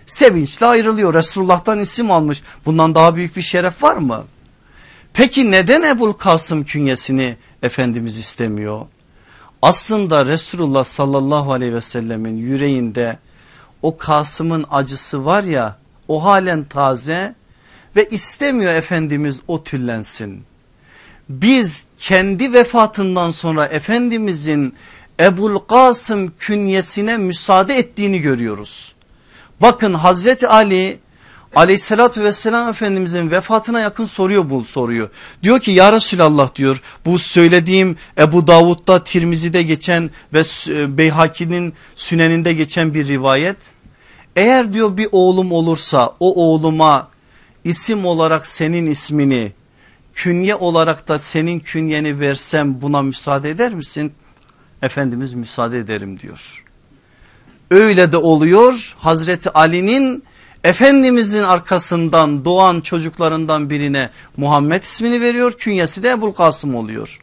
Sevinçle 0.10 0.66
ayrılıyor 0.66 1.14
Resulullah'tan 1.14 1.80
isim 1.80 2.12
almış 2.12 2.44
bundan 2.66 2.96
daha 2.96 3.16
büyük 3.16 3.36
bir 3.36 3.42
şeref 3.42 3.84
var 3.84 3.98
mı? 3.98 4.24
Peki 5.14 5.52
neden 5.52 5.84
Ebul 5.84 6.14
Kasım 6.14 6.64
künyesini 6.64 7.38
Efendimiz 7.64 8.18
istemiyor? 8.18 8.86
Aslında 9.62 10.26
Resulullah 10.26 10.84
sallallahu 10.84 11.52
aleyhi 11.52 11.74
ve 11.74 11.82
sellemin 11.82 12.38
yüreğinde 12.38 13.18
o 13.82 13.98
Kasım'ın 13.98 14.66
acısı 14.72 15.26
var 15.26 15.44
ya 15.44 15.78
o 16.08 16.24
halen 16.24 16.64
taze 16.64 17.36
ve 17.96 18.10
istemiyor 18.10 18.74
Efendimiz 18.74 19.42
o 19.48 19.64
tüllensin. 19.64 20.44
Biz 21.30 21.86
kendi 21.98 22.54
vefatından 22.54 23.32
sonra 23.32 23.66
Efendimizin 23.66 24.76
Ebul 25.20 25.60
Kasım 25.60 26.34
künyesine 26.40 27.18
müsaade 27.18 27.76
ettiğini 27.76 28.20
görüyoruz. 28.20 28.96
Bakın 29.62 29.94
Hazreti 29.94 30.48
Ali 30.48 31.00
aleyhissalatü 31.56 32.24
vesselam 32.24 32.70
Efendimizin 32.70 33.32
vefatına 33.32 33.80
yakın 33.80 34.06
soruyor 34.06 34.50
bu 34.50 34.64
soruyu. 34.64 35.10
Diyor 35.44 35.60
ki 35.60 35.72
ya 35.72 35.94
Resulallah 35.94 36.56
diyor 36.56 36.82
bu 37.06 37.20
söylediğim 37.20 37.96
Ebu 38.18 38.48
Davud'da 38.48 39.04
Tirmizi'de 39.04 39.64
geçen 39.64 40.10
ve 40.34 40.44
Beyhaki'nin 40.98 41.74
süneninde 41.96 42.54
geçen 42.54 42.94
bir 42.94 43.08
rivayet. 43.08 43.58
Eğer 44.36 44.74
diyor 44.74 44.98
bir 44.98 45.08
oğlum 45.12 45.52
olursa 45.52 46.16
o 46.20 46.46
oğluma 46.46 47.10
isim 47.64 48.06
olarak 48.06 48.48
senin 48.48 48.86
ismini 48.86 49.52
künye 50.14 50.56
olarak 50.56 51.08
da 51.08 51.20
senin 51.20 51.60
künyeni 51.60 52.20
versem 52.20 52.82
buna 52.82 53.02
müsaade 53.02 53.50
eder 53.50 53.74
misin? 53.74 54.14
Efendimiz 54.82 55.34
müsaade 55.34 55.78
ederim 55.78 56.20
diyor. 56.20 56.64
Öyle 57.72 58.12
de 58.12 58.18
oluyor 58.18 58.96
Hazreti 59.00 59.50
Ali'nin 59.50 60.24
Efendimizin 60.64 61.44
arkasından 61.44 62.46
doğan 62.46 62.82
çocuklarından 62.82 63.70
birine 63.70 64.10
Muhammed 64.38 64.84
ismini 64.84 65.22
veriyor 65.22 65.52
künyesi 65.52 66.04
de 66.04 66.10
Ebul 66.10 66.32
Kasım 66.32 66.76
oluyor. 66.76 67.20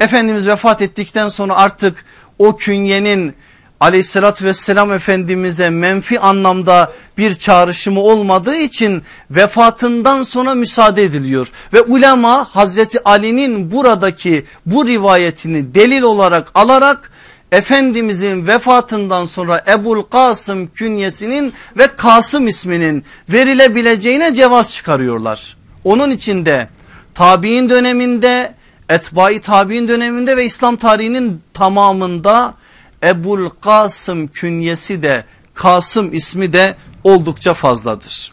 Efendimiz 0.00 0.48
vefat 0.48 0.82
ettikten 0.82 1.28
sonra 1.28 1.56
artık 1.56 2.04
o 2.38 2.56
künyenin 2.56 3.34
aleyhissalatü 3.80 4.44
vesselam 4.44 4.92
efendimize 4.92 5.70
menfi 5.70 6.20
anlamda 6.20 6.92
bir 7.18 7.34
çağrışımı 7.34 8.00
olmadığı 8.00 8.56
için 8.56 9.02
vefatından 9.30 10.22
sonra 10.22 10.54
müsaade 10.54 11.02
ediliyor. 11.02 11.48
Ve 11.72 11.82
ulema 11.82 12.44
Hazreti 12.44 13.04
Ali'nin 13.04 13.72
buradaki 13.72 14.46
bu 14.66 14.86
rivayetini 14.86 15.74
delil 15.74 16.02
olarak 16.02 16.50
alarak 16.54 17.10
Efendimizin 17.52 18.46
vefatından 18.46 19.24
sonra 19.24 19.64
Ebul 19.68 20.02
Kasım 20.02 20.66
künyesinin 20.66 21.52
ve 21.78 21.86
Kasım 21.96 22.48
isminin 22.48 23.04
verilebileceğine 23.28 24.34
cevaz 24.34 24.72
çıkarıyorlar. 24.72 25.56
Onun 25.84 26.10
içinde 26.10 26.68
tabi'in 27.14 27.70
döneminde 27.70 28.54
etbai 28.88 29.40
tabi'in 29.40 29.88
döneminde 29.88 30.36
ve 30.36 30.44
İslam 30.44 30.76
tarihinin 30.76 31.42
tamamında 31.54 32.54
Ebul 33.02 33.48
Kasım 33.60 34.28
künyesi 34.28 35.02
de 35.02 35.24
Kasım 35.54 36.14
ismi 36.14 36.52
de 36.52 36.76
oldukça 37.04 37.54
fazladır. 37.54 38.32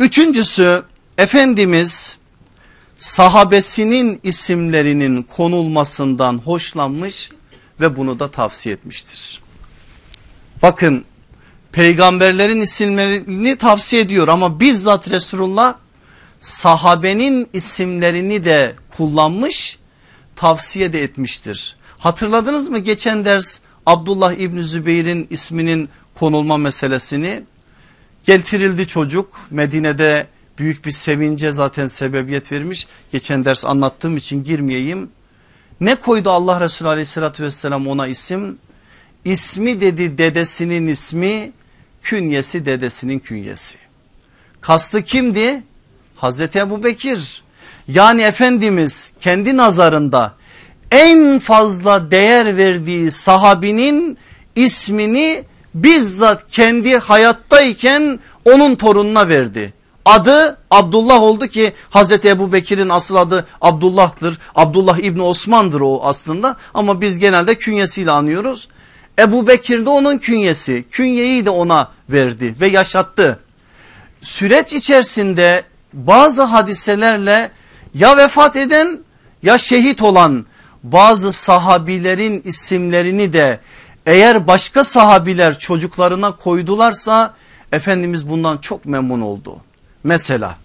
Üçüncüsü 0.00 0.82
Efendimiz 1.18 2.16
sahabesinin 2.98 4.20
isimlerinin 4.22 5.22
konulmasından 5.22 6.38
hoşlanmış 6.38 7.30
ve 7.80 7.96
bunu 7.96 8.18
da 8.18 8.30
tavsiye 8.30 8.74
etmiştir. 8.74 9.40
Bakın 10.62 11.04
peygamberlerin 11.72 12.60
isimlerini 12.60 13.56
tavsiye 13.56 14.02
ediyor 14.02 14.28
ama 14.28 14.60
bizzat 14.60 15.10
Resulullah 15.10 15.74
sahabenin 16.40 17.48
isimlerini 17.52 18.44
de 18.44 18.74
kullanmış 18.96 19.78
tavsiye 20.36 20.92
de 20.92 21.02
etmiştir. 21.02 21.76
Hatırladınız 21.98 22.68
mı 22.68 22.78
geçen 22.78 23.24
ders 23.24 23.60
Abdullah 23.86 24.32
İbni 24.32 24.64
Zübeyir'in 24.64 25.26
isminin 25.30 25.88
konulma 26.14 26.56
meselesini 26.56 27.42
getirildi 28.24 28.86
çocuk 28.86 29.40
Medine'de 29.50 30.26
büyük 30.58 30.84
bir 30.84 30.90
sevince 30.90 31.52
zaten 31.52 31.86
sebebiyet 31.86 32.52
vermiş. 32.52 32.86
Geçen 33.12 33.44
ders 33.44 33.64
anlattığım 33.64 34.16
için 34.16 34.44
girmeyeyim. 34.44 35.10
Ne 35.80 35.94
koydu 35.94 36.30
Allah 36.30 36.60
Resulü 36.60 36.88
aleyhissalatü 36.88 37.42
vesselam 37.42 37.86
ona 37.86 38.06
isim? 38.06 38.58
İsmi 39.24 39.80
dedi 39.80 40.18
dedesinin 40.18 40.88
ismi 40.88 41.52
künyesi 42.02 42.64
dedesinin 42.64 43.18
künyesi. 43.18 43.78
Kastı 44.60 45.02
kimdi? 45.02 45.62
Hazreti 46.16 46.58
Ebu 46.58 46.84
Bekir. 46.84 47.42
Yani 47.88 48.22
Efendimiz 48.22 49.12
kendi 49.20 49.56
nazarında 49.56 50.34
en 50.90 51.38
fazla 51.38 52.10
değer 52.10 52.56
verdiği 52.56 53.10
sahabinin 53.10 54.18
ismini 54.56 55.44
bizzat 55.74 56.44
kendi 56.50 56.98
hayattayken 56.98 58.18
onun 58.44 58.74
torununa 58.74 59.28
verdi. 59.28 59.74
Adı 60.08 60.58
Abdullah 60.70 61.22
oldu 61.22 61.46
ki 61.46 61.72
Hazreti 61.90 62.28
Ebu 62.28 62.52
Bekir'in 62.52 62.88
asıl 62.88 63.16
adı 63.16 63.46
Abdullah'tır. 63.60 64.38
Abdullah 64.54 64.98
İbni 64.98 65.22
Osman'dır 65.22 65.80
o 65.80 66.00
aslında 66.02 66.56
ama 66.74 67.00
biz 67.00 67.18
genelde 67.18 67.54
künyesiyle 67.54 68.10
anıyoruz. 68.10 68.68
Ebu 69.18 69.46
Bekir 69.46 69.86
de 69.86 69.90
onun 69.90 70.18
künyesi 70.18 70.84
künyeyi 70.90 71.46
de 71.46 71.50
ona 71.50 71.90
verdi 72.10 72.54
ve 72.60 72.68
yaşattı. 72.68 73.40
Süreç 74.22 74.72
içerisinde 74.72 75.62
bazı 75.92 76.42
hadiselerle 76.42 77.50
ya 77.94 78.16
vefat 78.16 78.56
eden 78.56 78.98
ya 79.42 79.58
şehit 79.58 80.02
olan 80.02 80.46
bazı 80.82 81.32
sahabilerin 81.32 82.42
isimlerini 82.44 83.32
de 83.32 83.60
eğer 84.06 84.46
başka 84.46 84.84
sahabiler 84.84 85.58
çocuklarına 85.58 86.36
koydularsa 86.36 87.34
Efendimiz 87.72 88.28
bundan 88.28 88.58
çok 88.58 88.86
memnun 88.86 89.20
oldu. 89.20 89.62
Mesela 90.08 90.56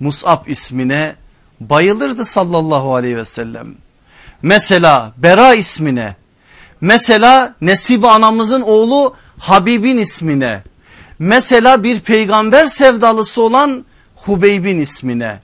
Mus'ab 0.00 0.46
ismine 0.46 1.16
bayılırdı 1.60 2.24
sallallahu 2.24 2.94
aleyhi 2.94 3.16
ve 3.16 3.24
sellem. 3.24 3.74
Mesela 4.42 5.12
Bera 5.16 5.54
ismine 5.54 6.16
mesela 6.80 7.54
Nesibe 7.60 8.06
anamızın 8.06 8.60
oğlu 8.60 9.16
Habib'in 9.38 9.98
ismine 9.98 10.62
mesela 11.18 11.82
bir 11.82 12.00
peygamber 12.00 12.66
sevdalısı 12.66 13.42
olan 13.42 13.84
Hubeyb'in 14.16 14.80
ismine. 14.80 15.40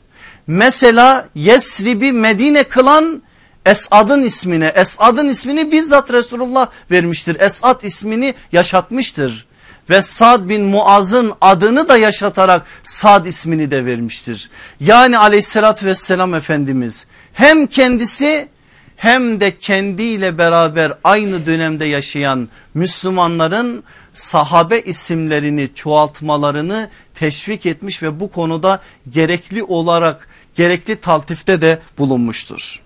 Mesela 0.47 1.29
Yesrib'i 1.35 2.13
Medine 2.13 2.65
kılan 2.65 3.23
Esad'ın 3.67 4.23
ismine. 4.23 4.73
Esad'ın 4.77 5.29
ismini 5.29 5.73
bizzat 5.73 6.13
Resulullah 6.13 6.69
vermiştir. 6.91 7.41
Esad 7.41 7.83
ismini 7.83 8.35
yaşatmıştır. 8.53 9.47
Ve 9.91 10.03
Sad 10.03 10.49
bin 10.49 10.63
Muaz'ın 10.63 11.33
adını 11.41 11.89
da 11.89 11.97
yaşatarak 11.97 12.67
Sad 12.85 13.27
ismini 13.27 13.71
de 13.71 13.85
vermiştir. 13.85 14.51
Yani 14.81 15.19
aleyhissalatü 15.19 15.87
vesselam 15.87 16.35
Efendimiz 16.35 17.07
hem 17.33 17.67
kendisi 17.67 18.49
hem 18.97 19.41
de 19.41 19.59
kendiyle 19.59 20.39
beraber 20.39 20.93
aynı 21.05 21.47
dönemde 21.47 21.85
yaşayan 21.85 22.49
Müslümanların 22.75 23.85
sahabe 24.15 24.81
isimlerini 24.81 25.71
çoğaltmalarını 25.75 26.91
teşvik 27.15 27.67
etmiş 27.67 28.03
ve 28.03 28.21
bu 28.21 28.31
konuda 28.31 28.81
gerekli 29.11 29.63
olarak 29.63 30.29
gerekli 30.55 30.97
taltifte 30.97 31.61
de 31.61 31.79
bulunmuştur. 31.99 32.81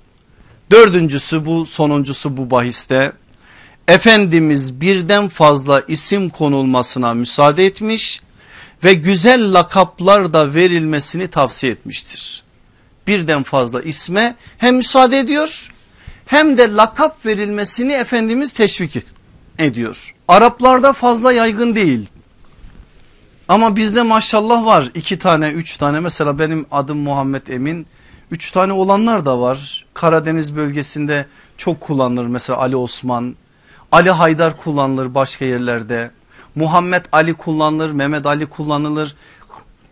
Dördüncüsü 0.70 1.46
bu 1.46 1.66
sonuncusu 1.66 2.36
bu 2.36 2.50
bahiste 2.50 3.12
Efendimiz 3.89 4.80
birden 4.80 5.28
fazla 5.28 5.80
isim 5.89 6.28
konulmasına 6.28 7.14
müsaade 7.14 7.66
etmiş 7.66 8.20
ve 8.85 8.95
güzel 8.95 9.55
lakaplar 9.55 10.32
da 10.32 10.55
verilmesini 10.55 11.28
tavsiye 11.28 11.72
etmiştir. 11.72 12.43
Birden 13.07 13.43
fazla 13.43 13.82
isme 13.82 14.35
hem 14.59 14.76
müsaade 14.76 15.18
ediyor 15.18 15.70
hem 16.26 16.59
de 16.59 16.74
lakap 16.74 17.26
verilmesini 17.26 17.93
Efendimiz 17.93 18.53
teşvik 18.53 18.97
ediyor. 19.59 20.14
Araplarda 20.28 20.93
fazla 20.93 21.32
yaygın 21.32 21.74
değil. 21.74 22.09
Ama 23.49 23.76
bizde 23.76 24.03
maşallah 24.03 24.64
var 24.64 24.91
iki 24.95 25.18
tane 25.18 25.51
üç 25.51 25.76
tane 25.76 26.01
mesela 26.01 26.39
benim 26.39 26.66
adım 26.70 26.99
Muhammed 26.99 27.47
Emin 27.47 27.87
üç 28.30 28.51
tane 28.51 28.72
olanlar 28.72 29.26
da 29.26 29.41
var. 29.41 29.87
Karadeniz 29.95 30.57
bölgesinde 30.57 31.26
çok 31.57 31.80
kullanılır 31.80 32.26
mesela 32.26 32.59
Ali 32.59 32.76
Osman, 32.76 33.37
Ali 33.93 34.11
Haydar 34.11 34.57
kullanılır 34.57 35.14
başka 35.14 35.45
yerlerde. 35.45 36.11
Muhammed 36.55 37.05
Ali 37.12 37.35
kullanılır, 37.35 37.91
Mehmet 37.91 38.26
Ali 38.26 38.47
kullanılır. 38.47 39.16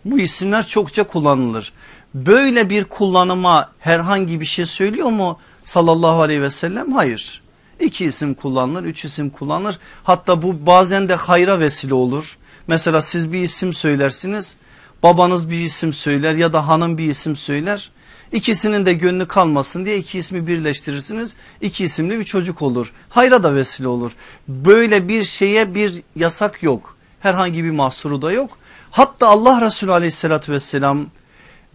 Bu 0.05 0.19
isimler 0.19 0.67
çokça 0.67 1.05
kullanılır. 1.05 1.73
Böyle 2.15 2.71
bir 2.71 2.85
kullanıma 2.85 3.71
herhangi 3.79 4.41
bir 4.41 4.45
şey 4.45 4.67
söylüyor 4.67 5.09
mu 5.09 5.39
sallallahu 5.65 6.23
aleyhi 6.23 6.43
ve 6.43 6.51
sellem? 6.51 6.93
Hayır. 6.93 7.43
İki 7.81 8.05
isim 8.05 8.35
kullanılır, 8.35 8.85
üç 8.85 9.05
isim 9.05 9.31
kullanılır. 9.31 9.79
Hatta 10.05 10.43
bu 10.43 10.67
bazen 10.67 11.09
de 11.09 11.15
hayra 11.15 11.61
vesile 11.61 11.95
olur. 11.95 12.37
Mesela 12.67 13.03
siz 13.03 13.33
bir 13.33 13.43
isim 13.43 13.75
söylersiniz, 13.75 14.57
babanız 15.03 15.51
bir 15.51 15.61
isim 15.61 15.93
söyler 15.93 16.35
ya 16.35 16.53
da 16.53 16.69
hanım 16.69 16.99
bir 16.99 17.09
isim 17.09 17.37
söyler. 17.37 17.91
İkisinin 18.33 18.87
de 18.87 18.93
gönlü 18.93 19.29
kalmasın 19.29 19.87
diye 19.87 19.97
iki 19.97 20.19
ismi 20.19 20.47
birleştirirsiniz. 20.47 21.35
İki 21.61 21.85
isimli 21.85 22.19
bir 22.19 22.25
çocuk 22.25 22.63
olur. 22.63 22.93
Hayra 23.09 23.43
da 23.43 23.55
vesile 23.55 23.89
olur. 23.89 24.13
Böyle 24.49 25.09
bir 25.09 25.25
şeye 25.25 25.75
bir 25.75 26.03
yasak 26.17 26.63
yok. 26.63 26.97
Herhangi 27.21 27.65
bir 27.65 27.71
mahsuru 27.71 28.23
da 28.23 28.33
yok. 28.33 28.59
Hatta 28.91 29.29
Allah 29.29 29.61
Resulü 29.61 29.93
aleyhissalatü 29.93 30.53
vesselam 30.53 31.07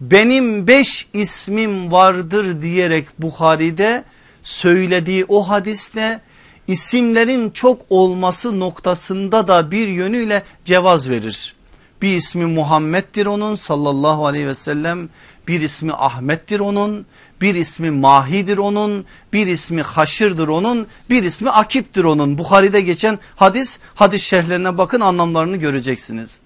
benim 0.00 0.66
beş 0.66 1.08
ismim 1.12 1.92
vardır 1.92 2.62
diyerek 2.62 3.06
Bukhari'de 3.18 4.04
söylediği 4.42 5.24
o 5.28 5.48
hadiste 5.48 6.20
isimlerin 6.66 7.50
çok 7.50 7.80
olması 7.90 8.60
noktasında 8.60 9.48
da 9.48 9.70
bir 9.70 9.88
yönüyle 9.88 10.42
cevaz 10.64 11.10
verir. 11.10 11.54
Bir 12.02 12.16
ismi 12.16 12.46
Muhammed'dir 12.46 13.26
onun 13.26 13.54
sallallahu 13.54 14.26
aleyhi 14.26 14.46
ve 14.46 14.54
sellem 14.54 15.08
bir 15.48 15.60
ismi 15.60 15.92
Ahmet'tir 15.92 16.60
onun 16.60 17.06
bir 17.40 17.54
ismi 17.54 17.90
Mahi'dir 17.90 18.58
onun 18.58 19.04
bir 19.32 19.46
ismi 19.46 19.82
Haşır'dır 19.82 20.48
onun 20.48 20.86
bir 21.10 21.22
ismi 21.22 21.50
Akip'tir 21.50 22.04
onun. 22.04 22.38
Bukhari'de 22.38 22.80
geçen 22.80 23.18
hadis 23.36 23.78
hadis 23.94 24.22
şerhlerine 24.22 24.78
bakın 24.78 25.00
anlamlarını 25.00 25.56
göreceksiniz. 25.56 26.38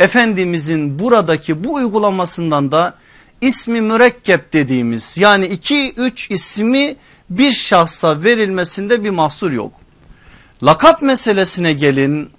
Efendimizin 0.00 0.98
buradaki 0.98 1.64
bu 1.64 1.74
uygulamasından 1.74 2.72
da 2.72 2.94
ismi 3.40 3.80
mürekkep 3.80 4.52
dediğimiz 4.52 5.18
yani 5.18 5.46
iki 5.46 5.92
üç 5.96 6.30
ismi 6.30 6.96
bir 7.30 7.52
şahsa 7.52 8.22
verilmesinde 8.22 9.04
bir 9.04 9.10
mahsur 9.10 9.52
yok. 9.52 9.72
Lakap 10.62 11.02
meselesine 11.02 11.72
gelin 11.72 12.30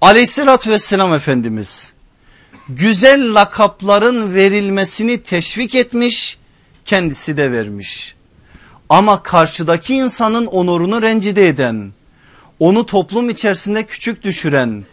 aleyhissalatü 0.00 0.70
vesselam 0.70 1.14
Efendimiz 1.14 1.92
güzel 2.68 3.34
lakapların 3.34 4.34
verilmesini 4.34 5.22
teşvik 5.22 5.74
etmiş 5.74 6.38
kendisi 6.84 7.36
de 7.36 7.52
vermiş. 7.52 8.14
Ama 8.88 9.22
karşıdaki 9.22 9.94
insanın 9.94 10.46
onurunu 10.46 11.02
rencide 11.02 11.48
eden 11.48 11.92
onu 12.60 12.86
toplum 12.86 13.30
içerisinde 13.30 13.82
küçük 13.82 14.22
düşüren 14.22 14.84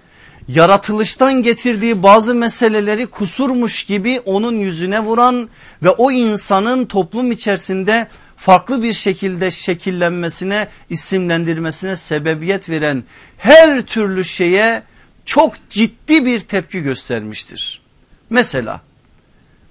yaratılıştan 0.48 1.44
getirdiği 1.44 2.04
bazı 2.04 2.36
meseleleri 2.36 3.08
kusurmuş 3.08 3.84
gibi 3.84 4.22
onun 4.26 4.56
yüzüne 4.56 5.00
vuran 5.00 5.50
ve 5.84 5.90
o 5.90 6.12
insanın 6.12 6.86
toplum 6.86 7.32
içerisinde 7.32 8.08
farklı 8.38 8.84
bir 8.84 8.94
şekilde 8.94 9.52
şekillenmesine 9.52 10.68
isimlendirmesine 10.90 11.96
sebebiyet 11.96 12.70
veren 12.70 13.04
her 13.38 13.82
türlü 13.82 14.24
şeye 14.24 14.84
çok 15.26 15.70
ciddi 15.70 16.26
bir 16.26 16.40
tepki 16.40 16.82
göstermiştir. 16.82 17.82
Mesela 18.30 18.82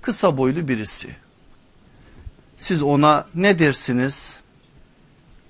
kısa 0.02 0.36
boylu 0.36 0.68
birisi 0.68 1.16
siz 2.56 2.82
ona 2.82 3.26
ne 3.34 3.58
dersiniz? 3.58 4.40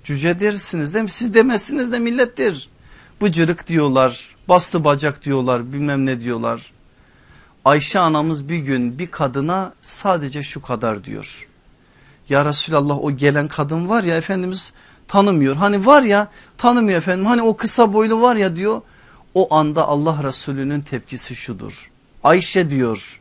Cüce 0.05 0.38
dersiniz 0.38 0.94
değil 0.94 1.05
mi? 1.05 1.11
Siz 1.11 1.34
demezsiniz 1.34 1.92
de 1.92 1.98
millettir. 1.98 2.68
Bıcırık 3.22 3.66
diyorlar, 3.66 4.36
bastı 4.48 4.84
bacak 4.84 5.24
diyorlar, 5.24 5.72
bilmem 5.72 6.07
ne 6.07 6.20
diyorlar. 6.20 6.72
Ayşe 7.64 7.98
anamız 7.98 8.48
bir 8.48 8.59
gün 8.59 8.98
bir 8.98 9.11
kadına 9.11 9.72
sadece 9.82 10.42
şu 10.42 10.62
kadar 10.62 11.05
diyor. 11.05 11.48
Ya 12.28 12.44
Resulallah 12.44 12.98
o 13.05 13.11
gelen 13.11 13.48
kadın 13.48 13.88
var 13.88 14.02
ya 14.02 14.16
Efendimiz 14.16 14.72
tanımıyor. 15.09 15.57
Hani 15.57 15.86
var 15.86 16.02
ya 16.02 16.28
tanımıyor 16.59 16.98
efendim. 16.98 17.26
Hani 17.26 17.42
o 17.42 17.57
kısa 17.57 17.92
boylu 17.92 18.22
var 18.22 18.36
ya 18.36 18.57
diyor. 18.57 18.82
O 19.35 19.55
anda 19.55 19.89
Allah 19.89 20.22
Resulü'nün 20.22 20.80
tepkisi 20.80 21.37
şudur. 21.37 21.91
Ayşe 22.22 22.70
diyor 22.70 23.20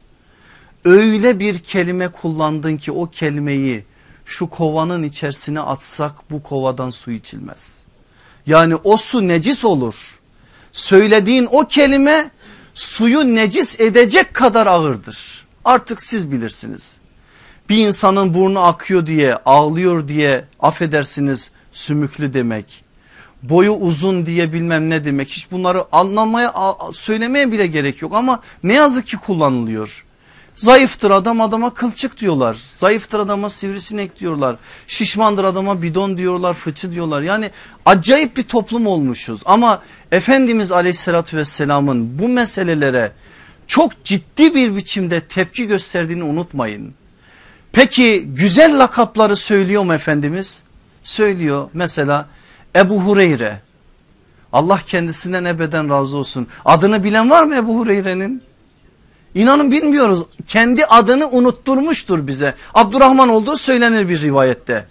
öyle 0.85 1.39
bir 1.39 1.59
kelime 1.59 2.07
kullandın 2.07 2.77
ki 2.77 2.91
o 2.91 3.09
kelimeyi 3.09 3.85
şu 4.25 4.49
kovanın 4.49 5.03
içerisine 5.03 5.59
atsak 5.59 6.31
bu 6.31 6.43
kovadan 6.43 6.89
su 6.89 7.11
içilmez. 7.11 7.83
Yani 8.45 8.75
o 8.75 8.97
su 8.97 9.27
necis 9.27 9.65
olur. 9.65 10.19
Söylediğin 10.73 11.47
o 11.51 11.67
kelime 11.67 12.31
suyu 12.75 13.35
necis 13.35 13.79
edecek 13.79 14.33
kadar 14.33 14.67
ağırdır. 14.67 15.45
Artık 15.65 16.01
siz 16.01 16.31
bilirsiniz. 16.31 16.97
Bir 17.69 17.87
insanın 17.87 18.33
burnu 18.33 18.59
akıyor 18.59 19.07
diye 19.07 19.35
ağlıyor 19.35 20.07
diye 20.07 20.45
affedersiniz 20.59 21.51
sümüklü 21.73 22.33
demek. 22.33 22.82
Boyu 23.43 23.71
uzun 23.71 24.25
diye 24.25 24.53
bilmem 24.53 24.89
ne 24.89 25.03
demek 25.03 25.29
hiç 25.29 25.51
bunları 25.51 25.83
anlamaya 25.91 26.53
söylemeye 26.93 27.51
bile 27.51 27.67
gerek 27.67 28.01
yok 28.01 28.15
ama 28.15 28.39
ne 28.63 28.73
yazık 28.73 29.07
ki 29.07 29.17
kullanılıyor. 29.17 30.05
Zayıftır 30.55 31.11
adam 31.11 31.41
adama 31.41 31.73
kılçık 31.73 32.19
diyorlar. 32.19 32.57
Zayıftır 32.75 33.19
adama 33.19 33.49
sivrisinek 33.49 34.19
diyorlar. 34.19 34.55
Şişmandır 34.87 35.43
adama 35.43 35.81
bidon 35.81 36.17
diyorlar 36.17 36.53
fıçı 36.53 36.91
diyorlar. 36.91 37.21
Yani 37.21 37.51
acayip 37.85 38.37
bir 38.37 38.43
toplum 38.43 38.87
olmuşuz. 38.87 39.41
Ama 39.45 39.81
Efendimiz 40.11 40.71
aleyhissalatü 40.71 41.37
vesselamın 41.37 42.19
bu 42.19 42.27
meselelere 42.27 43.11
çok 43.67 44.03
ciddi 44.03 44.55
bir 44.55 44.75
biçimde 44.75 45.21
tepki 45.21 45.67
gösterdiğini 45.67 46.23
unutmayın. 46.23 46.93
Peki 47.71 48.25
güzel 48.25 48.79
lakapları 48.79 49.35
söylüyor 49.35 49.83
mu 49.83 49.93
Efendimiz? 49.93 50.63
Söylüyor 51.03 51.69
mesela 51.73 52.27
Ebu 52.75 53.01
Hureyre. 53.01 53.61
Allah 54.53 54.79
kendisinden 54.85 55.45
ebeden 55.45 55.89
razı 55.89 56.17
olsun. 56.17 56.47
Adını 56.65 57.03
bilen 57.03 57.29
var 57.29 57.43
mı 57.43 57.55
Ebu 57.55 57.79
Hureyre'nin? 57.79 58.43
İnanın 59.35 59.71
bilmiyoruz. 59.71 60.23
Kendi 60.47 60.85
adını 60.85 61.29
unutturmuştur 61.29 62.27
bize. 62.27 62.55
Abdurrahman 62.73 63.29
olduğu 63.29 63.57
söylenir 63.57 64.09
bir 64.09 64.21
rivayette. 64.21 64.85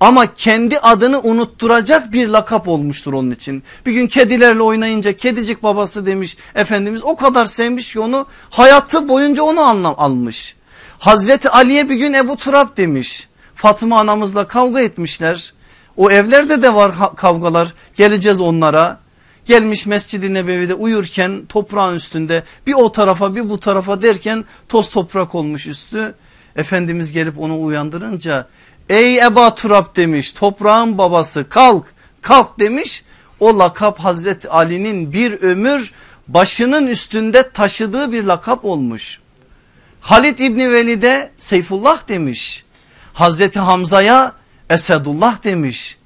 Ama 0.00 0.34
kendi 0.34 0.78
adını 0.78 1.20
unutturacak 1.20 2.12
bir 2.12 2.28
lakap 2.28 2.68
olmuştur 2.68 3.12
onun 3.12 3.30
için. 3.30 3.62
Bir 3.86 3.92
gün 3.92 4.06
kedilerle 4.06 4.62
oynayınca 4.62 5.16
kedicik 5.16 5.62
babası 5.62 6.06
demiş 6.06 6.36
Efendimiz 6.54 7.04
o 7.04 7.16
kadar 7.16 7.44
sevmiş 7.44 7.92
ki 7.92 8.00
onu 8.00 8.26
hayatı 8.50 9.08
boyunca 9.08 9.42
onu 9.42 9.60
anlam 9.60 9.94
almış. 9.98 10.56
Hazreti 10.98 11.50
Ali'ye 11.50 11.88
bir 11.88 11.94
gün 11.94 12.12
Ebu 12.12 12.36
Turab 12.36 12.76
demiş. 12.76 13.28
Fatıma 13.54 14.00
anamızla 14.00 14.46
kavga 14.46 14.80
etmişler. 14.80 15.54
O 15.98 16.10
evlerde 16.10 16.62
de 16.62 16.74
var 16.74 16.92
kavgalar 17.16 17.74
geleceğiz 17.94 18.40
onlara. 18.40 18.98
Gelmiş 19.46 19.86
Mescid-i 19.86 20.34
Nebevi'de 20.34 20.74
uyurken 20.74 21.46
toprağın 21.48 21.94
üstünde 21.94 22.42
bir 22.66 22.74
o 22.74 22.92
tarafa 22.92 23.34
bir 23.34 23.50
bu 23.50 23.60
tarafa 23.60 24.02
derken 24.02 24.44
toz 24.68 24.90
toprak 24.90 25.34
olmuş 25.34 25.66
üstü. 25.66 26.14
Efendimiz 26.56 27.12
gelip 27.12 27.38
onu 27.38 27.62
uyandırınca 27.62 28.48
ey 28.88 29.18
Eba 29.18 29.54
Turab 29.54 29.96
demiş 29.96 30.32
toprağın 30.32 30.98
babası 30.98 31.48
kalk 31.48 31.86
kalk 32.22 32.60
demiş. 32.60 33.04
O 33.40 33.58
lakap 33.58 33.98
Hazreti 33.98 34.48
Ali'nin 34.48 35.12
bir 35.12 35.42
ömür 35.42 35.92
başının 36.28 36.86
üstünde 36.86 37.50
taşıdığı 37.50 38.12
bir 38.12 38.24
lakap 38.24 38.64
olmuş. 38.64 39.20
Halid 40.00 40.38
İbni 40.38 40.72
Velid'e 40.72 41.30
Seyfullah 41.38 42.08
demiş. 42.08 42.64
Hazreti 43.12 43.58
Hamza'ya 43.58 44.38
Esedullah 44.70 45.44
demiş. 45.44 45.96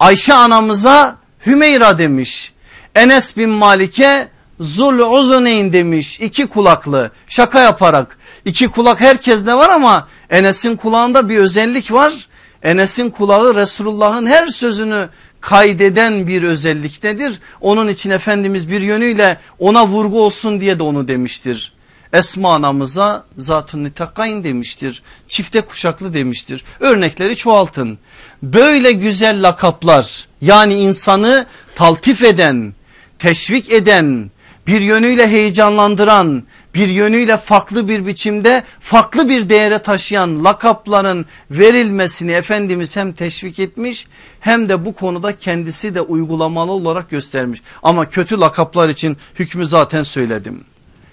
Ayşe 0.00 0.34
anamıza 0.34 1.16
Hümeyra 1.46 1.98
demiş. 1.98 2.52
Enes 2.94 3.36
bin 3.36 3.48
Malik'e 3.48 4.28
Zul 4.60 4.98
Uzuneyn 4.98 5.72
demiş 5.72 6.20
iki 6.20 6.46
kulaklı 6.46 7.10
şaka 7.28 7.60
yaparak 7.60 8.18
iki 8.44 8.68
kulak 8.68 9.00
herkeste 9.00 9.54
var 9.54 9.68
ama 9.68 10.08
Enes'in 10.30 10.76
kulağında 10.76 11.28
bir 11.28 11.38
özellik 11.38 11.92
var. 11.92 12.28
Enes'in 12.62 13.10
kulağı 13.10 13.54
Resulullah'ın 13.54 14.26
her 14.26 14.46
sözünü 14.46 15.08
kaydeden 15.40 16.26
bir 16.26 16.42
özelliktedir. 16.42 17.40
Onun 17.60 17.88
için 17.88 18.10
Efendimiz 18.10 18.70
bir 18.70 18.80
yönüyle 18.80 19.40
ona 19.58 19.86
vurgu 19.86 20.24
olsun 20.24 20.60
diye 20.60 20.78
de 20.78 20.82
onu 20.82 21.08
demiştir. 21.08 21.72
Esma 22.12 22.54
anamıza 22.54 23.24
zatun 23.36 23.84
nitakayn 23.84 24.44
demiştir. 24.44 25.02
Çifte 25.28 25.60
kuşaklı 25.60 26.12
demiştir. 26.12 26.64
Örnekleri 26.80 27.36
çoğaltın. 27.36 27.98
Böyle 28.42 28.92
güzel 28.92 29.42
lakaplar 29.48 30.28
yani 30.40 30.74
insanı 30.74 31.46
taltif 31.74 32.22
eden, 32.22 32.74
teşvik 33.18 33.72
eden, 33.72 34.30
bir 34.66 34.80
yönüyle 34.80 35.28
heyecanlandıran, 35.28 36.42
bir 36.74 36.88
yönüyle 36.88 37.36
farklı 37.36 37.88
bir 37.88 38.06
biçimde 38.06 38.64
farklı 38.80 39.28
bir 39.28 39.48
değere 39.48 39.78
taşıyan 39.78 40.44
lakapların 40.44 41.26
verilmesini 41.50 42.32
Efendimiz 42.32 42.96
hem 42.96 43.12
teşvik 43.12 43.58
etmiş 43.58 44.06
hem 44.40 44.68
de 44.68 44.84
bu 44.84 44.94
konuda 44.94 45.38
kendisi 45.38 45.94
de 45.94 46.00
uygulamalı 46.00 46.72
olarak 46.72 47.10
göstermiş. 47.10 47.62
Ama 47.82 48.10
kötü 48.10 48.40
lakaplar 48.40 48.88
için 48.88 49.16
hükmü 49.38 49.66
zaten 49.66 50.02
söyledim. 50.02 50.64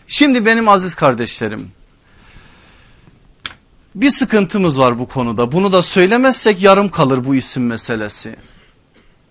Şimdi 0.07 0.45
benim 0.45 0.69
aziz 0.69 0.95
kardeşlerim 0.95 1.71
bir 3.95 4.09
sıkıntımız 4.09 4.79
var 4.79 4.99
bu 4.99 5.07
konuda 5.07 5.51
bunu 5.51 5.71
da 5.71 5.81
söylemezsek 5.81 6.63
yarım 6.63 6.89
kalır 6.89 7.25
bu 7.25 7.35
isim 7.35 7.65
meselesi. 7.65 8.35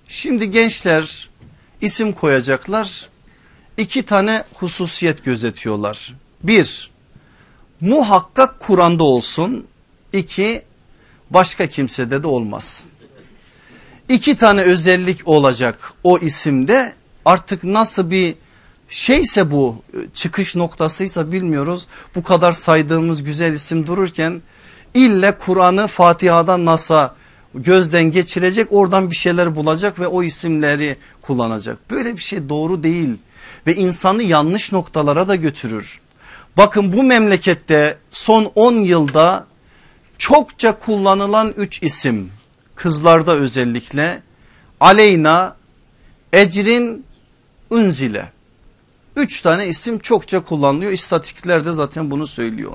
Şimdi 0.08 0.50
gençler 0.50 1.28
isim 1.80 2.12
koyacaklar 2.12 3.08
iki 3.76 4.02
tane 4.02 4.44
hususiyet 4.54 5.24
gözetiyorlar. 5.24 6.14
Bir 6.42 6.90
muhakkak 7.80 8.60
Kur'an'da 8.60 9.04
olsun 9.04 9.66
iki 10.12 10.62
başka 11.30 11.66
kimsede 11.66 12.22
de 12.22 12.26
olmaz. 12.26 12.84
İki 14.08 14.36
tane 14.36 14.62
özellik 14.62 15.28
olacak 15.28 15.92
o 16.04 16.18
isimde 16.18 16.94
artık 17.24 17.64
nasıl 17.64 18.10
bir 18.10 18.34
şeyse 18.88 19.50
bu 19.50 19.82
çıkış 20.14 20.56
noktasıysa 20.56 21.32
bilmiyoruz. 21.32 21.86
Bu 22.14 22.22
kadar 22.22 22.52
saydığımız 22.52 23.22
güzel 23.22 23.52
isim 23.52 23.86
dururken 23.86 24.42
ille 24.94 25.38
Kur'an'ı 25.38 25.86
Fatiha'dan 25.86 26.64
nasıl 26.64 27.08
gözden 27.54 28.10
geçirecek 28.10 28.72
oradan 28.72 29.10
bir 29.10 29.16
şeyler 29.16 29.56
bulacak 29.56 30.00
ve 30.00 30.06
o 30.06 30.22
isimleri 30.22 30.96
kullanacak. 31.22 31.90
Böyle 31.90 32.16
bir 32.16 32.22
şey 32.22 32.48
doğru 32.48 32.82
değil 32.82 33.16
ve 33.66 33.74
insanı 33.74 34.22
yanlış 34.22 34.72
noktalara 34.72 35.28
da 35.28 35.36
götürür. 35.36 36.00
Bakın 36.56 36.92
bu 36.92 37.02
memlekette 37.02 37.98
son 38.12 38.52
10 38.54 38.72
yılda 38.72 39.46
çokça 40.18 40.78
kullanılan 40.78 41.54
3 41.56 41.82
isim 41.82 42.32
kızlarda 42.74 43.32
özellikle 43.34 44.22
Aleyna, 44.80 45.56
Ecrin, 46.32 47.04
Unzile. 47.70 48.35
Üç 49.16 49.40
tane 49.40 49.66
isim 49.66 49.98
çokça 49.98 50.40
kullanılıyor. 50.42 50.92
İstatistikler 50.92 51.64
de 51.64 51.72
zaten 51.72 52.10
bunu 52.10 52.26
söylüyor. 52.26 52.72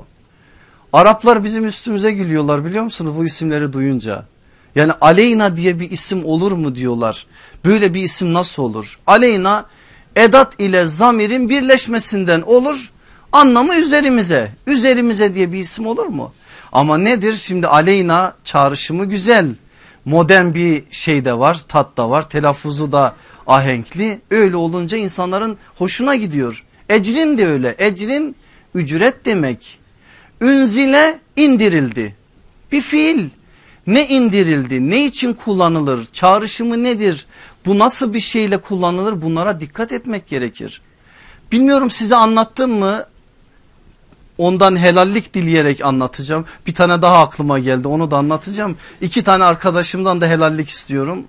Araplar 0.92 1.44
bizim 1.44 1.66
üstümüze 1.66 2.12
gülüyorlar 2.12 2.64
biliyor 2.64 2.84
musunuz 2.84 3.16
bu 3.16 3.24
isimleri 3.24 3.72
duyunca. 3.72 4.24
Yani 4.74 4.92
Aleyna 5.00 5.56
diye 5.56 5.80
bir 5.80 5.90
isim 5.90 6.24
olur 6.24 6.52
mu 6.52 6.74
diyorlar. 6.74 7.26
Böyle 7.64 7.94
bir 7.94 8.02
isim 8.02 8.32
nasıl 8.32 8.62
olur? 8.62 8.98
Aleyna 9.06 9.66
edat 10.16 10.60
ile 10.60 10.86
zamirin 10.86 11.48
birleşmesinden 11.48 12.40
olur. 12.40 12.90
Anlamı 13.32 13.74
üzerimize. 13.74 14.52
Üzerimize 14.66 15.34
diye 15.34 15.52
bir 15.52 15.58
isim 15.58 15.86
olur 15.86 16.06
mu? 16.06 16.32
Ama 16.72 16.98
nedir 16.98 17.34
şimdi 17.34 17.66
Aleyna 17.66 18.34
çağrışımı 18.44 19.04
güzel. 19.04 19.54
Modern 20.04 20.54
bir 20.54 20.84
şey 20.90 21.24
de 21.24 21.38
var 21.38 21.60
tat 21.68 21.96
da 21.96 22.10
var 22.10 22.28
telaffuzu 22.28 22.92
da 22.92 23.14
ahenkli. 23.46 24.20
Öyle 24.30 24.56
olunca 24.56 24.96
insanların 24.96 25.58
hoşuna 25.78 26.14
gidiyor. 26.14 26.64
Ecrin 26.88 27.38
de 27.38 27.46
öyle. 27.46 27.74
Ecrin 27.78 28.36
ücret 28.74 29.24
demek. 29.24 29.78
Ünzile 30.40 31.18
indirildi. 31.36 32.16
Bir 32.72 32.80
fiil. 32.80 33.28
Ne 33.86 34.08
indirildi? 34.08 34.90
Ne 34.90 35.04
için 35.04 35.32
kullanılır? 35.32 36.06
Çağrışımı 36.12 36.82
nedir? 36.82 37.26
Bu 37.66 37.78
nasıl 37.78 38.14
bir 38.14 38.20
şeyle 38.20 38.56
kullanılır? 38.56 39.22
Bunlara 39.22 39.60
dikkat 39.60 39.92
etmek 39.92 40.28
gerekir. 40.28 40.82
Bilmiyorum 41.52 41.90
size 41.90 42.16
anlattım 42.16 42.72
mı? 42.78 43.04
Ondan 44.38 44.76
helallik 44.76 45.34
dileyerek 45.34 45.84
anlatacağım. 45.84 46.44
Bir 46.66 46.74
tane 46.74 47.02
daha 47.02 47.18
aklıma 47.18 47.58
geldi 47.58 47.88
onu 47.88 48.10
da 48.10 48.16
anlatacağım. 48.16 48.76
İki 49.00 49.22
tane 49.22 49.44
arkadaşımdan 49.44 50.20
da 50.20 50.26
helallik 50.26 50.68
istiyorum. 50.68 51.24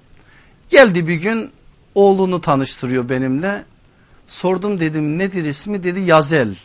Geldi 0.69 1.07
bir 1.07 1.15
gün 1.15 1.51
oğlunu 1.95 2.41
tanıştırıyor 2.41 3.09
benimle. 3.09 3.63
Sordum 4.27 4.79
dedim 4.79 5.17
nedir 5.17 5.45
ismi 5.45 5.83
dedi 5.83 5.99
Yazel. 5.99 6.55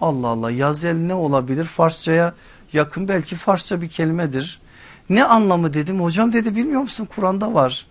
Allah 0.00 0.28
Allah 0.28 0.50
Yazel 0.50 0.94
ne 0.94 1.14
olabilir 1.14 1.64
Farsçaya 1.64 2.34
yakın 2.72 3.08
belki 3.08 3.36
Farsça 3.36 3.82
bir 3.82 3.88
kelimedir. 3.88 4.60
Ne 5.10 5.24
anlamı 5.24 5.72
dedim 5.74 6.00
hocam 6.00 6.32
dedi 6.32 6.56
bilmiyor 6.56 6.80
musun 6.80 7.08
Kur'an'da 7.14 7.54
var. 7.54 7.86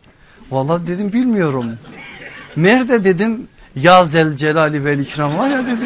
Vallahi 0.52 0.88
dedim 0.88 1.14
bilmiyorum. 1.14 1.66
Nerede 2.58 3.04
dedim 3.04 3.48
ya 3.76 4.06
zel 4.06 4.36
celali 4.36 4.86
vel 4.86 5.00
ikram 5.00 5.38
var 5.38 5.50
ya 5.50 5.68
dedi. 5.68 5.86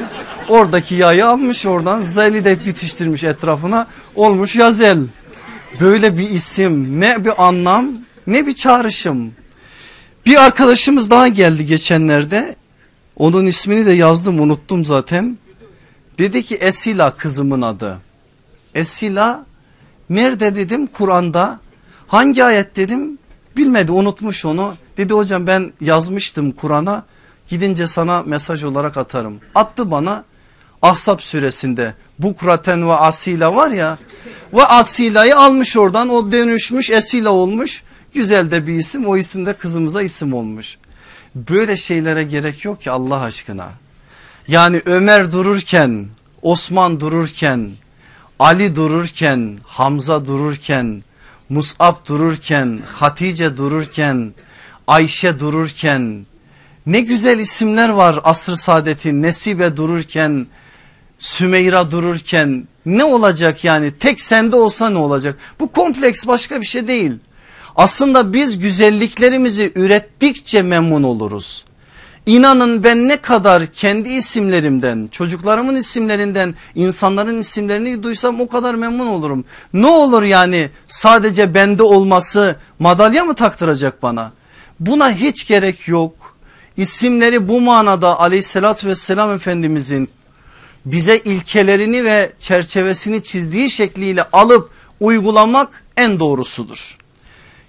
Oradaki 0.49 0.95
yayı 0.95 1.27
almış 1.27 1.65
oradan 1.65 2.01
zeli 2.01 2.45
de 2.45 2.65
bitiştirmiş 2.65 3.23
etrafına 3.23 3.87
olmuş 4.15 4.55
yazel. 4.55 4.99
Böyle 5.79 6.17
bir 6.17 6.29
isim 6.29 7.01
ne 7.01 7.25
bir 7.25 7.47
anlam 7.47 7.87
ne 8.27 8.47
bir 8.47 8.55
çağrışım. 8.55 9.31
Bir 10.25 10.45
arkadaşımız 10.45 11.09
daha 11.09 11.27
geldi 11.27 11.65
geçenlerde. 11.65 12.55
Onun 13.17 13.45
ismini 13.45 13.85
de 13.85 13.91
yazdım 13.91 14.39
unuttum 14.39 14.85
zaten. 14.85 15.37
Dedi 16.17 16.43
ki 16.43 16.55
Esila 16.55 17.15
kızımın 17.15 17.61
adı. 17.61 17.97
Esila 18.75 19.45
nerede 20.09 20.55
dedim 20.55 20.87
Kur'an'da. 20.87 21.59
Hangi 22.07 22.43
ayet 22.43 22.75
dedim 22.75 23.17
bilmedi 23.57 23.91
unutmuş 23.91 24.45
onu. 24.45 24.75
Dedi 24.97 25.13
hocam 25.13 25.47
ben 25.47 25.73
yazmıştım 25.81 26.51
Kur'an'a 26.51 27.05
gidince 27.47 27.87
sana 27.87 28.21
mesaj 28.21 28.63
olarak 28.63 28.97
atarım. 28.97 29.39
Attı 29.55 29.91
bana 29.91 30.23
Ahzab 30.81 31.19
suresinde 31.19 31.93
Bukraten 32.19 32.87
ve 32.89 32.93
Asila 32.93 33.55
var 33.55 33.71
ya 33.71 33.97
ve 34.53 34.65
Asila'yı 34.65 35.37
almış 35.37 35.77
oradan 35.77 36.09
o 36.09 36.31
dönüşmüş 36.31 36.89
Esila 36.89 37.29
olmuş. 37.29 37.82
Güzel 38.13 38.51
de 38.51 38.67
bir 38.67 38.73
isim 38.73 39.07
o 39.07 39.17
isim 39.17 39.45
de 39.45 39.53
kızımıza 39.53 40.01
isim 40.01 40.33
olmuş. 40.33 40.77
Böyle 41.35 41.77
şeylere 41.77 42.23
gerek 42.23 42.65
yok 42.65 42.81
ki 42.81 42.91
Allah 42.91 43.19
aşkına. 43.19 43.69
Yani 44.47 44.81
Ömer 44.85 45.31
dururken, 45.31 46.07
Osman 46.41 46.99
dururken, 46.99 47.71
Ali 48.39 48.75
dururken, 48.75 49.57
Hamza 49.65 50.25
dururken, 50.25 51.03
Mus'ab 51.49 52.07
dururken, 52.07 52.81
Hatice 52.85 53.57
dururken, 53.57 54.33
Ayşe 54.87 55.39
dururken 55.39 56.25
ne 56.85 57.01
güzel 57.01 57.39
isimler 57.39 57.89
var 57.89 58.19
asr 58.23 58.51
saadeti 58.51 59.21
Nesibe 59.21 59.77
dururken, 59.77 60.47
Sümeyra 61.19 61.91
dururken 61.91 62.67
ne 62.85 63.03
olacak 63.03 63.63
yani 63.63 63.91
tek 63.97 64.21
sende 64.21 64.55
olsa 64.55 64.89
ne 64.89 64.97
olacak? 64.97 65.37
Bu 65.59 65.71
kompleks 65.71 66.27
başka 66.27 66.61
bir 66.61 66.65
şey 66.65 66.87
değil. 66.87 67.11
Aslında 67.75 68.33
biz 68.33 68.59
güzelliklerimizi 68.59 69.71
ürettikçe 69.75 70.61
memnun 70.61 71.03
oluruz. 71.03 71.65
İnanın 72.25 72.83
ben 72.83 73.07
ne 73.09 73.17
kadar 73.17 73.65
kendi 73.65 74.09
isimlerimden, 74.09 75.07
çocuklarımın 75.11 75.75
isimlerinden, 75.75 76.55
insanların 76.75 77.39
isimlerini 77.39 78.03
duysam 78.03 78.41
o 78.41 78.47
kadar 78.47 78.75
memnun 78.75 79.07
olurum. 79.07 79.45
Ne 79.73 79.87
olur 79.87 80.23
yani 80.23 80.69
sadece 80.89 81.53
bende 81.53 81.83
olması 81.83 82.55
madalya 82.79 83.23
mı 83.23 83.35
taktıracak 83.35 84.03
bana? 84.03 84.31
Buna 84.79 85.11
hiç 85.11 85.47
gerek 85.47 85.87
yok. 85.87 86.35
isimleri 86.77 87.49
bu 87.49 87.61
manada 87.61 88.19
aleyhissalatü 88.19 88.87
vesselam 88.87 89.31
Efendimizin 89.31 90.09
bize 90.85 91.17
ilkelerini 91.17 92.03
ve 92.03 92.31
çerçevesini 92.39 93.23
çizdiği 93.23 93.69
şekliyle 93.69 94.23
alıp 94.23 94.69
uygulamak 94.99 95.83
en 95.97 96.19
doğrusudur. 96.19 96.97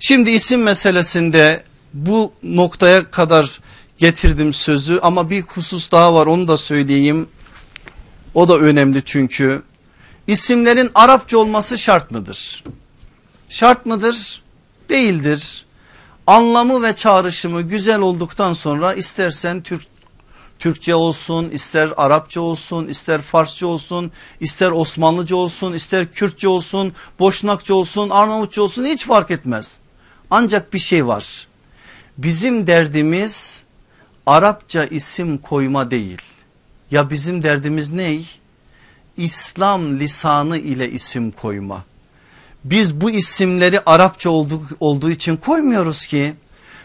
Şimdi 0.07 0.31
isim 0.31 0.63
meselesinde 0.63 1.63
bu 1.93 2.33
noktaya 2.43 3.11
kadar 3.11 3.61
getirdim 3.99 4.53
sözü 4.53 4.99
ama 5.03 5.31
bir 5.31 5.43
husus 5.43 5.93
daha 5.93 6.15
var 6.15 6.27
onu 6.27 6.49
da 6.49 6.57
söyleyeyim. 6.57 7.29
O 8.35 8.49
da 8.49 8.59
önemli 8.59 9.05
çünkü 9.05 9.63
isimlerin 10.27 10.91
Arapça 10.95 11.39
olması 11.39 11.79
şart 11.79 12.11
mıdır? 12.11 12.65
Şart 13.49 13.87
mıdır? 13.87 14.43
Değildir. 14.89 15.65
Anlamı 16.27 16.83
ve 16.83 16.97
çağrışımı 16.97 17.63
güzel 17.63 18.01
olduktan 18.01 18.53
sonra 18.53 18.95
istersen 18.95 19.63
Türk 19.63 19.83
Türkçe 20.59 20.95
olsun, 20.95 21.49
ister 21.51 21.91
Arapça 21.97 22.41
olsun, 22.41 22.87
ister 22.87 23.23
Farsça 23.23 23.67
olsun, 23.67 24.13
ister 24.41 24.71
Osmanlıca 24.71 25.37
olsun, 25.37 25.73
ister 25.73 26.13
Kürtçe 26.13 26.49
olsun, 26.49 26.93
Boşnakça 27.19 27.75
olsun, 27.75 28.11
Arnavutça 28.11 28.63
olsun 28.63 28.85
hiç 28.85 29.07
fark 29.07 29.31
etmez. 29.31 29.84
Ancak 30.37 30.75
bir 30.75 30.79
şey 30.79 31.07
var. 31.07 31.47
Bizim 32.19 32.67
derdimiz 32.67 33.63
Arapça 34.27 34.85
isim 34.85 35.39
koyma 35.39 35.91
değil. 35.91 36.23
Ya 36.91 37.11
bizim 37.11 37.43
derdimiz 37.43 37.91
ney? 37.91 38.27
İslam 39.17 40.01
lisanı 40.01 40.59
ile 40.59 40.91
isim 40.91 41.31
koyma. 41.31 41.85
Biz 42.65 43.01
bu 43.01 43.11
isimleri 43.11 43.81
Arapça 43.87 44.31
olduğu, 44.31 44.63
olduğu 44.81 45.11
için 45.11 45.37
koymuyoruz 45.37 46.07
ki. 46.07 46.35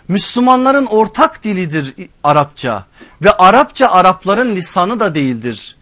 Müslümanların 0.07 0.85
ortak 0.85 1.43
dilidir 1.43 1.93
Arapça 2.23 2.85
ve 3.21 3.31
Arapça 3.31 3.87
Arapların 3.87 4.55
lisanı 4.55 4.99
da 4.99 5.15
değildir. 5.15 5.75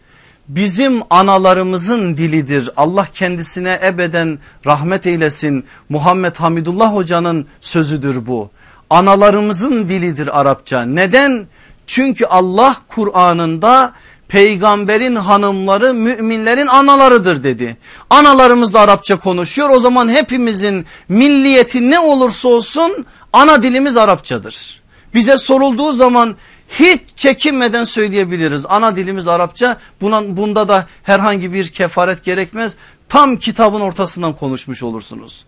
Bizim 0.48 1.02
analarımızın 1.10 2.18
dilidir. 2.18 2.70
Allah 2.78 3.08
kendisine 3.14 3.80
ebeden 3.84 4.40
rahmet 4.66 5.08
eylesin. 5.08 5.66
Muhammed 5.90 6.36
Hamidullah 6.36 6.94
hocanın 6.94 7.48
sözüdür 7.62 8.28
bu. 8.28 8.50
Analarımızın 8.90 9.90
dilidir 9.90 10.40
Arapça. 10.40 10.82
Neden? 10.82 11.48
Çünkü 11.88 12.26
Allah 12.26 12.76
Kur'an'ında 12.88 13.94
peygamberin 14.28 15.16
hanımları 15.16 15.94
müminlerin 15.94 16.68
analarıdır 16.68 17.44
dedi. 17.44 17.78
Analarımız 18.10 18.74
da 18.74 18.80
Arapça 18.80 19.20
konuşuyor 19.20 19.70
o 19.70 19.80
zaman 19.80 20.10
hepimizin 20.10 20.86
milliyeti 21.10 21.92
ne 21.92 22.00
olursa 22.00 22.48
olsun 22.48 23.06
ana 23.34 23.64
dilimiz 23.64 23.98
Arapçadır. 23.98 24.82
Bize 25.14 25.38
sorulduğu 25.38 25.94
zaman 25.94 26.36
hiç 26.68 27.02
çekinmeden 27.16 27.84
söyleyebiliriz. 27.84 28.66
Ana 28.70 28.96
dilimiz 28.96 29.28
Arapça 29.28 29.78
buna, 30.02 30.38
bunda 30.38 30.68
da 30.68 30.88
herhangi 31.04 31.54
bir 31.54 31.68
kefaret 31.68 32.24
gerekmez. 32.24 32.76
Tam 33.10 33.36
kitabın 33.36 33.82
ortasından 33.82 34.36
konuşmuş 34.36 34.84
olursunuz. 34.84 35.46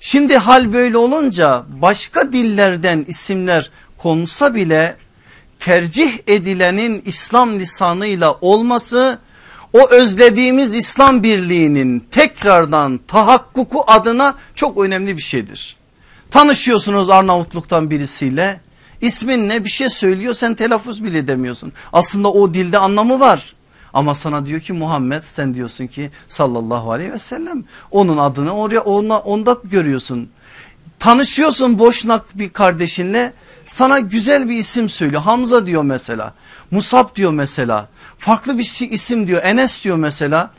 Şimdi 0.00 0.36
hal 0.36 0.72
böyle 0.72 0.98
olunca 0.98 1.64
başka 1.68 2.32
dillerden 2.32 3.04
isimler 3.08 3.70
konsa 3.98 4.54
bile 4.54 4.96
tercih 5.58 6.18
edilenin 6.26 7.02
İslam 7.06 7.60
lisanıyla 7.60 8.32
olması 8.40 9.18
o 9.72 9.90
özlediğimiz 9.90 10.74
İslam 10.74 11.22
birliğinin 11.22 12.00
tekrardan 12.00 13.00
tahakkuku 13.08 13.84
adına 13.86 14.34
çok 14.54 14.78
önemli 14.78 15.16
bir 15.16 15.22
şeydir. 15.22 15.76
Tanışıyorsunuz 16.30 17.10
Arnavutluk'tan 17.10 17.90
birisiyle 17.90 18.60
ismin 19.02 19.48
ne 19.48 19.64
bir 19.64 19.70
şey 19.70 19.88
söylüyor 19.88 20.34
sen 20.34 20.54
telaffuz 20.54 21.04
bile 21.04 21.18
edemiyorsun. 21.18 21.72
Aslında 21.92 22.32
o 22.32 22.54
dilde 22.54 22.78
anlamı 22.78 23.20
var. 23.20 23.54
Ama 23.94 24.14
sana 24.14 24.46
diyor 24.46 24.60
ki 24.60 24.72
Muhammed 24.72 25.22
sen 25.22 25.54
diyorsun 25.54 25.86
ki 25.86 26.10
sallallahu 26.28 26.92
aleyhi 26.92 27.12
ve 27.12 27.18
sellem 27.18 27.64
onun 27.90 28.16
adını 28.16 28.56
oraya 28.56 28.80
ona, 28.80 29.18
onda 29.18 29.56
görüyorsun. 29.64 30.28
Tanışıyorsun 30.98 31.78
boşnak 31.78 32.38
bir 32.38 32.50
kardeşinle 32.50 33.32
sana 33.66 33.98
güzel 33.98 34.48
bir 34.48 34.56
isim 34.56 34.88
söylüyor. 34.88 35.22
Hamza 35.22 35.66
diyor 35.66 35.82
mesela. 35.82 36.34
Musab 36.70 37.16
diyor 37.16 37.32
mesela. 37.32 37.88
Farklı 38.18 38.58
bir 38.58 38.88
isim 38.90 39.28
diyor. 39.28 39.42
Enes 39.42 39.84
diyor 39.84 39.96
mesela. 39.96 40.50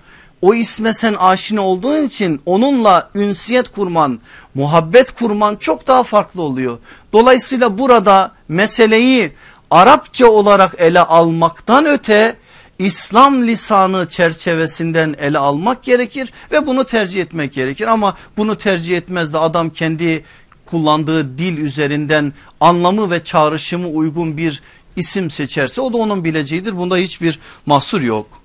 O 0.44 0.54
isme 0.54 0.94
sen 0.94 1.14
aşina 1.14 1.62
olduğun 1.62 2.04
için 2.04 2.42
onunla 2.46 3.10
ünsiyet 3.16 3.70
kurman, 3.70 4.20
muhabbet 4.56 5.12
kurman 5.12 5.56
çok 5.56 5.88
daha 5.88 6.04
farklı 6.04 6.42
oluyor. 6.42 6.80
Dolayısıyla 7.14 7.78
burada 7.78 8.32
meseleyi 8.48 9.32
Arapça 9.72 10.28
olarak 10.28 10.76
ele 10.78 11.00
almaktan 11.00 11.86
öte 11.86 12.36
İslam 12.80 13.48
lisanı 13.48 14.10
çerçevesinden 14.10 15.16
ele 15.20 15.38
almak 15.38 15.84
gerekir 15.84 16.34
ve 16.52 16.68
bunu 16.68 16.84
tercih 16.84 17.22
etmek 17.22 17.54
gerekir. 17.54 17.88
Ama 17.88 18.18
bunu 18.38 18.58
tercih 18.58 18.98
etmez 18.98 19.34
de 19.34 19.38
adam 19.38 19.70
kendi 19.70 20.26
kullandığı 20.66 21.38
dil 21.38 21.58
üzerinden 21.58 22.34
anlamı 22.60 23.12
ve 23.12 23.24
çağrışımı 23.24 23.88
uygun 23.88 24.38
bir 24.38 24.62
isim 24.96 25.30
seçerse 25.30 25.82
o 25.82 25.94
da 25.94 25.98
onun 25.98 26.24
bileceğidir. 26.24 26.78
Bunda 26.78 26.98
hiçbir 26.98 27.40
mahsur 27.66 28.02
yok. 28.02 28.43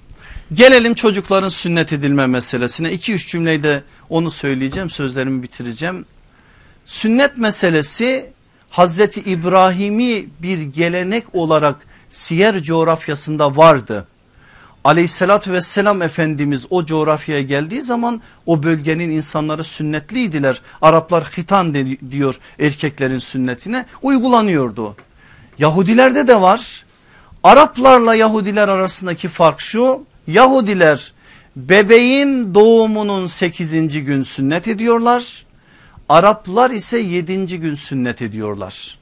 Gelelim 0.53 0.95
çocukların 0.95 1.49
sünnet 1.49 1.93
edilme 1.93 2.27
meselesine. 2.27 2.95
2-3 2.95 3.29
cümleyi 3.29 3.63
de 3.63 3.83
onu 4.09 4.31
söyleyeceğim 4.31 4.91
sözlerimi 4.91 5.43
bitireceğim. 5.43 6.05
Sünnet 6.87 7.37
meselesi 7.37 8.33
Hazreti 8.71 9.21
İbrahim'i 9.21 10.29
bir 10.43 10.59
gelenek 10.59 11.35
olarak 11.35 11.77
siyer 12.11 12.63
coğrafyasında 12.63 13.57
vardı 13.57 14.07
aleyhissalatü 14.85 15.53
vesselam 15.53 16.03
Efendimiz 16.03 16.67
o 16.71 16.85
coğrafyaya 16.85 17.43
geldiği 17.43 17.83
zaman 17.83 18.23
o 18.47 18.63
bölgenin 18.63 19.11
insanları 19.11 19.65
sünnetliydiler. 19.65 20.63
Araplar 20.83 21.25
hitan 21.25 21.75
diyor 22.11 22.39
erkeklerin 22.59 23.19
sünnetine 23.19 23.87
uygulanıyordu. 24.03 24.97
Yahudilerde 25.59 26.29
de 26.29 26.41
var. 26.41 26.85
Araplarla 27.43 28.15
Yahudiler 28.15 28.69
arasındaki 28.69 29.29
fark 29.29 29.61
şu. 29.61 30.05
Yahudiler 30.29 31.13
bebeğin 31.57 32.55
doğumunun 32.55 33.27
8. 33.27 33.73
gün 34.05 34.23
sünnet 34.23 34.69
ediyorlar. 34.69 35.47
Araplar 36.09 36.71
ise 36.71 36.99
7. 36.99 37.61
gün 37.61 37.75
sünnet 37.75 38.23
ediyorlar. 38.23 38.99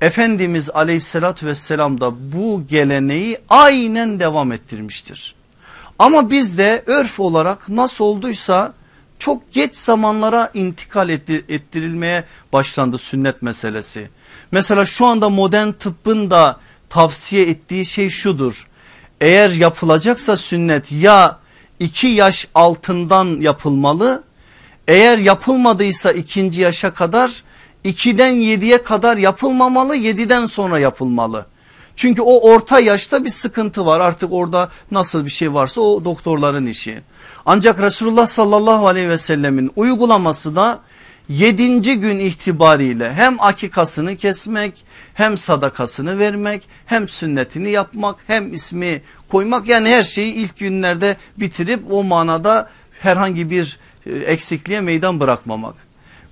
Efendimiz 0.00 0.70
aleyhissalatü 0.70 1.46
vesselam 1.46 2.00
da 2.00 2.32
bu 2.32 2.66
geleneği 2.66 3.38
aynen 3.48 4.20
devam 4.20 4.52
ettirmiştir. 4.52 5.34
Ama 5.98 6.30
bizde 6.30 6.82
örf 6.86 7.20
olarak 7.20 7.68
nasıl 7.68 8.04
olduysa 8.04 8.72
çok 9.18 9.52
geç 9.52 9.76
zamanlara 9.76 10.50
intikal 10.54 11.08
ettirilmeye 11.08 12.24
başlandı 12.52 12.98
sünnet 12.98 13.42
meselesi. 13.42 14.10
Mesela 14.52 14.86
şu 14.86 15.06
anda 15.06 15.28
modern 15.28 15.72
tıbbın 15.72 16.30
da 16.30 16.60
tavsiye 16.88 17.48
ettiği 17.48 17.86
şey 17.86 18.10
şudur. 18.10 18.67
Eğer 19.20 19.50
yapılacaksa 19.50 20.36
sünnet 20.36 20.92
ya 20.92 21.38
iki 21.80 22.06
yaş 22.06 22.48
altından 22.54 23.40
yapılmalı. 23.40 24.22
Eğer 24.88 25.18
yapılmadıysa 25.18 26.12
ikinci 26.12 26.60
yaşa 26.60 26.94
kadar 26.94 27.42
2'den 27.84 28.34
7'ye 28.34 28.82
kadar 28.82 29.16
yapılmamalı 29.16 29.96
7'den 29.96 30.46
sonra 30.46 30.78
yapılmalı. 30.78 31.46
Çünkü 31.96 32.22
o 32.22 32.50
orta 32.50 32.80
yaşta 32.80 33.24
bir 33.24 33.30
sıkıntı 33.30 33.86
var 33.86 34.00
artık 34.00 34.32
orada 34.32 34.68
nasıl 34.90 35.24
bir 35.24 35.30
şey 35.30 35.54
varsa 35.54 35.80
o 35.80 36.04
doktorların 36.04 36.66
işi. 36.66 37.02
Ancak 37.46 37.82
Resulullah 37.82 38.26
sallallahu 38.26 38.86
aleyhi 38.86 39.08
ve 39.08 39.18
sellemin 39.18 39.70
uygulaması 39.76 40.56
da 40.56 40.80
7. 41.28 42.00
gün 42.00 42.18
itibariyle 42.18 43.14
hem 43.14 43.40
akikasını 43.40 44.16
kesmek 44.16 44.84
hem 45.18 45.38
sadakasını 45.38 46.18
vermek 46.18 46.68
hem 46.86 47.08
sünnetini 47.08 47.70
yapmak 47.70 48.16
hem 48.26 48.54
ismi 48.54 49.02
koymak 49.28 49.68
yani 49.68 49.88
her 49.88 50.02
şeyi 50.02 50.34
ilk 50.34 50.58
günlerde 50.58 51.16
bitirip 51.36 51.92
o 51.92 52.04
manada 52.04 52.70
herhangi 53.00 53.50
bir 53.50 53.78
e, 54.06 54.10
eksikliğe 54.12 54.80
meydan 54.80 55.20
bırakmamak 55.20 55.74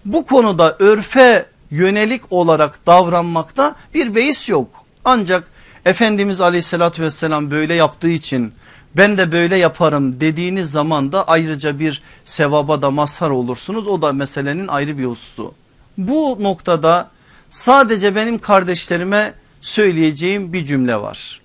bu 0.05 0.26
konuda 0.26 0.76
örfe 0.78 1.47
yönelik 1.70 2.22
olarak 2.30 2.87
davranmakta 2.87 3.74
bir 3.95 4.14
beis 4.14 4.49
yok. 4.49 4.68
Ancak 5.05 5.51
Efendimiz 5.84 6.41
aleyhissalatü 6.41 7.03
vesselam 7.03 7.51
böyle 7.51 7.74
yaptığı 7.74 8.09
için 8.09 8.53
ben 8.97 9.18
de 9.18 9.32
böyle 9.32 9.57
yaparım 9.57 10.20
dediğiniz 10.20 10.70
zaman 10.70 11.12
da 11.12 11.28
ayrıca 11.28 11.78
bir 11.78 12.03
sevaba 12.24 12.82
da 12.82 12.91
mazhar 12.91 13.30
olursunuz. 13.30 13.87
O 13.87 14.03
da 14.03 14.12
meselenin 14.12 14.68
ayrı 14.68 14.99
bir 14.99 15.05
hususu. 15.05 15.55
Bu 15.99 16.39
noktada 16.41 17.11
sadece 17.57 18.15
benim 18.15 18.39
kardeşlerime 18.39 19.35
söyleyeceğim 19.61 20.53
bir 20.53 20.65
cümle 20.65 20.97
var. 20.97 21.41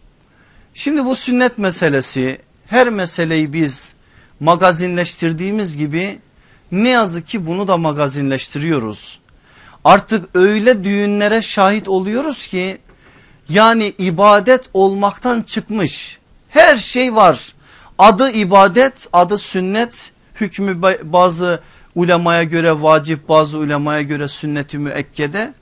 Şimdi 0.73 1.05
bu 1.05 1.15
sünnet 1.15 1.57
meselesi 1.57 2.41
her 2.67 2.89
meseleyi 2.89 3.53
biz 3.53 3.93
magazinleştirdiğimiz 4.39 5.77
gibi 5.77 6.19
ne 6.71 6.89
yazık 6.89 7.27
ki 7.27 7.45
bunu 7.45 7.67
da 7.67 7.77
magazinleştiriyoruz. 7.77 9.19
Artık 9.83 10.29
öyle 10.33 10.83
düğünlere 10.83 11.41
şahit 11.41 11.87
oluyoruz 11.87 12.47
ki 12.47 12.77
Yani 13.49 13.93
ibadet 13.97 14.61
olmaktan 14.73 15.41
çıkmış. 15.41 16.19
Her 16.49 16.77
şey 16.77 17.15
var. 17.15 17.53
Adı 17.97 18.31
ibadet, 18.31 19.07
adı 19.13 19.37
sünnet, 19.37 20.11
hükmü 20.35 20.81
bazı 21.03 21.61
ulemaya 21.95 22.43
göre 22.43 22.81
vacip, 22.81 23.29
bazı 23.29 23.57
ulemaya 23.57 24.01
göre 24.01 24.27
sünneti 24.27 24.77
müekkede. 24.77 25.53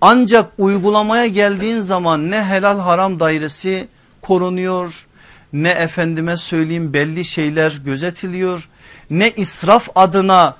Ancak 0.00 0.52
uygulamaya 0.58 1.26
geldiğin 1.26 1.80
zaman 1.80 2.30
ne 2.30 2.44
helal 2.44 2.78
haram 2.78 3.20
dairesi 3.20 3.88
korunuyor, 4.20 5.06
ne 5.52 5.68
efendime 5.68 6.36
söyleyeyim 6.36 6.92
belli 6.92 7.24
şeyler 7.24 7.80
gözetiliyor, 7.84 8.68
ne 9.10 9.30
israf 9.30 9.88
adına 9.94 10.56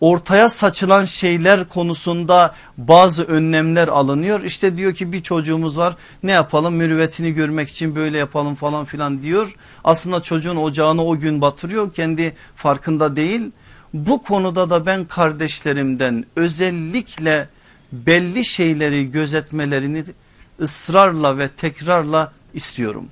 ortaya 0.00 0.48
saçılan 0.48 1.04
şeyler 1.04 1.68
konusunda 1.68 2.54
bazı 2.76 3.24
önlemler 3.24 3.88
alınıyor. 3.88 4.42
İşte 4.42 4.76
diyor 4.76 4.94
ki 4.94 5.12
bir 5.12 5.22
çocuğumuz 5.22 5.78
var 5.78 5.96
ne 6.22 6.32
yapalım 6.32 6.74
mürüvvetini 6.74 7.32
görmek 7.32 7.68
için 7.68 7.94
böyle 7.94 8.18
yapalım 8.18 8.54
falan 8.54 8.84
filan 8.84 9.22
diyor. 9.22 9.54
Aslında 9.84 10.22
çocuğun 10.22 10.56
ocağını 10.56 11.04
o 11.04 11.18
gün 11.18 11.40
batırıyor 11.40 11.94
kendi 11.94 12.34
farkında 12.56 13.16
değil. 13.16 13.50
Bu 13.94 14.22
konuda 14.22 14.70
da 14.70 14.86
ben 14.86 15.04
kardeşlerimden 15.04 16.24
özellikle 16.36 17.48
belli 17.92 18.44
şeyleri 18.44 19.10
gözetmelerini 19.10 20.04
ısrarla 20.60 21.38
ve 21.38 21.48
tekrarla 21.48 22.32
istiyorum. 22.54 23.08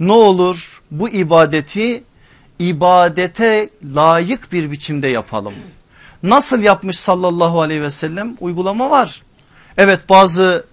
Ne 0.00 0.12
olur 0.12 0.82
bu 0.90 1.08
ibadeti 1.08 2.02
ibadete 2.58 3.70
layık 3.94 4.52
bir 4.52 4.70
biçimde 4.70 5.08
yapalım. 5.08 5.54
Nasıl 6.22 6.62
yapmış 6.62 6.98
sallallahu 6.98 7.60
aleyhi 7.60 7.82
ve 7.82 7.90
sellem 7.90 8.36
uygulama 8.40 8.90
var. 8.90 9.22
Evet 9.76 10.08
bazı 10.08 10.66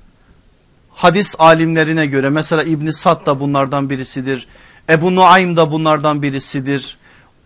hadis 0.94 1.36
alimlerine 1.40 2.06
göre 2.06 2.30
mesela 2.30 2.64
İbn 2.64 2.90
Sad 2.90 3.26
da 3.26 3.40
bunlardan 3.40 3.90
birisidir. 3.90 4.48
Ebu 4.90 5.16
Nuaym 5.16 5.58
da 5.58 5.72
bunlardan 5.72 6.22
birisidir. 6.22 6.98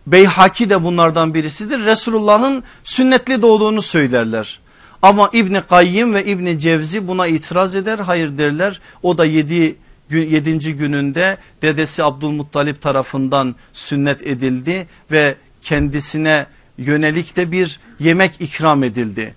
Beyhaki 0.06 0.70
de 0.70 0.82
bunlardan 0.82 1.34
birisidir. 1.34 1.84
Resulullah'ın 1.84 2.62
sünnetli 2.84 3.42
doğduğunu 3.42 3.82
söylerler. 3.82 4.60
Ama 5.02 5.30
İbni 5.32 5.62
Kayyim 5.62 6.14
ve 6.14 6.24
İbni 6.24 6.58
Cevzi 6.58 7.08
buna 7.08 7.26
itiraz 7.26 7.74
eder. 7.74 7.98
Hayır 7.98 8.38
derler. 8.38 8.80
O 9.02 9.18
da 9.18 9.24
yedi, 9.24 9.76
yedinci 10.10 10.76
gününde 10.76 11.36
dedesi 11.62 12.04
Abdülmuttalip 12.04 12.82
tarafından 12.82 13.54
sünnet 13.72 14.26
edildi 14.26 14.86
ve 15.10 15.34
kendisine 15.62 16.46
yönelik 16.78 17.36
de 17.36 17.52
bir 17.52 17.80
yemek 17.98 18.40
ikram 18.40 18.84
edildi. 18.84 19.34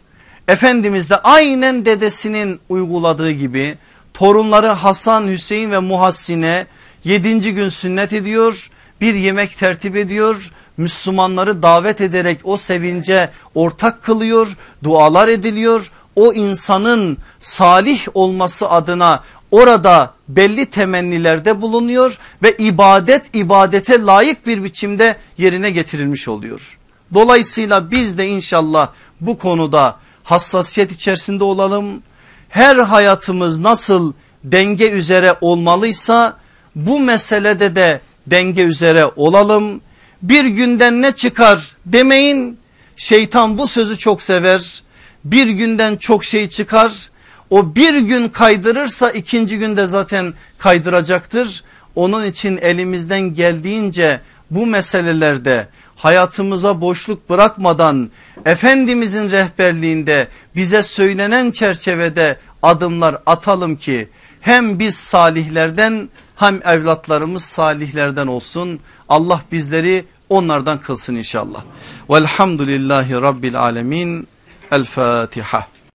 Efendimiz 0.47 1.09
de 1.09 1.17
aynen 1.17 1.85
dedesinin 1.85 2.59
uyguladığı 2.69 3.31
gibi 3.31 3.77
torunları 4.13 4.67
Hasan, 4.67 5.27
Hüseyin 5.27 5.71
ve 5.71 5.79
Muhassine 5.79 6.65
yedinci 7.03 7.53
gün 7.53 7.69
sünnet 7.69 8.13
ediyor. 8.13 8.69
Bir 9.01 9.13
yemek 9.13 9.57
tertip 9.57 9.95
ediyor. 9.95 10.51
Müslümanları 10.77 11.63
davet 11.63 12.01
ederek 12.01 12.39
o 12.43 12.57
sevince 12.57 13.29
ortak 13.55 14.03
kılıyor. 14.03 14.57
Dualar 14.83 15.27
ediliyor. 15.27 15.91
O 16.15 16.33
insanın 16.33 17.17
salih 17.41 18.07
olması 18.13 18.69
adına 18.69 19.23
orada 19.51 20.13
belli 20.27 20.65
temennilerde 20.65 21.61
bulunuyor 21.61 22.17
ve 22.43 22.57
ibadet 22.57 23.35
ibadete 23.35 24.01
layık 24.01 24.47
bir 24.47 24.63
biçimde 24.63 25.15
yerine 25.37 25.69
getirilmiş 25.69 26.27
oluyor. 26.27 26.77
Dolayısıyla 27.13 27.91
biz 27.91 28.17
de 28.17 28.27
inşallah 28.27 28.89
bu 29.21 29.37
konuda 29.37 29.97
hassasiyet 30.23 30.91
içerisinde 30.91 31.43
olalım. 31.43 31.85
Her 32.49 32.75
hayatımız 32.75 33.59
nasıl 33.59 34.13
denge 34.43 34.91
üzere 34.91 35.35
olmalıysa 35.41 36.37
bu 36.75 36.99
meselede 36.99 37.75
de 37.75 38.01
denge 38.27 38.61
üzere 38.61 39.05
olalım. 39.15 39.81
Bir 40.23 40.45
günden 40.45 41.01
ne 41.01 41.11
çıkar 41.11 41.75
demeyin 41.85 42.57
şeytan 42.97 43.57
bu 43.57 43.67
sözü 43.67 43.97
çok 43.97 44.21
sever. 44.21 44.83
Bir 45.23 45.47
günden 45.47 45.95
çok 45.95 46.25
şey 46.25 46.49
çıkar 46.49 47.09
o 47.49 47.75
bir 47.75 47.97
gün 47.97 48.29
kaydırırsa 48.29 49.11
ikinci 49.11 49.59
günde 49.59 49.87
zaten 49.87 50.33
kaydıracaktır. 50.57 51.63
Onun 51.95 52.25
için 52.25 52.57
elimizden 52.57 53.33
geldiğince 53.33 54.21
bu 54.51 54.65
meselelerde 54.65 55.67
hayatımıza 55.95 56.81
boşluk 56.81 57.29
bırakmadan 57.29 58.09
Efendimizin 58.45 59.31
rehberliğinde 59.31 60.27
bize 60.55 60.83
söylenen 60.83 61.51
çerçevede 61.51 62.37
adımlar 62.61 63.17
atalım 63.25 63.75
ki 63.75 64.09
hem 64.41 64.79
biz 64.79 64.95
salihlerden 64.95 66.09
hem 66.35 66.61
evlatlarımız 66.67 67.43
salihlerden 67.43 68.27
olsun. 68.27 68.79
Allah 69.09 69.41
bizleri 69.51 70.05
onlardan 70.29 70.81
kılsın 70.81 71.15
inşallah. 71.15 71.63
Velhamdülillahi 72.09 73.13
Rabbil 73.13 73.59
Alemin. 73.59 74.27
El 74.71 74.85
Fatiha. 74.85 75.72